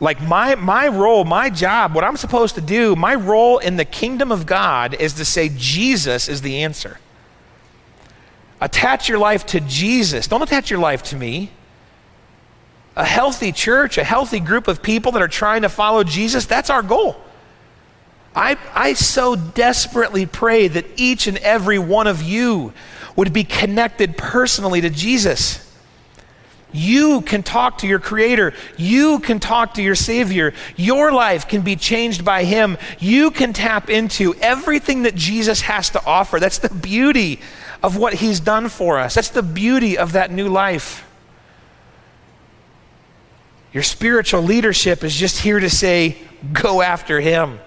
Like 0.00 0.20
my, 0.20 0.56
my 0.56 0.88
role, 0.88 1.24
my 1.24 1.48
job, 1.48 1.94
what 1.94 2.02
I'm 2.02 2.16
supposed 2.16 2.56
to 2.56 2.60
do, 2.60 2.96
my 2.96 3.14
role 3.14 3.58
in 3.58 3.76
the 3.76 3.84
kingdom 3.84 4.32
of 4.32 4.46
God 4.46 4.94
is 4.94 5.12
to 5.14 5.24
say 5.24 5.48
Jesus 5.56 6.28
is 6.28 6.42
the 6.42 6.64
answer. 6.64 6.98
Attach 8.60 9.08
your 9.08 9.18
life 9.18 9.46
to 9.46 9.60
Jesus. 9.60 10.26
Don't 10.26 10.42
attach 10.42 10.70
your 10.70 10.80
life 10.80 11.04
to 11.04 11.16
me. 11.16 11.52
A 12.96 13.04
healthy 13.04 13.52
church, 13.52 13.96
a 13.96 14.04
healthy 14.04 14.40
group 14.40 14.66
of 14.66 14.82
people 14.82 15.12
that 15.12 15.22
are 15.22 15.28
trying 15.28 15.62
to 15.62 15.68
follow 15.68 16.02
Jesus, 16.02 16.46
that's 16.46 16.68
our 16.68 16.82
goal. 16.82 17.23
I, 18.34 18.56
I 18.74 18.94
so 18.94 19.36
desperately 19.36 20.26
pray 20.26 20.68
that 20.68 20.86
each 20.96 21.26
and 21.26 21.38
every 21.38 21.78
one 21.78 22.06
of 22.06 22.22
you 22.22 22.72
would 23.16 23.32
be 23.32 23.44
connected 23.44 24.16
personally 24.16 24.80
to 24.80 24.90
Jesus. 24.90 25.60
You 26.72 27.20
can 27.20 27.44
talk 27.44 27.78
to 27.78 27.86
your 27.86 28.00
Creator. 28.00 28.52
You 28.76 29.20
can 29.20 29.38
talk 29.38 29.74
to 29.74 29.82
your 29.82 29.94
Savior. 29.94 30.52
Your 30.76 31.12
life 31.12 31.46
can 31.46 31.62
be 31.62 31.76
changed 31.76 32.24
by 32.24 32.42
Him. 32.42 32.76
You 32.98 33.30
can 33.30 33.52
tap 33.52 33.88
into 33.88 34.34
everything 34.40 35.04
that 35.04 35.14
Jesus 35.14 35.60
has 35.60 35.90
to 35.90 36.04
offer. 36.04 36.40
That's 36.40 36.58
the 36.58 36.74
beauty 36.74 37.40
of 37.80 37.96
what 37.96 38.14
He's 38.14 38.40
done 38.40 38.68
for 38.68 38.98
us. 38.98 39.14
That's 39.14 39.28
the 39.28 39.44
beauty 39.44 39.96
of 39.96 40.12
that 40.12 40.32
new 40.32 40.48
life. 40.48 41.08
Your 43.72 43.84
spiritual 43.84 44.42
leadership 44.42 45.04
is 45.04 45.14
just 45.14 45.40
here 45.40 45.60
to 45.60 45.70
say, 45.70 46.18
go 46.52 46.82
after 46.82 47.20
Him. 47.20 47.60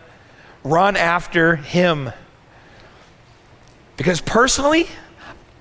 Run 0.68 0.96
after 0.98 1.56
him. 1.56 2.12
Because 3.96 4.22
personally, 4.22 4.88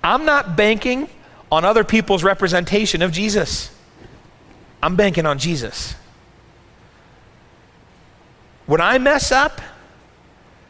I'm 0.03 0.25
not 0.25 0.57
banking 0.57 1.09
on 1.51 1.65
other 1.65 1.85
people's 1.85 2.25
representation 2.25 3.03
of 3.03 3.13
Jesus. 3.13 3.71
I'm 4.83 4.97
banking 4.97 5.27
on 5.27 5.39
Jesus. 5.39 5.95
When 8.67 8.81
I 8.81 8.99
mess 8.99 9.31
up, 9.31 9.61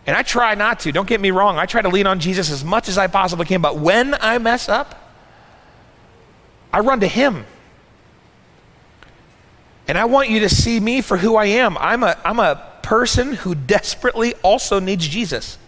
and 0.07 0.16
I 0.16 0.22
try 0.22 0.55
not 0.55 0.80
to, 0.80 0.93
don't 0.93 1.09
get 1.09 1.20
me 1.20 1.30
wrong, 1.32 1.59
I 1.59 1.66
try 1.66 1.82
to 1.82 1.89
lean 1.89 2.07
on 2.07 2.20
Jesus 2.20 2.51
as 2.51 2.62
much 2.62 2.89
as 2.89 2.97
I 2.97 3.09
possibly 3.09 3.47
can, 3.47 3.61
but 3.61 3.76
when 3.76 4.14
I 4.14 4.39
mess 4.39 4.68
up, 4.68 5.12
I 6.72 6.80
run 6.80 7.01
to 7.01 7.09
Him. 7.09 7.45
And 9.89 9.97
I 9.97 10.05
want 10.05 10.30
you 10.30 10.41
to 10.41 10.49
see 10.49 10.78
me 10.78 11.01
for 11.01 11.16
who 11.16 11.37
I 11.37 11.47
am. 11.47 11.76
I'm 11.78 12.03
a, 12.03 12.16
I'm 12.24 12.39
a 12.39 12.72
person 12.87 13.34
who 13.34 13.53
desperately 13.53 14.32
also 14.45 14.78
needs 14.78 15.09
Jesus. 15.09 15.59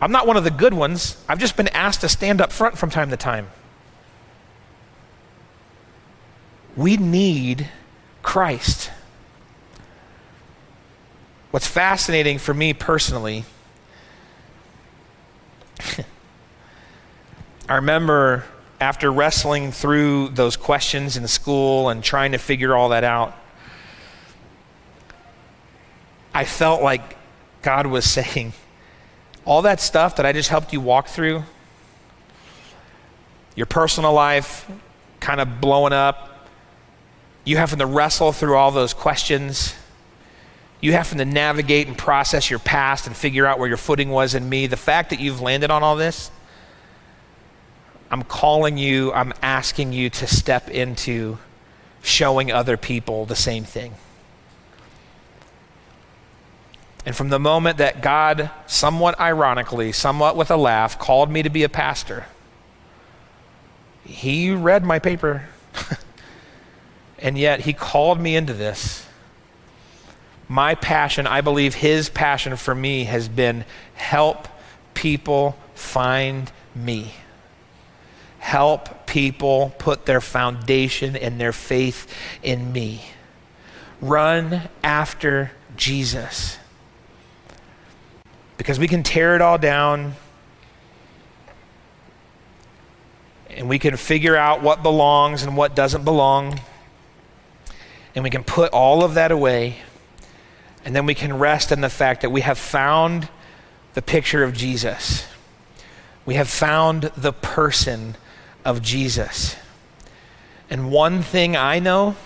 I'm 0.00 0.12
not 0.12 0.28
one 0.28 0.36
of 0.36 0.44
the 0.44 0.52
good 0.52 0.72
ones. 0.72 1.16
I've 1.28 1.40
just 1.40 1.56
been 1.56 1.66
asked 1.68 2.02
to 2.02 2.08
stand 2.08 2.40
up 2.40 2.52
front 2.52 2.78
from 2.78 2.88
time 2.88 3.10
to 3.10 3.16
time. 3.16 3.50
We 6.76 6.96
need 6.96 7.68
Christ. 8.22 8.92
What's 11.50 11.66
fascinating 11.66 12.38
for 12.38 12.54
me 12.54 12.72
personally, 12.74 13.44
I 17.68 17.74
remember 17.74 18.44
after 18.80 19.10
wrestling 19.10 19.72
through 19.72 20.28
those 20.28 20.56
questions 20.56 21.16
in 21.16 21.26
school 21.26 21.88
and 21.88 22.04
trying 22.04 22.30
to 22.30 22.38
figure 22.38 22.76
all 22.76 22.90
that 22.90 23.02
out, 23.02 23.36
I 26.38 26.44
felt 26.44 26.82
like 26.82 27.16
God 27.62 27.88
was 27.88 28.04
saying, 28.10 28.52
all 29.44 29.62
that 29.62 29.80
stuff 29.80 30.16
that 30.16 30.26
I 30.26 30.32
just 30.32 30.48
helped 30.48 30.72
you 30.72 30.80
walk 30.80 31.08
through, 31.08 31.42
your 33.56 33.66
personal 33.66 34.12
life 34.12 34.70
kind 35.18 35.40
of 35.40 35.60
blowing 35.60 35.92
up, 35.92 36.46
you 37.44 37.56
having 37.56 37.80
to 37.80 37.86
wrestle 37.86 38.30
through 38.30 38.56
all 38.56 38.70
those 38.70 38.94
questions, 38.94 39.74
you 40.80 40.92
having 40.92 41.18
to 41.18 41.24
navigate 41.24 41.88
and 41.88 41.98
process 41.98 42.48
your 42.48 42.60
past 42.60 43.08
and 43.08 43.16
figure 43.16 43.44
out 43.44 43.58
where 43.58 43.66
your 43.66 43.76
footing 43.76 44.10
was 44.10 44.36
in 44.36 44.48
me, 44.48 44.68
the 44.68 44.76
fact 44.76 45.10
that 45.10 45.18
you've 45.18 45.40
landed 45.40 45.72
on 45.72 45.82
all 45.82 45.96
this, 45.96 46.30
I'm 48.12 48.22
calling 48.22 48.78
you, 48.78 49.12
I'm 49.12 49.32
asking 49.42 49.92
you 49.92 50.08
to 50.10 50.28
step 50.28 50.70
into 50.70 51.38
showing 52.00 52.52
other 52.52 52.76
people 52.76 53.26
the 53.26 53.34
same 53.34 53.64
thing. 53.64 53.94
And 57.08 57.16
from 57.16 57.30
the 57.30 57.38
moment 57.38 57.78
that 57.78 58.02
God, 58.02 58.50
somewhat 58.66 59.18
ironically, 59.18 59.92
somewhat 59.92 60.36
with 60.36 60.50
a 60.50 60.58
laugh, 60.58 60.98
called 60.98 61.30
me 61.30 61.42
to 61.42 61.48
be 61.48 61.62
a 61.62 61.68
pastor, 61.70 62.26
he 64.04 64.50
read 64.50 64.84
my 64.84 64.98
paper. 64.98 65.48
and 67.18 67.38
yet 67.38 67.60
he 67.60 67.72
called 67.72 68.20
me 68.20 68.36
into 68.36 68.52
this. 68.52 69.06
My 70.48 70.74
passion, 70.74 71.26
I 71.26 71.40
believe 71.40 71.74
his 71.74 72.10
passion 72.10 72.56
for 72.56 72.74
me 72.74 73.04
has 73.04 73.26
been 73.26 73.64
help 73.94 74.46
people 74.92 75.56
find 75.74 76.52
me. 76.74 77.14
Help 78.38 79.06
people 79.06 79.72
put 79.78 80.04
their 80.04 80.20
foundation 80.20 81.16
and 81.16 81.40
their 81.40 81.54
faith 81.54 82.06
in 82.42 82.70
me. 82.70 83.00
Run 84.02 84.68
after 84.84 85.52
Jesus. 85.74 86.57
Because 88.58 88.78
we 88.78 88.88
can 88.88 89.02
tear 89.02 89.34
it 89.34 89.40
all 89.40 89.56
down 89.56 90.14
and 93.48 93.68
we 93.68 93.78
can 93.78 93.96
figure 93.96 94.36
out 94.36 94.62
what 94.62 94.82
belongs 94.82 95.42
and 95.42 95.56
what 95.56 95.74
doesn't 95.74 96.04
belong. 96.04 96.60
And 98.14 98.22
we 98.22 98.30
can 98.30 98.44
put 98.44 98.72
all 98.72 99.02
of 99.02 99.14
that 99.14 99.32
away. 99.32 99.78
And 100.84 100.94
then 100.94 101.06
we 101.06 101.14
can 101.14 101.38
rest 101.38 101.72
in 101.72 101.80
the 101.80 101.88
fact 101.88 102.22
that 102.22 102.30
we 102.30 102.42
have 102.42 102.58
found 102.58 103.28
the 103.94 104.02
picture 104.02 104.44
of 104.44 104.52
Jesus. 104.52 105.26
We 106.26 106.34
have 106.34 106.48
found 106.48 107.10
the 107.16 107.32
person 107.32 108.16
of 108.64 108.82
Jesus. 108.82 109.56
And 110.70 110.90
one 110.90 111.22
thing 111.22 111.56
I 111.56 111.78
know, 111.78 112.16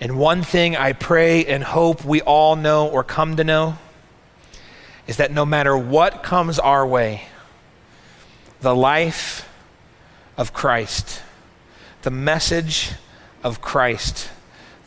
and 0.00 0.18
one 0.18 0.42
thing 0.42 0.76
I 0.76 0.92
pray 0.92 1.44
and 1.46 1.62
hope 1.62 2.04
we 2.04 2.20
all 2.22 2.56
know 2.56 2.88
or 2.88 3.04
come 3.04 3.36
to 3.36 3.44
know, 3.44 3.78
is 5.06 5.18
that 5.18 5.30
no 5.32 5.46
matter 5.46 5.76
what 5.76 6.22
comes 6.22 6.58
our 6.58 6.86
way, 6.86 7.22
the 8.60 8.74
life 8.74 9.48
of 10.36 10.52
Christ, 10.52 11.22
the 12.02 12.10
message 12.10 12.92
of 13.42 13.60
Christ, 13.60 14.30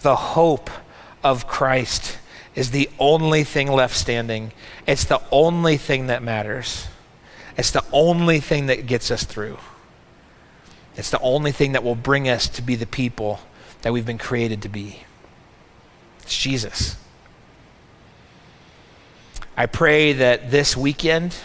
the 0.02 0.16
hope 0.16 0.70
of 1.24 1.48
Christ 1.48 2.18
is 2.56 2.72
the 2.72 2.90
only 3.00 3.44
thing 3.44 3.72
left 3.72 3.96
standing. 3.96 4.52
It's 4.86 5.06
the 5.06 5.22
only 5.32 5.78
thing 5.78 6.08
that 6.08 6.24
matters. 6.24 6.88
It's 7.58 7.72
the 7.72 7.86
only 7.92 8.40
thing 8.40 8.68
that 8.68 8.86
gets 8.86 9.12
us 9.12 9.24
through. 9.24 9.58
It's 10.96 11.10
the 11.10 11.20
only 11.20 11.52
thing 11.52 11.74
that 11.74 11.84
will 11.84 11.96
bring 11.96 12.28
us 12.28 12.48
to 12.50 12.62
be 12.62 12.76
the 12.76 12.86
people 12.86 13.40
that 13.82 13.94
we've 13.94 14.06
been 14.06 14.18
created 14.18 14.62
to 14.64 14.70
be. 14.70 15.04
It's 16.24 16.38
Jesus. 16.38 16.98
I 19.60 19.66
pray 19.66 20.14
that 20.14 20.52
this 20.52 20.78
weekend, 20.78 21.36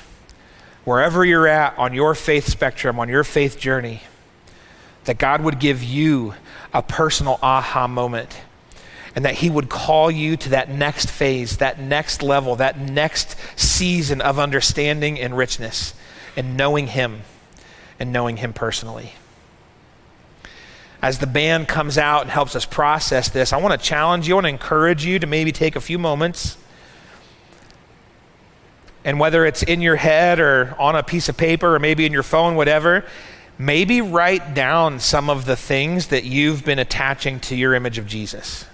wherever 0.84 1.24
you're 1.24 1.48
at 1.48 1.76
on 1.76 1.94
your 1.94 2.14
faith 2.14 2.46
spectrum, 2.46 3.00
on 3.00 3.08
your 3.08 3.24
faith 3.24 3.58
journey, 3.58 4.04
that 5.06 5.18
God 5.18 5.40
would 5.42 5.58
give 5.58 5.82
you 5.82 6.34
a 6.72 6.80
personal 6.80 7.40
aha 7.42 7.88
moment 7.88 8.40
and 9.16 9.24
that 9.24 9.34
He 9.34 9.50
would 9.50 9.68
call 9.68 10.12
you 10.12 10.36
to 10.36 10.50
that 10.50 10.70
next 10.70 11.10
phase, 11.10 11.56
that 11.56 11.80
next 11.80 12.22
level, 12.22 12.54
that 12.54 12.78
next 12.78 13.34
season 13.56 14.20
of 14.20 14.38
understanding 14.38 15.18
and 15.18 15.36
richness 15.36 15.92
and 16.36 16.56
knowing 16.56 16.86
Him 16.86 17.22
and 17.98 18.12
knowing 18.12 18.36
Him 18.36 18.52
personally. 18.52 19.14
As 21.02 21.18
the 21.18 21.26
band 21.26 21.66
comes 21.66 21.98
out 21.98 22.22
and 22.22 22.30
helps 22.30 22.54
us 22.54 22.64
process 22.64 23.28
this, 23.28 23.52
I 23.52 23.56
want 23.56 23.78
to 23.78 23.84
challenge 23.84 24.28
you, 24.28 24.34
I 24.34 24.36
want 24.36 24.44
to 24.44 24.50
encourage 24.50 25.04
you 25.04 25.18
to 25.18 25.26
maybe 25.26 25.50
take 25.50 25.74
a 25.74 25.80
few 25.80 25.98
moments 25.98 26.58
and 29.04 29.20
whether 29.20 29.44
it's 29.44 29.62
in 29.62 29.80
your 29.80 29.96
head 29.96 30.40
or 30.40 30.74
on 30.78 30.96
a 30.96 31.02
piece 31.02 31.28
of 31.28 31.36
paper 31.36 31.74
or 31.74 31.78
maybe 31.78 32.06
in 32.06 32.12
your 32.12 32.22
phone, 32.22 32.56
whatever, 32.56 33.04
maybe 33.58 34.00
write 34.00 34.54
down 34.54 34.98
some 34.98 35.28
of 35.28 35.44
the 35.44 35.56
things 35.56 36.08
that 36.08 36.24
you've 36.24 36.64
been 36.64 36.78
attaching 36.78 37.38
to 37.40 37.54
your 37.54 37.74
image 37.74 37.98
of 37.98 38.06
Jesus. 38.06 38.66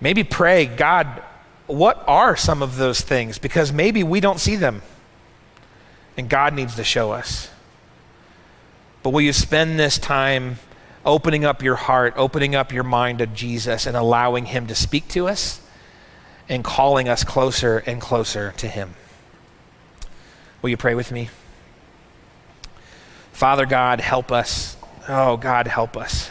Maybe 0.00 0.24
pray, 0.24 0.66
God, 0.66 1.22
what 1.66 2.02
are 2.08 2.36
some 2.36 2.62
of 2.62 2.76
those 2.76 3.00
things? 3.00 3.38
Because 3.38 3.72
maybe 3.72 4.02
we 4.02 4.20
don't 4.20 4.40
see 4.40 4.56
them. 4.56 4.82
And 6.16 6.28
God 6.28 6.54
needs 6.54 6.74
to 6.76 6.84
show 6.84 7.12
us. 7.12 7.50
But 9.02 9.10
will 9.10 9.20
you 9.20 9.32
spend 9.32 9.78
this 9.78 9.96
time 9.98 10.58
opening 11.04 11.44
up 11.44 11.62
your 11.62 11.76
heart, 11.76 12.14
opening 12.16 12.54
up 12.54 12.72
your 12.72 12.84
mind 12.84 13.18
to 13.20 13.26
Jesus, 13.26 13.86
and 13.86 13.96
allowing 13.96 14.46
Him 14.46 14.66
to 14.66 14.74
speak 14.74 15.08
to 15.08 15.28
us? 15.28 15.60
And 16.50 16.64
calling 16.64 17.08
us 17.08 17.22
closer 17.22 17.78
and 17.78 18.00
closer 18.00 18.52
to 18.58 18.68
Him. 18.68 18.94
Will 20.60 20.70
you 20.70 20.76
pray 20.76 20.94
with 20.94 21.10
me? 21.12 21.30
Father 23.32 23.64
God, 23.64 24.00
help 24.00 24.30
us. 24.30 24.76
Oh, 25.08 25.38
God, 25.38 25.66
help 25.68 25.96
us. 25.96 26.30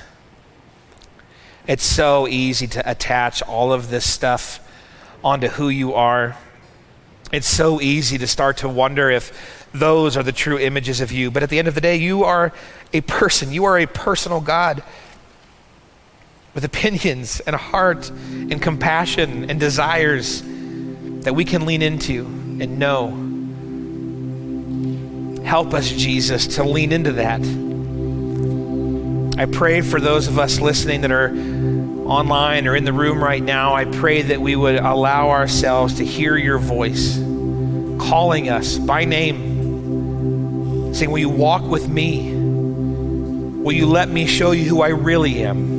It's 1.65 1.83
so 1.83 2.27
easy 2.27 2.67
to 2.67 2.89
attach 2.89 3.41
all 3.41 3.71
of 3.71 3.89
this 3.89 4.07
stuff 4.07 4.59
onto 5.23 5.47
who 5.47 5.69
you 5.69 5.93
are. 5.93 6.37
It's 7.31 7.47
so 7.47 7.79
easy 7.79 8.17
to 8.17 8.27
start 8.27 8.57
to 8.57 8.69
wonder 8.69 9.09
if 9.09 9.67
those 9.73 10.17
are 10.17 10.23
the 10.23 10.31
true 10.31 10.59
images 10.59 10.99
of 10.99 11.11
you. 11.11 11.31
But 11.31 11.43
at 11.43 11.49
the 11.49 11.59
end 11.59 11.67
of 11.67 11.75
the 11.75 11.81
day, 11.81 11.95
you 11.95 12.25
are 12.25 12.51
a 12.91 13.01
person, 13.01 13.53
you 13.53 13.65
are 13.65 13.79
a 13.79 13.85
personal 13.85 14.41
God 14.41 14.83
with 16.59 16.65
opinions 16.65 17.39
and 17.39 17.55
a 17.55 17.57
heart 17.57 18.09
and 18.09 18.61
compassion 18.61 19.49
and 19.49 19.61
desires 19.61 20.43
that 21.23 21.33
we 21.33 21.45
can 21.45 21.65
lean 21.65 21.81
into 21.81 22.25
and 22.59 22.77
know. 22.77 23.11
Help 25.45 25.73
us, 25.73 25.89
Jesus, 25.89 26.47
to 26.57 26.65
lean 26.65 26.91
into 26.91 27.13
that. 27.13 27.39
I 29.39 29.45
pray 29.45 29.79
for 29.79 30.01
those 30.01 30.27
of 30.27 30.37
us 30.37 30.59
listening 30.59 30.99
that 30.99 31.11
are 31.11 31.29
online 31.29 32.67
or 32.67 32.75
in 32.75 32.83
the 32.83 32.91
room 32.91 33.23
right 33.23 33.41
now. 33.41 33.73
I 33.73 33.85
pray 33.85 34.21
that 34.23 34.41
we 34.41 34.57
would 34.57 34.79
allow 34.79 35.29
ourselves 35.29 35.93
to 35.93 36.05
hear 36.05 36.35
your 36.35 36.57
voice 36.57 37.15
calling 38.09 38.49
us 38.49 38.77
by 38.77 39.05
name, 39.05 40.93
saying, 40.93 41.09
Will 41.09 41.19
you 41.19 41.29
walk 41.29 41.63
with 41.63 41.87
me? 41.87 42.33
Will 42.33 43.71
you 43.71 43.85
let 43.85 44.09
me 44.09 44.27
show 44.27 44.51
you 44.51 44.65
who 44.65 44.81
I 44.81 44.89
really 44.89 45.41
am? 45.45 45.78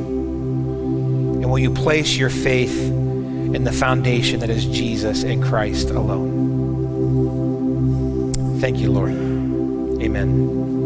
Will 1.51 1.59
you 1.59 1.73
place 1.73 2.17
your 2.17 2.31
faith 2.31 2.79
in 2.81 3.65
the 3.65 3.73
foundation 3.73 4.39
that 4.39 4.51
is 4.51 4.67
Jesus 4.67 5.25
and 5.25 5.43
Christ 5.43 5.91
alone? 5.91 6.31
Thank 8.61 8.79
you, 8.79 8.93
Lord. 8.93 9.11
Amen. 10.01 10.80